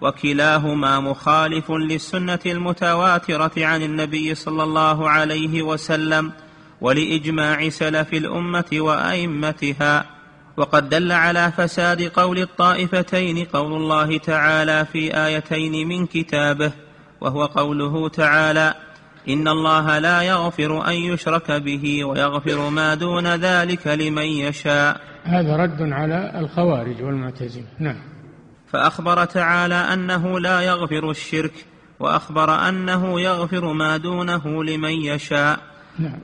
وكلاهما 0.00 1.00
مخالف 1.00 1.70
للسنة 1.70 2.38
المتواترة 2.46 3.52
عن 3.56 3.82
النبي 3.82 4.34
صلى 4.34 4.62
الله 4.62 5.10
عليه 5.10 5.62
وسلم 5.62 6.32
ولإجماع 6.80 7.68
سلف 7.68 8.14
الأمة 8.14 8.64
وأئمتها. 8.72 10.19
وقد 10.56 10.88
دل 10.88 11.12
على 11.12 11.52
فساد 11.56 12.02
قول 12.02 12.38
الطائفتين 12.38 13.44
قول 13.44 13.72
الله 13.72 14.18
تعالى 14.18 14.86
في 14.92 15.16
آيتين 15.26 15.88
من 15.88 16.06
كتابه 16.06 16.72
وهو 17.20 17.44
قوله 17.44 18.08
تعالى 18.08 18.74
إن 19.28 19.48
الله 19.48 19.98
لا 19.98 20.22
يغفر 20.22 20.88
أن 20.88 20.94
يشرك 20.94 21.50
به 21.52 22.04
ويغفر 22.04 22.68
ما 22.68 22.94
دون 22.94 23.26
ذلك 23.26 23.86
لمن 23.86 24.22
يشاء. 24.22 25.00
هذا 25.24 25.56
رد 25.56 25.82
على 25.82 26.40
الخوارج 26.40 27.02
والمعتزلة. 27.02 27.66
نعم. 27.78 28.02
فأخبر 28.72 29.24
تعالى 29.24 29.74
أنه 29.74 30.40
لا 30.40 30.60
يغفر 30.60 31.10
الشرك 31.10 31.66
وأخبر 32.00 32.68
أنه 32.68 33.20
يغفر 33.20 33.72
ما 33.72 33.96
دونه 33.96 34.64
لمن 34.64 34.92
يشاء. 34.92 35.58
نعم. 35.98 36.20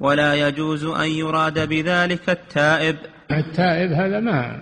ولا 0.00 0.48
يجوز 0.48 0.84
أن 0.84 1.08
يراد 1.08 1.68
بذلك 1.68 2.30
التائب. 2.30 2.96
التائب 3.38 3.92
هذا 3.92 4.20
ما 4.20 4.58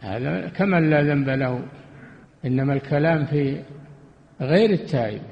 هذا 0.00 0.48
كمن 0.56 0.90
لا 0.90 1.02
ذنب 1.02 1.28
له. 1.28 1.62
إنما 2.44 2.72
الكلام 2.72 3.26
في 3.26 3.62
غير 4.40 4.70
التائب 4.70 5.22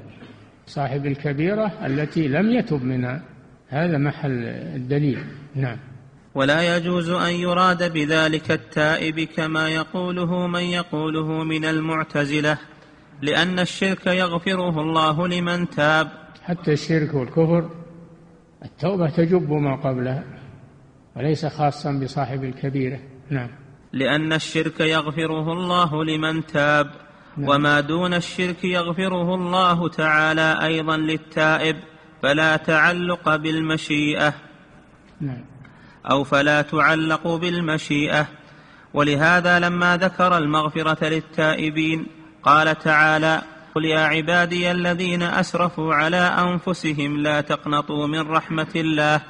صاحب 0.67 1.05
الكبيرة 1.05 1.71
التي 1.85 2.27
لم 2.27 2.51
يتب 2.51 2.83
منها 2.83 3.21
هذا 3.69 3.97
محل 3.97 4.43
الدليل. 4.75 5.19
نعم. 5.55 5.77
ولا 6.35 6.77
يجوز 6.77 7.09
أن 7.09 7.33
يراد 7.33 7.93
بذلك 7.93 8.51
التائب 8.51 9.19
كما 9.19 9.69
يقوله 9.69 10.47
من 10.47 10.63
يقوله 10.63 11.43
من 11.43 11.65
المعتزلة 11.65 12.57
لأن 13.21 13.59
الشرك 13.59 14.07
يغفره 14.07 14.81
الله 14.81 15.27
لمن 15.27 15.69
تاب. 15.69 16.07
حتى 16.43 16.73
الشرك 16.73 17.13
والكفر 17.13 17.69
التوبة 18.65 19.09
تجب 19.09 19.51
ما 19.51 19.75
قبلها. 19.75 20.23
وليس 21.19 21.45
خاصا 21.45 21.91
بصاحب 21.91 22.43
الكبيرة؟ 22.43 22.99
نعم. 23.29 23.49
لأن 23.93 24.33
الشرك 24.33 24.79
يغفره 24.79 25.53
الله 25.53 26.05
لمن 26.05 26.45
تاب 26.45 26.91
نعم. 27.37 27.49
وما 27.49 27.79
دون 27.79 28.13
الشرك 28.13 28.63
يغفره 28.63 29.35
الله 29.35 29.89
تعالى 29.89 30.59
أيضا 30.63 30.97
للتائب 30.97 31.75
فلا 32.21 32.57
تعلق 32.57 33.35
بالمشيئة. 33.35 34.33
نعم. 35.21 35.45
أو 36.11 36.23
فلا 36.23 36.61
تعلق 36.61 37.27
بالمشيئة. 37.35 38.27
ولهذا 38.93 39.59
لما 39.59 39.97
ذكر 39.97 40.37
المغفرة 40.37 41.05
للتائبين 41.05 42.07
قال 42.43 42.79
تعالى 42.79 43.41
قل 43.75 43.85
يا 43.85 43.99
عبادي 43.99 44.71
الذين 44.71 45.23
أسرفوا 45.23 45.95
على 45.95 46.17
أنفسهم 46.17 47.17
لا 47.17 47.41
تقنطوا 47.41 48.07
من 48.07 48.21
رحمة 48.21 48.71
الله 48.75 49.21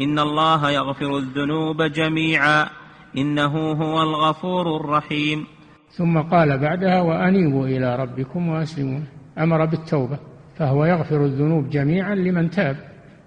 إن 0.00 0.18
الله 0.18 0.70
يغفر 0.70 1.16
الذنوب 1.16 1.82
جميعا. 1.82 2.68
إنه 3.16 3.72
هو 3.72 4.02
الغفور 4.02 4.76
الرحيم. 4.76 5.46
ثم 5.90 6.18
قال 6.18 6.58
بعدها 6.58 7.00
وأنيبوا 7.00 7.66
إلى 7.66 7.96
ربكم 7.96 8.48
وأسلموا 8.48 9.00
أمر 9.38 9.64
بالتوبة 9.64 10.18
فهو 10.58 10.84
يغفر 10.84 11.24
الذنوب 11.24 11.70
جميعا 11.70 12.14
لمن 12.14 12.50
تاب. 12.50 12.76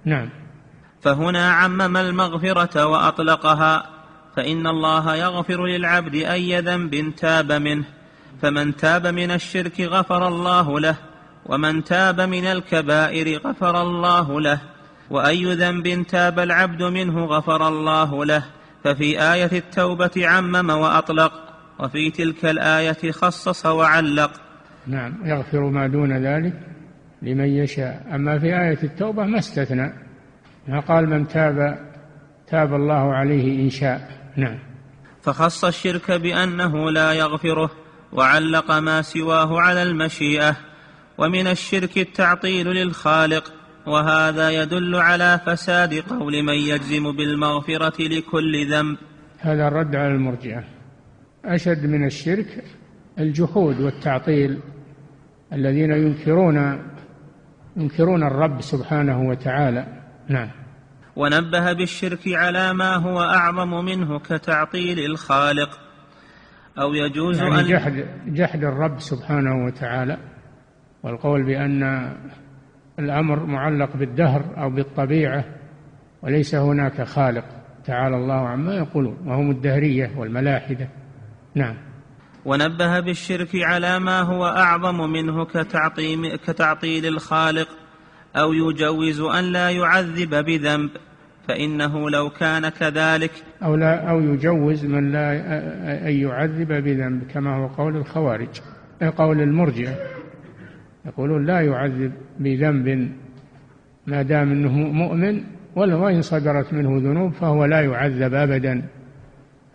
نعم. 0.05 0.30
فهنا 1.01 1.51
عمم 1.51 1.97
المغفرة 1.97 2.86
وأطلقها. 2.86 3.86
فإن 4.36 4.68
الله 4.68 5.16
يغفر 5.16 5.66
للعبد 5.66 6.16
أي 6.16 6.61
ذنب 6.61 7.13
تاب 7.18 7.51
منه. 7.51 7.86
فمن 8.41 8.76
تاب 8.76 9.07
من 9.07 9.32
الشرك 9.32 9.82
غفر 9.82 10.28
الله 10.28 10.80
له 10.80 10.95
ومن 11.45 11.84
تاب 11.84 12.22
من 12.22 12.45
الكبائر 12.45 13.39
غفر 13.47 13.82
الله 13.82 14.41
له. 14.41 14.75
وأي 15.10 15.53
ذنب 15.53 16.06
تاب 16.08 16.39
العبد 16.39 16.84
منه 16.84 17.26
غفر 17.26 17.68
الله 17.68 18.26
له 18.26 18.45
ففي 18.84 19.22
آية 19.34 19.49
التوبة 19.51 20.12
عمم 20.18 20.70
وأطلق 20.70 21.34
وفي 21.80 22.12
تلك 22.12 22.45
الآية 22.45 23.12
خصص 23.12 23.66
وعلق. 23.66 24.32
نعم 24.88 25.14
يغفر 25.26 25.60
ما 25.60 25.88
دون 25.88 26.26
ذلك 26.26 26.53
لمن 27.22 27.45
يشاء. 27.45 28.06
أما 28.16 28.39
في 28.39 28.45
آية 28.45 28.84
التوبة 28.84 29.24
ما 29.24 29.39
استثنى 29.39 29.93
ما 30.68 30.80
قال 30.80 31.10
من 31.10 31.28
تاب 31.28 31.80
تاب 32.47 32.74
الله 32.74 33.14
عليه 33.14 33.64
إن 33.64 33.70
شاء. 33.70 34.10
نعم. 34.36 34.60
فخص 35.22 35.66
الشرك 35.66 36.12
بأنه 36.12 36.91
لا 36.91 37.14
يغفره 37.14 37.72
وعلق 38.12 38.72
ما 38.72 39.01
سواه 39.01 39.62
على 39.62 39.84
المشيئة 39.84 40.56
ومن 41.18 41.47
الشرك 41.47 41.97
التعطيل 41.97 42.68
للخالق. 42.68 43.53
وهذا 43.88 44.50
يدل 44.50 44.96
على 44.96 45.40
فساد 45.46 45.94
قول 45.94 46.44
من 46.44 46.54
يجزم 46.54 47.12
بالمغفرة 47.12 48.08
لكل 48.08 48.72
ذنب. 48.72 48.98
هذا 49.40 49.68
الرد 49.68 49.96
على 49.96 50.14
المرجئة. 50.14 50.64
أشد 51.46 51.86
من 51.86 52.06
الشرك 52.06 52.64
الجحود 53.20 53.80
والتعطيل 53.80 54.60
الذين 55.54 55.92
ينكرون 55.92 56.80
ينكرون 57.78 58.24
الرب 58.24 58.62
سبحانه 58.62 59.30
وتعالى. 59.30 59.88
نعم. 60.30 60.50
ونبه 61.16 61.74
بالشرك 61.74 62.20
على 62.28 62.74
ما 62.74 62.96
هو 62.96 63.22
أعظم 63.22 63.86
منه 63.86 64.20
كتعطيل 64.20 65.00
الخالق. 65.00 65.80
أو 66.78 66.94
يجوز 66.94 67.42
يعني 67.42 67.60
أن 67.60 67.66
جحد 67.66 68.06
جحد 68.28 68.64
الرب 68.64 69.00
سبحانه 69.00 69.66
وتعالى 69.66 70.18
والقول 71.04 71.44
بأن 71.44 72.12
الأمر 73.00 73.46
معلق 73.46 73.98
بالدهر 73.98 74.43
أو 74.58 74.70
بالطبيعة 74.70 75.46
وليس 76.22 76.56
هناك 76.56 77.02
خالق. 77.02 77.46
تعالى 77.86 78.16
الله 78.16 78.48
عما 78.48 78.76
يقولون 78.76 79.18
وهم 79.26 79.52
الدهرية 79.52 80.12
والملاحدة. 80.18 80.88
نعم. 81.56 81.76
ونبه 82.46 83.00
بالشرك 83.00 83.50
على 83.56 84.00
ما 84.00 84.22
هو 84.22 84.46
أعظم 84.46 85.12
منه 85.12 85.46
كتعطيل, 85.46 86.36
كتعطيل 86.36 87.06
الخالق 87.06 87.68
أو 88.36 88.54
يجوز 88.54 89.22
أن 89.22 89.43
لا 89.43 89.70
يعذب 89.70 90.46
بذنب 90.46 90.89
فإنه 91.48 92.10
لو 92.10 92.30
كان 92.30 92.70
كذلك. 92.70 93.32
أو 93.64 93.76
لا 93.76 94.10
أو 94.10 94.20
يجوز 94.20 94.86
من 94.86 95.12
لا 95.12 95.32
أن 96.10 96.14
يعذب 96.14 96.68
بذنب 96.68 97.24
كما 97.24 97.56
هو 97.58 97.68
قول 97.68 97.98
الخوارج 97.98 98.62
قول 99.18 99.41
المرجئة 99.41 99.96
يقولون 101.06 101.46
لا 101.46 101.62
يعذب 101.62 102.12
بذنب 102.40 103.12
ما 104.08 104.22
دام 104.22 104.52
إنه 104.52 104.72
مؤمن 104.72 105.44
وان 105.76 106.22
صدرت 106.22 106.74
منه 106.74 106.98
ذنوب 106.98 107.34
فهو 107.34 107.66
لا 107.66 107.82
يعذب 107.82 108.34
أبدا. 108.34 108.90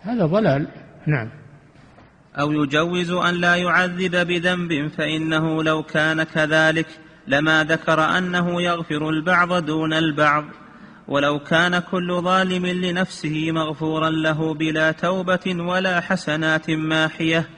هذا 0.01 0.27
ضلال. 0.27 0.67
نعم. 1.07 1.29
أو 2.41 2.53
يجوز 2.53 3.11
أن 3.11 3.35
لا 3.35 3.57
يعذب 3.57 4.27
بذنب 4.27 4.89
فإنه 4.89 5.63
لو 5.63 5.83
كان 5.83 6.23
كذلك 6.23 6.87
لما 7.27 7.65
ذكر 7.65 8.01
أنه 8.01 8.63
يغفر 8.63 9.11
البعض 9.11 9.65
دون 9.65 9.93
البعض. 9.93 10.45
ولو 11.09 11.39
كان 11.39 11.79
كل 11.79 12.21
ظالم 12.23 12.67
لنفسه 12.67 13.53
مغفورا 13.53 14.11
له 14.11 14.55
بلا 14.55 14.93
توبة 14.93 15.57
ولا 15.59 16.01
حسنات 16.01 16.71
ماحية 16.71 17.49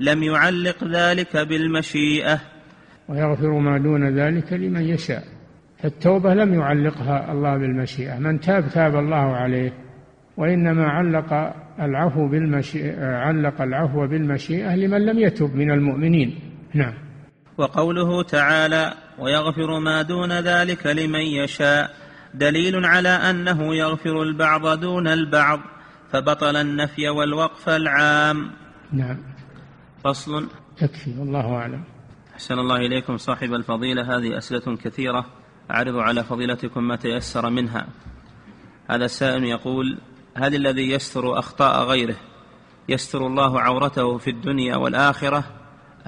لم 0.00 0.22
يعلق 0.22 0.84
ذلك 0.84 1.36
بالمشيئة. 1.36 2.40
ويغفر 3.10 3.58
ما 3.58 3.78
دون 3.78 4.18
ذلك 4.18 4.52
لمن 4.52 4.82
يشاء. 4.82 5.24
فالتوبة 5.82 6.34
لم 6.34 6.54
يعلقها 6.54 7.32
الله 7.32 7.56
بالمشيئة. 7.58 8.18
من 8.18 8.40
تاب 8.40 8.68
تاب 8.68 8.96
الله 8.96 9.36
عليه 9.36 9.72
وإنما 10.36 10.88
علق 10.88 11.54
العفو 11.80 12.28
بالمشيئة 12.28 13.04
علق 13.04 13.62
العفو 13.62 14.06
بالمشيئة 14.06 14.76
لمن 14.76 15.06
لم 15.06 15.18
يتب 15.18 15.54
من 15.54 15.70
المؤمنين. 15.70 16.38
نعم. 16.74 16.94
وقوله 17.58 18.22
تعالى 18.22 18.92
ويغفر 19.18 19.78
ما 19.78 20.02
دون 20.02 20.32
ذلك 20.32 20.86
لمن 20.86 21.20
يشاء 21.20 21.90
دليل 22.34 22.84
على 22.84 23.08
أنه 23.08 23.74
يغفر 23.74 24.22
البعض 24.22 24.80
دون 24.80 25.08
البعض 25.08 25.60
فبطل 26.12 26.56
النفي 26.56 27.08
والوقف 27.08 27.68
العام. 27.68 28.50
نعم. 28.92 29.16
فصل. 30.04 30.48
يكفي 30.82 31.14
والله 31.18 31.54
أعلم. 31.54 31.82
أحسن 32.40 32.58
الله 32.58 32.76
إليكم 32.76 33.16
صاحب 33.16 33.54
الفضيلة. 33.54 34.16
هذه 34.16 34.38
أسئلة 34.38 34.76
كثيرة. 34.76 35.26
أعرض 35.70 35.96
على 35.96 36.24
فضيلتكم 36.24 36.84
ما 36.84 36.96
تيسر 36.96 37.50
منها. 37.50 37.86
هذا 38.90 39.04
السائل 39.04 39.44
يقول 39.44 39.98
هل 40.36 40.54
الذي 40.54 40.90
يستر 40.90 41.38
أخطاء 41.38 41.84
غيره 41.84 42.16
يستر 42.88 43.26
الله 43.26 43.60
عورته 43.60 44.18
في 44.18 44.30
الدنيا 44.30 44.76
والآخرة 44.76 45.44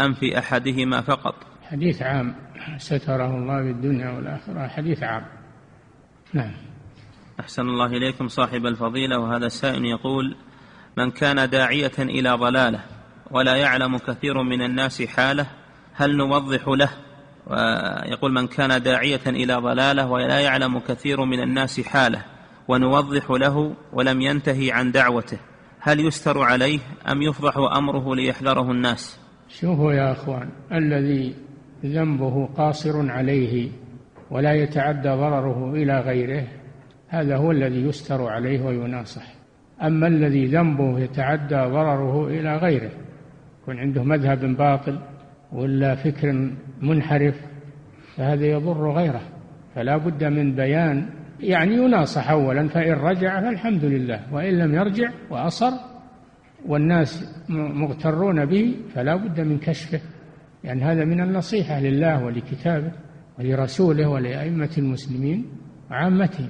أم 0.01 0.15
في 0.15 0.39
أحدهما 0.39 1.01
فقط؟ 1.01 1.35
حديث 1.63 2.03
عام. 2.03 2.35
ستره 2.79 3.37
الله 3.37 3.63
في 3.63 3.71
الدنيا 3.71 4.11
والآخرة. 4.11 4.69
حديث 4.69 5.03
عام. 5.03 5.25
نعم. 6.33 6.53
أحسن 7.41 7.63
الله 7.63 7.87
إليكم 7.87 8.29
صاحب 8.29 8.67
الفضيلة. 8.67 9.19
وهذا 9.19 9.47
السائل 9.47 9.85
يقول 9.85 10.37
من 10.97 11.11
كان 11.11 11.51
داعية 11.51 11.99
إلى 11.99 12.31
ضلالة 12.31 12.81
ولا 13.31 13.57
يعلم 13.57 13.99
كثير 13.99 14.43
من 14.43 14.63
الناس 14.63 15.03
حاله 15.03 15.62
هل 15.95 16.17
نوضح 16.17 16.69
له؟ 16.69 16.91
ويقول 17.47 18.33
من 18.33 18.47
كان 18.47 18.83
داعية 18.83 19.21
إلى 19.27 19.55
ضلالة 19.55 20.11
ولا 20.11 20.41
يعلم 20.41 20.79
كثير 20.79 21.25
من 21.25 21.41
الناس 21.43 21.81
حاله 21.81 22.25
ونوضح 22.69 23.31
له 23.31 23.75
ولم 23.93 24.21
ينتهي 24.21 24.73
عن 24.73 24.93
دعوته. 24.93 25.39
هل 25.81 26.01
يستر 26.01 26.43
عليه 26.43 26.79
أم 27.13 27.23
يفضح 27.23 27.57
أمره 27.57 28.15
ليحذره 28.15 28.71
الناس؟ 28.71 29.21
شوفوا 29.49 29.93
يا 29.93 30.13
أخوان 30.13 30.49
الذي 30.73 31.35
ذنبه 31.85 32.47
قاصر 32.47 33.11
عليه 33.11 33.71
ولا 34.31 34.53
يتعدى 34.55 35.09
ضرره 35.09 35.75
إلى 35.75 36.01
غيره 36.01 36.49
هذا 37.09 37.37
هو 37.37 37.51
الذي 37.51 37.81
يستر 37.81 38.23
عليه 38.27 38.63
ويناصح. 38.63 39.35
أما 39.83 40.07
الذي 40.07 40.47
ذنبه 40.47 41.01
يتعدى 41.01 41.55
ضرره 41.55 42.27
إلى 42.29 42.57
غيره 42.57 42.91
يكون 43.63 43.79
عنده 43.79 44.03
مذهب 44.03 44.57
باطل 44.57 44.99
ولا 45.53 45.95
فكر 45.95 46.51
منحرف 46.83 47.41
فهذا 48.17 48.47
يضر 48.47 48.91
غيره 48.91 49.23
فلا 49.75 49.97
بد 49.97 50.25
من 50.25 50.55
بيان. 50.55 51.07
يعني 51.41 51.75
يناصح 51.75 52.31
أولا 52.31 52.69
فإن 52.69 52.93
رجع 52.93 53.41
فالحمد 53.41 53.85
لله 53.85 54.35
وإن 54.35 54.59
لم 54.59 54.75
يرجع 54.75 55.11
وأصر 55.31 55.73
والناس 56.67 57.43
مغترون 57.49 58.47
به 58.47 58.75
فلا 58.95 59.17
بد 59.17 59.41
من 59.41 59.59
كشفه. 59.59 60.01
يعني 60.65 60.83
هذا 60.85 61.05
من 61.05 61.21
النصيحة 61.21 61.81
لله 61.81 62.25
ولكتابه 62.25 62.93
ولرسوله 63.39 64.09
ولأئمة 64.09 64.71
المسلمين 64.79 65.45
وعامتهم 65.91 66.49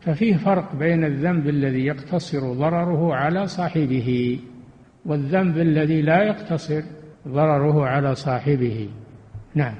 ففيه 0.00 0.36
فرق 0.36 0.76
بين 0.76 1.04
الذنب 1.04 1.48
الذي 1.48 1.86
يقتصر 1.86 2.52
ضرره 2.52 3.14
على 3.14 3.46
صاحبه 3.46 4.38
والذنب 5.06 5.58
الذي 5.58 6.02
لا 6.02 6.22
يقتصر 6.22 6.82
ضرره 7.28 7.86
على 7.86 8.14
صاحبه. 8.14 8.88
نعم. 9.54 9.74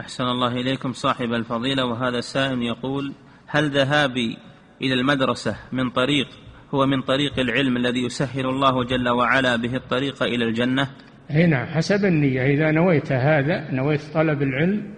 أحسن 0.00 0.24
الله 0.24 0.52
إليكم 0.52 0.92
صاحب 0.92 1.32
الفضيلة 1.32 1.84
وهذا 1.84 2.20
سائل 2.20 2.62
يقول 2.62 3.12
هل 3.46 3.70
ذهابي 3.70 4.38
إلى 4.82 4.94
المدرسة 4.94 5.56
من 5.72 5.90
طريق 5.90 6.28
هو 6.74 6.86
من 6.86 7.02
طريق 7.02 7.38
العلم 7.38 7.76
الذي 7.76 8.04
يسهل 8.04 8.46
الله 8.46 8.84
جل 8.84 9.08
وعلا 9.08 9.56
به 9.56 9.76
الطريق 9.76 10.22
إلى 10.22 10.44
الجنة؟ 10.44 10.88
هنا 11.30 11.46
نعم، 11.46 11.66
حسب 11.66 12.04
النية. 12.04 12.42
إذا 12.42 12.70
نويت 12.70 13.12
هذا 13.12 13.70
نويت 13.70 14.00
طلب 14.14 14.42
العلم 14.42 14.94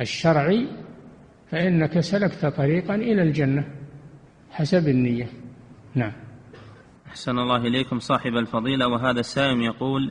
الشرعي 0.00 0.68
فإنك 1.50 2.00
سلكت 2.00 2.46
طريقا 2.46 2.94
إلى 2.94 3.22
الجنة 3.22 3.64
حسب 4.50 4.88
النية. 4.88 5.28
نعم. 5.94 6.12
أحسن 7.06 7.38
الله 7.38 7.56
إليكم 7.56 7.98
صاحب 7.98 8.36
الفضيلة 8.36 8.88
وهذا 8.88 9.20
السائل 9.20 9.60
يقول 9.60 10.10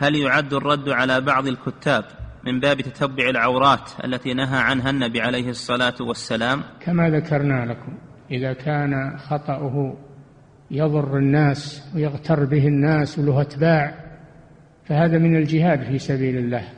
هل 0.00 0.16
يعد 0.16 0.54
الرد 0.54 0.88
على 0.88 1.20
بعض 1.20 1.46
الكتاب 1.46 2.04
من 2.46 2.60
باب 2.60 2.80
تتبع 2.80 3.28
العورات 3.28 3.90
التي 4.04 4.34
نهى 4.34 4.58
عنها 4.58 4.90
النبي 4.90 5.20
عليه 5.20 5.48
الصلاة 5.48 5.94
والسلام؟ 6.00 6.62
كما 6.80 7.10
ذكرنا 7.10 7.66
لكم 7.66 7.98
إذا 8.30 8.52
كان 8.52 9.18
خطأه 9.18 9.96
يضر 10.70 11.16
الناس 11.16 11.82
ويغتر 11.94 12.44
به 12.44 12.68
الناس 12.68 13.18
وله 13.18 13.40
أتباع 13.40 13.94
فهذا 14.84 15.18
من 15.18 15.36
الجهاد 15.36 15.82
في 15.82 15.98
سبيل 15.98 16.36
الله 16.36 16.68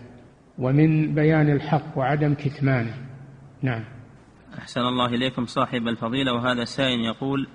ومن 0.58 1.14
بيان 1.14 1.50
الحق 1.50 1.98
وعدم 1.98 2.34
كتمانه. 2.34 2.94
نعم. 3.62 3.84
أحسن 4.58 4.80
الله 4.80 5.06
إليكم 5.06 5.46
صاحب 5.46 5.88
الفضيلة 5.88 6.32
وهذا 6.32 6.64
سائل 6.64 7.00
يقول 7.00 7.48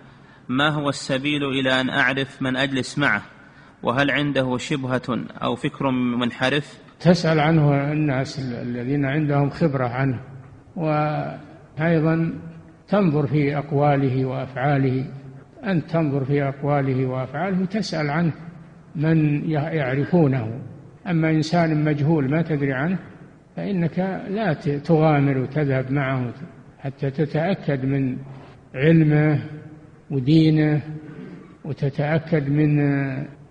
ما 0.49 0.69
هو 0.69 0.89
السبيل 0.89 1.43
إلى 1.43 1.81
أن 1.81 1.89
أعرف 1.89 2.41
من 2.41 2.55
أجلس 2.55 2.97
معه؟ 2.97 3.36
وهل 3.83 4.11
عنده 4.11 4.57
شبهة 4.57 5.19
أو 5.43 5.55
فكر 5.55 5.91
منحرف؟ 5.91 6.79
تسأل 6.99 7.39
عنه 7.39 7.91
الناس 7.91 8.39
الذين 8.39 9.05
عندهم 9.05 9.49
خبرة 9.49 9.87
عنه 9.87 10.19
وأيضا 10.75 12.33
تنظر 12.87 13.27
في 13.27 13.57
أقواله 13.57 14.25
وأفعاله. 14.25 15.05
أنت 15.63 15.89
تنظر 15.89 16.25
في 16.25 16.43
أقواله 16.43 17.05
وأفعاله 17.05 17.61
وتسأل 17.61 18.09
عنه 18.09 18.31
من 18.95 19.49
يعرفونه. 19.51 20.59
أما 21.07 21.29
إنسان 21.29 21.83
مجهول 21.83 22.29
ما 22.29 22.41
تدري 22.41 22.73
عنه 22.73 22.97
فإنك 23.55 23.99
لا 24.29 24.53
تغامر 24.83 25.37
وتذهب 25.37 25.91
معه 25.91 26.33
حتى 26.79 27.11
تتأكد 27.11 27.85
من 27.85 28.17
علمه 28.75 29.39
ودينه 30.11 30.81
وتتأكد 31.65 32.49
من 32.49 32.79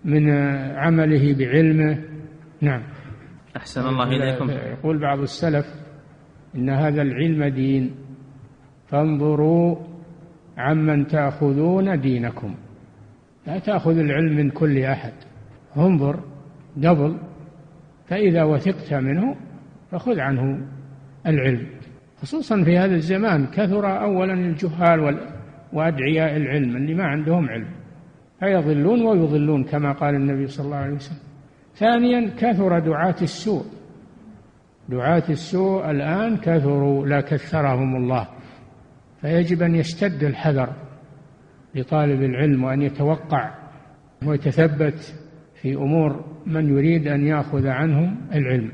من 0.07 0.30
عمله 0.76 1.34
بعلمه. 1.38 1.98
نعم. 2.61 2.82
أحسن 3.57 3.80
الله 3.80 4.09
إليكم. 4.09 4.50
يقول 4.50 4.98
بعض 4.98 5.18
السلف 5.18 5.66
إن 6.57 6.70
هذا 6.70 7.02
العلم 7.02 7.44
دين. 7.44 7.94
فانظروا 8.86 9.76
عمن 10.59 11.07
تأخذون 11.07 12.00
دينكم. 12.00 12.54
لا 13.46 13.59
تأخذ 13.59 13.98
العلم 13.98 14.36
من 14.36 14.50
كل 14.50 14.78
أحد. 14.78 15.12
انظر 15.76 16.20
قبل 16.76 17.16
فإذا 18.09 18.42
وثقت 18.42 18.94
منه 18.94 19.36
فخذ 19.90 20.20
عنه 20.20 20.66
العلم. 21.26 21.66
خصوصا 22.22 22.64
في 22.64 22.78
هذا 22.78 22.94
الزمان 22.94 23.46
كثر 23.46 24.02
أولا 24.02 24.34
الجهال 24.34 25.18
وأدعياء 25.72 26.36
العلم 26.36 26.76
اللي 26.76 26.94
ما 26.94 27.04
عندهم 27.04 27.48
علم. 27.48 27.68
فيضلون 28.41 29.07
ويضلون 29.07 29.64
كما 29.64 29.93
قال 29.93 30.14
النبي 30.14 30.47
صلى 30.47 30.66
الله 30.66 30.76
عليه 30.76 30.95
وسلم. 30.95 31.18
ثانيا 31.74 32.30
كثر 32.39 32.78
دعاة 32.78 33.16
السوء. 33.22 33.64
دعاة 34.89 35.22
السوء 35.30 35.91
الآن 35.91 36.37
كثروا 36.37 37.07
لا 37.07 37.20
كثرهم 37.20 37.97
الله. 37.97 38.28
فيجب 39.20 39.62
أن 39.62 39.74
يشتد 39.74 40.24
الحذر 40.24 40.72
لطالب 41.74 42.22
العلم 42.22 42.64
وأن 42.64 42.82
يتوقع 42.82 43.55
ويتثبت 44.26 45.14
في 45.55 45.74
أمور 45.74 46.24
من 46.47 46.68
يريد 46.68 47.09
أن 47.09 47.26
يأخذ 47.26 47.66
عنهم 47.66 48.16
العلم. 48.34 48.72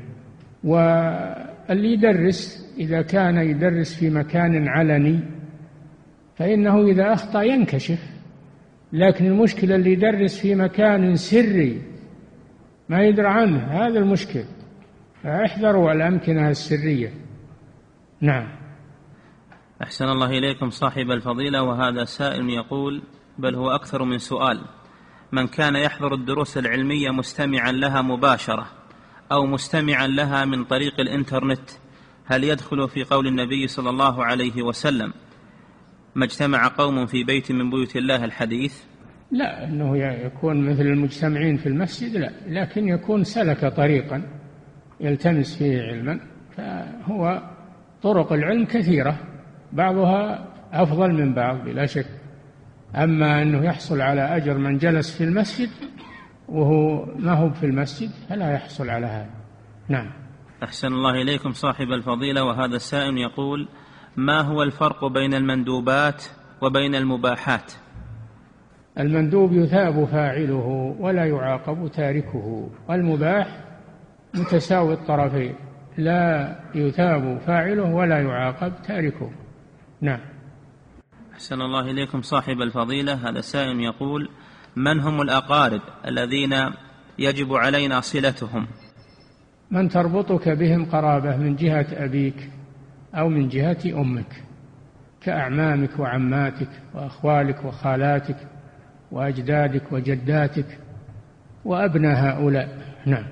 واللي 0.63 1.93
يدرس 1.93 2.73
إذا 2.77 3.01
كان 3.01 3.37
يدرس 3.37 3.95
في 3.95 4.09
مكان 4.09 4.67
علني 4.67 5.19
فإنه 6.35 6.85
إذا 6.85 7.13
أخطأ 7.13 7.41
ينكشف. 7.41 8.12
لكن 8.93 9.25
المشكلة 9.25 9.75
اللي 9.75 9.91
يدرس 9.91 10.39
في 10.39 10.55
مكان 10.55 11.15
سري 11.15 11.81
ما 12.89 13.03
يدرى 13.03 13.27
عنه 13.27 13.57
هذا 13.57 13.99
المشكل. 13.99 14.43
فاحذروا 15.23 15.91
الأمكنة 15.91 16.49
السرية. 16.49 17.13
نعم. 18.21 18.47
أحسن 19.83 20.05
الله 20.05 20.29
إليكم 20.29 20.69
صاحب 20.69 21.11
الفضيلة 21.11 21.63
وهذا 21.63 22.05
سائل 22.05 22.49
يقول 22.49 23.01
بل 23.37 23.55
هو 23.55 23.69
أكثر 23.69 24.03
من 24.03 24.17
سؤال. 24.17 24.61
من 25.31 25.47
كان 25.47 25.75
يحضر 25.75 26.13
الدروس 26.13 26.57
العلمية 26.57 27.11
مستمعا 27.11 27.71
لها 27.71 28.01
مباشرة 28.01 28.67
أو 29.31 29.45
مستمعا 29.45 30.07
لها 30.07 30.45
من 30.45 30.63
طريق 30.63 30.99
الإنترنت 30.99 31.69
هل 32.25 32.43
يدخل 32.43 32.89
في 32.89 33.03
قول 33.03 33.27
النبي 33.27 33.67
صلى 33.67 33.89
الله 33.89 34.25
عليه 34.25 34.61
وسلم 34.63 35.13
ما 36.15 36.25
اجتمع 36.25 36.67
قوم 36.67 37.05
في 37.05 37.23
بيت 37.23 37.51
من 37.51 37.69
بيوت 37.69 37.95
الله 37.95 38.25
الحديث؟ 38.25 38.83
لا 39.31 39.65
أنه 39.65 39.97
يكون 39.97 40.69
مثل 40.69 40.81
المجتمعين 40.81 41.57
في 41.57 41.69
المسجد 41.69 42.17
لا. 42.17 42.31
لكن 42.47 42.87
يكون 42.87 43.23
سلك 43.23 43.65
طريقا 43.65 44.23
يلتمس 44.99 45.57
فيه 45.57 45.81
علما 45.81 46.19
فهو 46.57 47.41
طرق 48.03 48.33
العلم 48.33 48.65
كثيرة 48.65 49.19
بعضها 49.71 50.47
أفضل 50.73 51.13
من 51.13 51.33
بعض 51.33 51.63
بلا 51.63 51.85
شك. 51.85 52.07
أما 52.95 53.41
أنه 53.41 53.65
يحصل 53.65 54.01
على 54.01 54.21
أجر 54.21 54.57
من 54.57 54.77
جلس 54.77 55.17
في 55.17 55.23
المسجد 55.23 55.69
وهو 56.49 57.05
ما 57.19 57.33
هو 57.33 57.49
في 57.49 57.65
المسجد 57.65 58.09
فلا 58.29 58.53
يحصل 58.53 58.89
على 58.89 59.05
هذا. 59.05 59.29
نعم. 59.89 60.11
أحسن 60.63 60.87
الله 60.87 61.21
إليكم 61.21 61.51
صاحب 61.51 61.87
الفضيلة 61.87 62.43
وهذا 62.43 62.75
السائل 62.75 63.17
يقول 63.17 63.67
ما 64.17 64.41
هو 64.41 64.63
الفرق 64.63 65.05
بين 65.05 65.33
المندوبات 65.33 66.23
وبين 66.61 66.95
المباحات؟ 66.95 67.73
المندوب 68.99 69.53
يثاب 69.53 70.05
فاعله 70.05 70.95
ولا 70.99 71.25
يعاقب 71.25 71.91
تاركه 71.91 72.69
والمباح 72.89 73.47
متساوي 74.33 74.93
الطرفين 74.93 75.55
لا 75.97 76.55
يثاب 76.75 77.39
فاعله 77.47 77.83
ولا 77.83 78.21
يعاقب 78.21 78.73
تاركه. 78.87 79.31
نعم. 80.01 80.19
أحسن 81.33 81.61
الله 81.61 81.91
إليكم 81.91 82.21
صاحب 82.21 82.61
الفضيلة. 82.61 83.29
هذا 83.29 83.41
سائل 83.41 83.79
يقول 83.79 84.29
من 84.75 84.99
هم 84.99 85.21
الأقارب 85.21 85.81
الذين 86.07 86.53
يجب 87.19 87.53
علينا 87.53 88.01
صلتهم؟ 88.01 88.67
من 89.71 89.89
تربطك 89.89 90.49
بهم 90.49 90.85
قرابة 90.85 91.37
من 91.37 91.55
جهة 91.55 91.87
أبيك؟ 91.91 92.49
أو 93.15 93.29
من 93.29 93.49
جهة 93.49 94.01
أمك 94.01 94.43
كأعمامك 95.21 95.99
وعماتك 95.99 96.69
وأخوالك 96.93 97.65
وخالاتك 97.65 98.47
وأجدادك 99.11 99.91
وجداتك 99.91 100.79
وأبناء 101.65 102.15
هؤلاء. 102.15 102.95
نعم. 103.05 103.25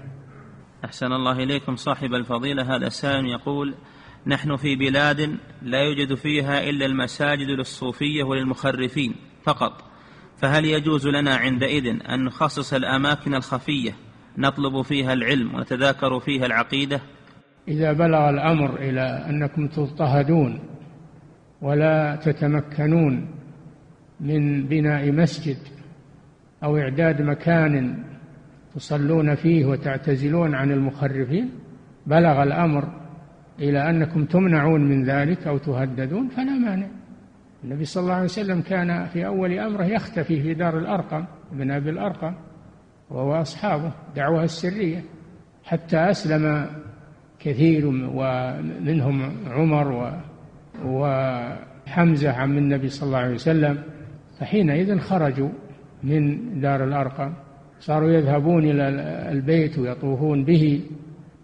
أحسن 0.85 1.11
الله 1.11 1.43
إليكم 1.43 1.75
صاحب 1.75 2.13
الفضيلة. 2.13 2.75
هذا 2.75 2.89
سائل 2.89 3.25
يقول 3.25 3.75
نحن 4.27 4.55
في 4.55 4.75
بلاد 4.75 5.37
لا 5.61 5.81
يوجد 5.81 6.13
فيها 6.15 6.69
إلا 6.69 6.85
المساجد 6.85 7.47
للصوفية 7.47 8.23
وللمخرفين 8.23 9.15
فقط 9.43 9.83
فهل 10.37 10.65
يجوز 10.65 11.07
لنا 11.07 11.35
عندئذ 11.35 11.87
أن 11.87 12.23
نخصص 12.23 12.73
الأماكن 12.73 13.35
الخفية 13.35 13.95
نطلب 14.37 14.81
فيها 14.81 15.13
العلم 15.13 15.55
ونتذاكر 15.55 16.19
فيها 16.19 16.45
العقيدة؟ 16.45 17.01
إذا 17.67 17.93
بلغ 17.93 18.29
الأمر 18.29 18.75
إلى 18.75 19.01
أنكم 19.29 19.67
تضطهدون 19.67 20.59
ولا 21.61 22.15
تتمكنون 22.15 23.27
من 24.19 24.63
بناء 24.63 25.11
مسجد 25.11 25.57
أو 26.63 26.77
إعداد 26.77 27.21
مكان 27.21 28.03
تصلون 28.75 29.35
فيه 29.35 29.65
وتعتزلون 29.65 30.55
عن 30.55 30.71
المخرفين 30.71 31.49
بلغ 32.07 32.43
الأمر 32.43 33.01
إلى 33.59 33.89
أنكم 33.89 34.25
تمنعون 34.25 34.81
من 34.81 35.03
ذلك 35.03 35.47
أو 35.47 35.57
تهددون 35.57 36.27
فلا 36.27 36.53
مانع. 36.53 36.87
النبي 37.63 37.85
صلى 37.85 38.03
الله 38.03 38.13
عليه 38.13 38.23
وسلم 38.23 38.61
كان 38.61 39.05
في 39.05 39.25
أول 39.25 39.59
أمره 39.59 39.83
يختفي 39.83 40.41
في 40.41 40.53
دار 40.53 40.77
الأرقم 40.77 41.25
ابن 41.51 41.71
أبي 41.71 41.89
الأرقم 41.89 42.33
وهو 43.09 43.41
أصحابه 43.41 43.91
دعوة 44.15 44.43
السرية 44.43 45.03
حتى 45.63 45.97
أسلم 45.97 46.67
كثير 47.43 47.87
ومنهم 47.87 49.31
عمر 49.47 50.13
وحمزة 50.85 52.31
عم 52.31 52.57
النبي 52.57 52.87
صلى 52.87 53.07
الله 53.07 53.17
عليه 53.17 53.33
وسلم. 53.33 53.77
فحينئذ 54.39 54.99
خرجوا 54.99 55.49
من 56.03 56.37
دار 56.61 56.83
الأرقم. 56.83 57.33
صاروا 57.79 58.09
يذهبون 58.09 58.63
إلى 58.63 58.87
البيت 59.31 59.79
ويطوفون 59.79 60.43
به 60.43 60.81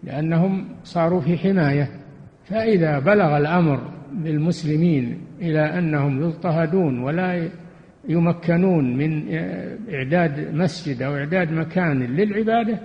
لأنهم 0.04 0.68
صاروا 0.84 1.20
في 1.20 1.38
حماية. 1.38 1.88
فإذا 2.44 2.98
بلغ 2.98 3.36
الأمر 3.36 3.80
بالمسلمين 4.12 5.18
إلى 5.40 5.78
أنهم 5.78 6.22
يضطهدون 6.22 6.98
ولا 6.98 7.48
يمكنون 8.08 8.96
من 8.96 9.34
إعداد 9.94 10.54
مسجد 10.54 11.02
أو 11.02 11.16
إعداد 11.16 11.52
مكان 11.52 12.02
للعبادة 12.02 12.78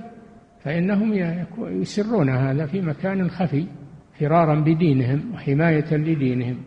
فإنهم 0.64 1.14
يسرون 1.58 2.30
هذا 2.30 2.66
في 2.66 2.82
مكان 2.82 3.30
خفي 3.30 3.66
فرارا 4.20 4.60
بدينهم 4.60 5.22
وحماية 5.34 5.94
لدينهم. 5.94 6.58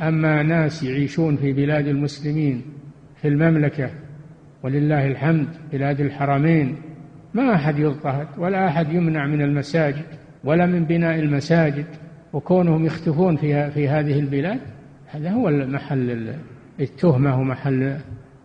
أما 0.00 0.42
ناس 0.42 0.82
يعيشون 0.82 1.36
في 1.36 1.52
بلاد 1.52 1.88
المسلمين 1.88 2.62
في 3.16 3.28
المملكة 3.28 3.90
ولله 4.62 5.06
الحمد 5.06 5.48
بلاد 5.72 6.00
الحرمين 6.00 6.76
ما 7.34 7.54
أحد 7.54 7.78
يضطهد 7.78 8.28
ولا 8.38 8.68
أحد 8.68 8.92
يمنع 8.92 9.26
من 9.26 9.42
المساجد 9.42 10.04
ولا 10.44 10.66
من 10.66 10.84
بناء 10.84 11.18
المساجد 11.18 11.86
وكونهم 12.32 12.84
يختفون 12.84 13.36
في 13.36 13.70
في 13.70 13.88
هذه 13.88 14.18
البلاد 14.18 14.60
هذا 15.06 15.30
هو 15.30 15.50
محل 15.50 16.34
التهمة 16.80 17.40
ومحل 17.40 17.98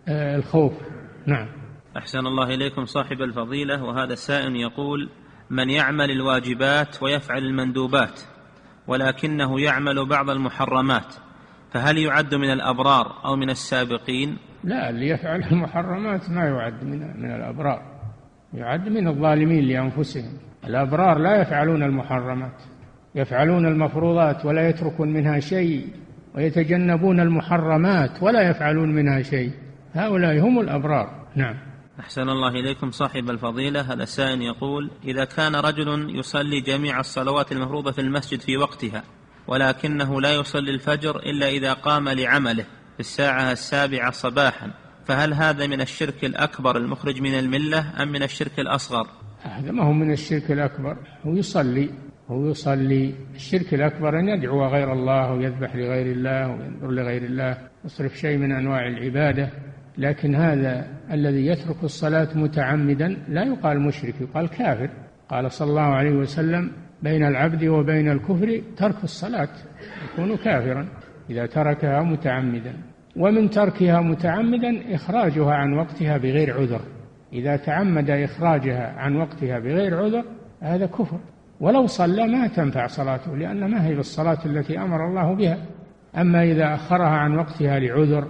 آه، 0.08 0.36
الخوف. 0.36 0.72
نعم. 1.26 1.46
أحسن 1.96 2.26
الله 2.26 2.54
إليكم 2.54 2.84
صاحب 2.84 3.22
الفضيلة 3.22 3.84
وهذا 3.84 4.12
السائل 4.12 4.56
يقول 4.56 5.08
من 5.50 5.70
يعمل 5.70 6.10
الواجبات 6.10 7.02
ويفعل 7.02 7.38
المندوبات 7.38 8.20
ولكنه 8.86 9.60
يعمل 9.60 10.08
بعض 10.08 10.30
المحرمات 10.30 11.14
فهل 11.72 11.98
يعد 11.98 12.34
من 12.34 12.50
الأبرار 12.50 13.24
أو 13.24 13.36
من 13.36 13.50
السابقين؟ 13.50 14.36
لا 14.64 14.90
اللي 14.90 15.08
يفعل 15.08 15.42
المحرمات 15.42 16.30
ما 16.30 16.44
يعد 16.44 16.84
من, 16.84 16.98
من 16.98 17.30
الأبرار 17.34 17.82
يعد 18.54 18.88
من 18.88 19.08
الظالمين 19.08 19.64
لأنفسهم. 19.64 20.38
الأبرار 20.66 21.18
لا 21.18 21.40
يفعلون 21.40 21.82
المحرمات 21.82 22.62
يفعلون 23.14 23.66
المفروضات 23.66 24.44
ولا 24.44 24.68
يتركون 24.68 25.12
منها 25.12 25.40
شيء 25.40 25.86
ويتجنبون 26.34 27.20
المحرمات 27.20 28.22
ولا 28.22 28.50
يفعلون 28.50 28.94
منها 28.94 29.22
شيء. 29.22 29.52
هؤلاء 29.94 30.40
هم 30.40 30.60
الأبرار. 30.60 31.26
نعم. 31.36 31.67
أحسن 32.00 32.28
الله 32.28 32.48
إليكم 32.48 32.90
صاحب 32.90 33.30
الفضيلة. 33.30 33.80
هذا 33.80 34.02
السائل 34.02 34.42
يقول 34.42 34.90
إذا 35.04 35.24
كان 35.24 35.56
رجل 35.56 36.18
يصلي 36.18 36.60
جميع 36.60 37.00
الصلوات 37.00 37.52
المفروضة 37.52 37.92
في 37.92 38.00
المسجد 38.00 38.40
في 38.40 38.56
وقتها 38.56 39.02
ولكنه 39.46 40.20
لا 40.20 40.34
يصلي 40.34 40.70
الفجر 40.70 41.16
إلا 41.16 41.48
إذا 41.48 41.72
قام 41.72 42.08
لعمله 42.08 42.64
في 42.94 43.00
الساعة 43.00 43.52
السابعة 43.52 44.10
صباحا 44.10 44.70
فهل 45.06 45.34
هذا 45.34 45.66
من 45.66 45.80
الشرك 45.80 46.24
الأكبر 46.24 46.76
المخرج 46.76 47.20
من 47.20 47.38
الملة 47.38 48.02
أم 48.02 48.08
من 48.08 48.22
الشرك 48.22 48.60
الأصغر؟ 48.60 49.06
هذا 49.42 49.70
ما 49.70 49.84
هو 49.84 49.92
من 49.92 50.12
الشرك 50.12 50.50
الأكبر. 50.50 50.96
هو 51.26 51.36
يصلي 51.36 51.90
هو 52.28 52.50
يصلي. 52.50 53.14
الشرك 53.34 53.74
الأكبر 53.74 54.18
أن 54.18 54.28
يدعو 54.28 54.66
غير 54.66 54.92
الله 54.92 55.32
ويذبح 55.32 55.76
لغير 55.76 56.12
الله 56.12 56.48
وينظر 56.48 56.90
لغير 56.90 57.22
الله 57.22 57.58
يصرف 57.84 58.16
شيء 58.18 58.36
من 58.36 58.52
أنواع 58.52 58.86
العبادة. 58.86 59.67
لكن 59.98 60.34
هذا 60.34 60.86
الذي 61.12 61.46
يترك 61.46 61.84
الصلاة 61.84 62.28
متعمدا 62.34 63.16
لا 63.28 63.44
يقال 63.44 63.80
مشرك 63.80 64.14
يقال 64.20 64.48
كافر. 64.48 64.90
قال 65.28 65.52
صلى 65.52 65.70
الله 65.70 65.82
عليه 65.82 66.10
وسلم 66.10 66.70
بين 67.02 67.24
العبد 67.26 67.64
وبين 67.64 68.10
الكفر 68.10 68.62
ترك 68.76 69.04
الصلاة 69.04 69.48
يكون 70.04 70.36
كافرا 70.36 70.88
إذا 71.30 71.46
تركها 71.46 72.02
متعمدا. 72.02 72.72
ومن 73.16 73.50
تركها 73.50 74.00
متعمدا 74.00 74.94
إخراجها 74.94 75.54
عن 75.54 75.72
وقتها 75.72 76.16
بغير 76.16 76.60
عذر. 76.60 76.80
إذا 77.32 77.56
تعمد 77.56 78.10
إخراجها 78.10 78.94
عن 78.98 79.16
وقتها 79.16 79.58
بغير 79.58 79.96
عذر 79.96 80.24
هذا 80.60 80.86
كفر. 80.86 81.18
ولو 81.60 81.86
صلى 81.86 82.26
ما 82.26 82.46
تنفع 82.46 82.86
صلاته 82.86 83.36
لأن 83.36 83.70
ما 83.70 83.86
هي 83.86 83.94
بالصلاة 83.94 84.38
التي 84.46 84.78
أمر 84.78 85.08
الله 85.08 85.34
بها. 85.34 85.58
أما 86.16 86.42
إذا 86.42 86.74
أخرها 86.74 87.08
عن 87.08 87.38
وقتها 87.38 87.78
لعذر 87.78 88.28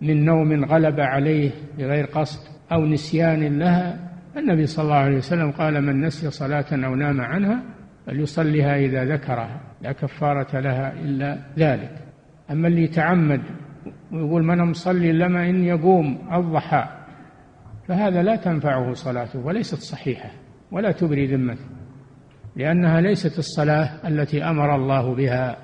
من 0.00 0.24
نوم 0.24 0.64
غلب 0.64 1.00
عليه 1.00 1.50
بغير 1.78 2.04
قصد 2.04 2.48
أو 2.72 2.86
نسيان 2.86 3.58
لها 3.58 4.10
النبي 4.36 4.66
صلى 4.66 4.84
الله 4.84 4.96
عليه 4.96 5.16
وسلم 5.16 5.50
قال 5.50 5.82
من 5.82 6.00
نسي 6.00 6.30
صلاة 6.30 6.64
أو 6.72 6.94
نام 6.94 7.20
عنها 7.20 7.62
فليصليها 8.06 8.76
إذا 8.76 9.04
ذكرها 9.04 9.60
لا 9.82 9.92
كفارة 9.92 10.60
لها 10.60 10.92
إلا 10.92 11.38
ذلك. 11.58 11.90
أما 12.50 12.68
اللي 12.68 12.84
يتعمد 12.84 13.40
ويقول 14.12 14.42
من 14.42 14.58
مصلي 14.58 15.12
لما 15.12 15.48
إن 15.48 15.64
يقوم 15.64 16.28
الضحى. 16.32 16.84
فهذا 17.88 18.22
لا 18.22 18.36
تنفعه 18.36 18.92
صلاته 18.92 19.38
وليست 19.38 19.78
صحيحة 19.78 20.30
ولا 20.72 20.92
تبري 20.92 21.26
ذمته 21.26 21.64
لأنها 22.56 23.00
ليست 23.00 23.38
الصلاة 23.38 24.08
التي 24.08 24.44
أمر 24.44 24.74
الله 24.74 25.14
بها. 25.14 25.56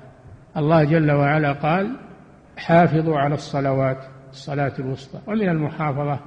الله 0.57 0.83
جل 0.83 1.11
وعلا 1.11 1.51
قال 1.51 1.95
حافظوا 2.57 3.17
على 3.17 3.33
الصلوات 3.33 3.97
الصلاة 4.31 4.73
الوسطى 4.79 5.19
ومن 5.27 5.49
المحافظة 5.49 6.19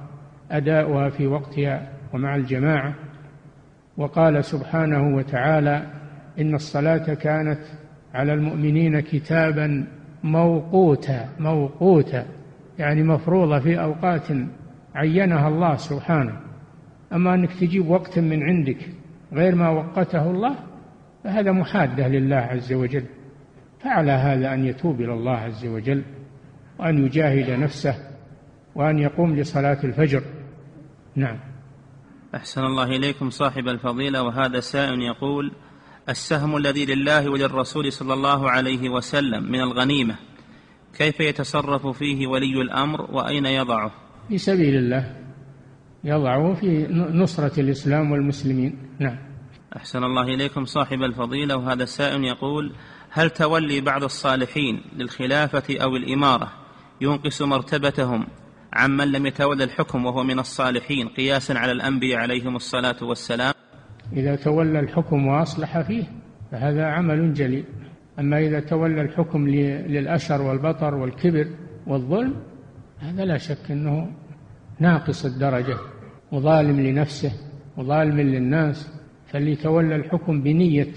أداؤها 0.51 1.09
في 1.09 1.27
وقتها 1.27 1.91
ومع 2.13 2.35
الجماعة. 2.35 2.95
وقال 3.97 4.45
سبحانه 4.45 5.15
وتعالى 5.15 5.83
إن 6.39 6.55
الصلاة 6.55 7.13
كانت 7.13 7.59
على 8.13 8.33
المؤمنين 8.33 8.99
كتابا 8.99 9.87
موقوتا 10.23 11.29
موقوتا 11.39 12.25
يعني 12.79 13.03
مفروضة 13.03 13.59
في 13.59 13.81
أوقات 13.81 14.27
عينها 14.95 15.47
الله 15.47 15.75
سبحانه. 15.75 16.39
أما 17.13 17.33
أنك 17.33 17.53
تجيب 17.53 17.89
وقت 17.89 18.19
من 18.19 18.43
عندك 18.43 18.89
غير 19.33 19.55
ما 19.55 19.69
وقته 19.69 20.31
الله 20.31 20.55
فهذا 21.23 21.51
محادة 21.51 22.07
لله 22.07 22.35
عز 22.35 22.73
وجل. 22.73 23.03
فعلى 23.79 24.11
هذا 24.11 24.53
أن 24.53 24.65
يتوب 24.65 25.01
إلى 25.01 25.13
الله 25.13 25.37
عز 25.37 25.65
وجل. 25.65 26.03
وأن 26.81 27.05
يجاهد 27.05 27.49
نفسه 27.49 27.95
وأن 28.75 28.99
يقوم 28.99 29.35
لصلاة 29.35 29.77
الفجر. 29.83 30.23
نعم. 31.15 31.39
أحسن 32.35 32.61
الله 32.61 32.83
إليكم 32.83 33.29
صاحب 33.29 33.67
الفضيلة 33.67 34.23
وهذا 34.23 34.59
سائل 34.59 35.01
يقول 35.01 35.51
السهم 36.09 36.57
الذي 36.57 36.85
لله 36.85 37.29
وللرسول 37.29 37.91
صلى 37.91 38.13
الله 38.13 38.49
عليه 38.49 38.89
وسلم 38.89 39.51
من 39.51 39.61
الغنيمة 39.61 40.15
كيف 40.97 41.19
يتصرف 41.19 41.87
فيه 41.87 42.27
ولي 42.27 42.61
الأمر 42.61 43.11
وأين 43.11 43.45
يضعه؟ 43.45 43.91
في 44.27 44.37
سبيل 44.37 44.75
الله 44.75 45.15
يضعه 46.03 46.53
في 46.53 46.87
نصرة 47.13 47.59
الإسلام 47.59 48.11
والمسلمين. 48.11 48.77
نعم. 48.99 49.17
أحسن 49.77 50.03
الله 50.03 50.23
إليكم 50.23 50.65
صاحب 50.65 51.03
الفضيلة 51.03 51.55
وهذا 51.55 51.83
السائل 51.83 52.23
يقول 52.23 52.73
هل 53.09 53.29
تولي 53.29 53.81
بعض 53.81 54.03
الصالحين 54.03 54.81
للخلافة 54.95 55.77
أو 55.81 55.95
الإمارة؟ 55.95 56.60
ينقص 57.01 57.41
مرتبتهم 57.41 58.27
عمن 58.73 59.11
لم 59.11 59.25
يتولى 59.25 59.63
الحكم 59.63 60.05
وهو 60.05 60.23
من 60.23 60.39
الصالحين 60.39 61.07
قياسا 61.07 61.53
على 61.53 61.71
الأنبياء 61.71 62.19
عليهم 62.19 62.55
الصلاة 62.55 62.95
والسلام. 63.01 63.53
إذا 64.13 64.35
تولى 64.35 64.79
الحكم 64.79 65.27
وأصلح 65.27 65.81
فيه 65.81 66.03
فهذا 66.51 66.85
عمل 66.85 67.33
جليل. 67.33 67.65
أما 68.19 68.39
إذا 68.39 68.59
تولى 68.59 69.01
الحكم 69.01 69.47
للأشر 69.47 70.41
والبطر 70.41 70.95
والكبر 70.95 71.47
والظلم 71.87 72.35
هذا 72.99 73.25
لا 73.25 73.37
شك 73.37 73.71
أنه 73.71 74.11
ناقص 74.79 75.25
الدرجة. 75.25 75.77
وظالم 76.31 76.79
لنفسه 76.79 77.31
وظالم 77.77 78.19
للناس. 78.19 78.93
فاللي 79.27 79.55
تولى 79.55 79.95
الحكم 79.95 80.41
بنية 80.41 80.93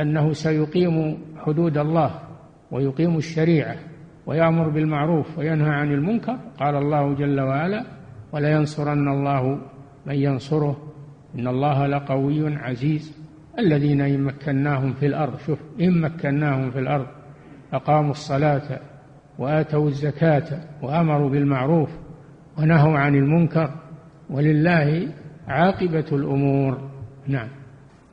أنه 0.00 0.32
سيقيم 0.32 1.18
حدود 1.38 1.78
الله 1.78 2.20
ويقيم 2.70 3.16
الشريعة. 3.16 3.91
ويأمر 4.26 4.68
بالمعروف 4.68 5.38
وينهى 5.38 5.70
عن 5.70 5.92
المنكر. 5.92 6.38
قال 6.60 6.76
الله 6.76 7.14
جل 7.14 7.40
وعلا 7.40 7.84
ولينصرن 8.32 9.08
الله 9.08 9.58
من 10.06 10.14
ينصره. 10.14 10.76
إن 11.38 11.48
الله 11.48 11.86
لقوي 11.86 12.56
عزيز. 12.56 13.22
الذين 13.58 14.00
إن 14.00 14.22
مكناهم 14.22 14.92
في 14.92 15.06
الأرض. 15.06 15.38
شوف 15.38 15.58
إن 15.80 16.00
مكناهم 16.00 16.70
في 16.70 16.78
الأرض 16.78 17.06
أقاموا 17.72 18.10
الصلاة 18.10 18.80
وآتوا 19.38 19.88
الزكاة 19.88 20.60
وأمروا 20.82 21.30
بالمعروف 21.30 21.90
ونهوا 22.58 22.98
عن 22.98 23.14
المنكر. 23.14 23.70
ولله 24.30 25.08
عاقبة 25.48 26.06
الأمور. 26.12 26.90
نعم. 27.26 27.48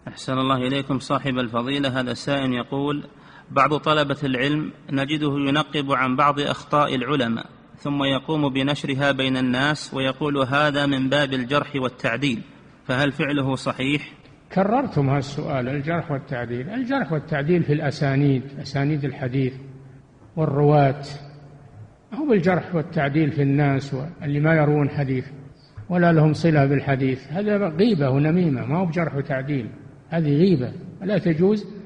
أحسن 0.08 0.34
الله 0.34 0.68
إليكم 0.68 1.00
صاحب 1.00 1.38
الفضيلة. 1.38 2.00
هذا 2.00 2.14
سائل 2.14 2.54
يقول 2.54 3.04
بعض 3.52 3.78
طلبة 3.78 4.18
العلم 4.24 4.72
نجده 4.92 5.34
ينقب 5.38 5.92
عن 5.92 6.16
بعض 6.16 6.40
أخطاء 6.40 6.96
العلماء 6.96 7.46
ثم 7.78 8.04
يقوم 8.04 8.50
بنشرها 8.50 9.12
بين 9.12 9.38
الناس 9.38 9.94
ويقول 9.94 10.38
هذا 10.38 10.86
من 10.86 11.10
باب 11.10 11.34
الجرح 11.34 11.76
والتعديل 11.76 12.42
فهل 12.86 13.12
فعله 13.12 13.56
صحيح؟ 13.56 14.12
كررتم 14.54 15.10
هذا 15.10 15.18
السؤال 15.20 15.70
الجرح 15.70 16.12
والتعديل 16.12 16.70
الجرح 16.70 17.12
والتعديل 17.12 17.64
في 17.64 17.74
الأسانيد 17.74 18.44
أسانيد 18.62 19.06
الحديث 19.06 19.54
والرواة 20.36 21.04
هو 22.14 22.26
بالجرح 22.30 22.76
والتعديل 22.76 23.32
في 23.32 23.42
الناس 23.42 23.96
اللي 24.24 24.40
ما 24.40 24.56
يروون 24.56 24.90
حديث 24.90 25.26
ولا 25.90 26.12
لهم 26.12 26.34
صلة 26.34 26.66
بالحديث 26.66 27.28
هذا 27.28 27.68
غيبة 27.68 28.10
ونميمة 28.10 28.66
ما 28.66 28.78
هو 28.78 28.86
بجرح 28.86 29.16
وتعديل 29.16 29.70
هذه 30.10 30.38
غيبة 30.38 30.72
لا 31.02 31.18
تجوز 31.18 31.79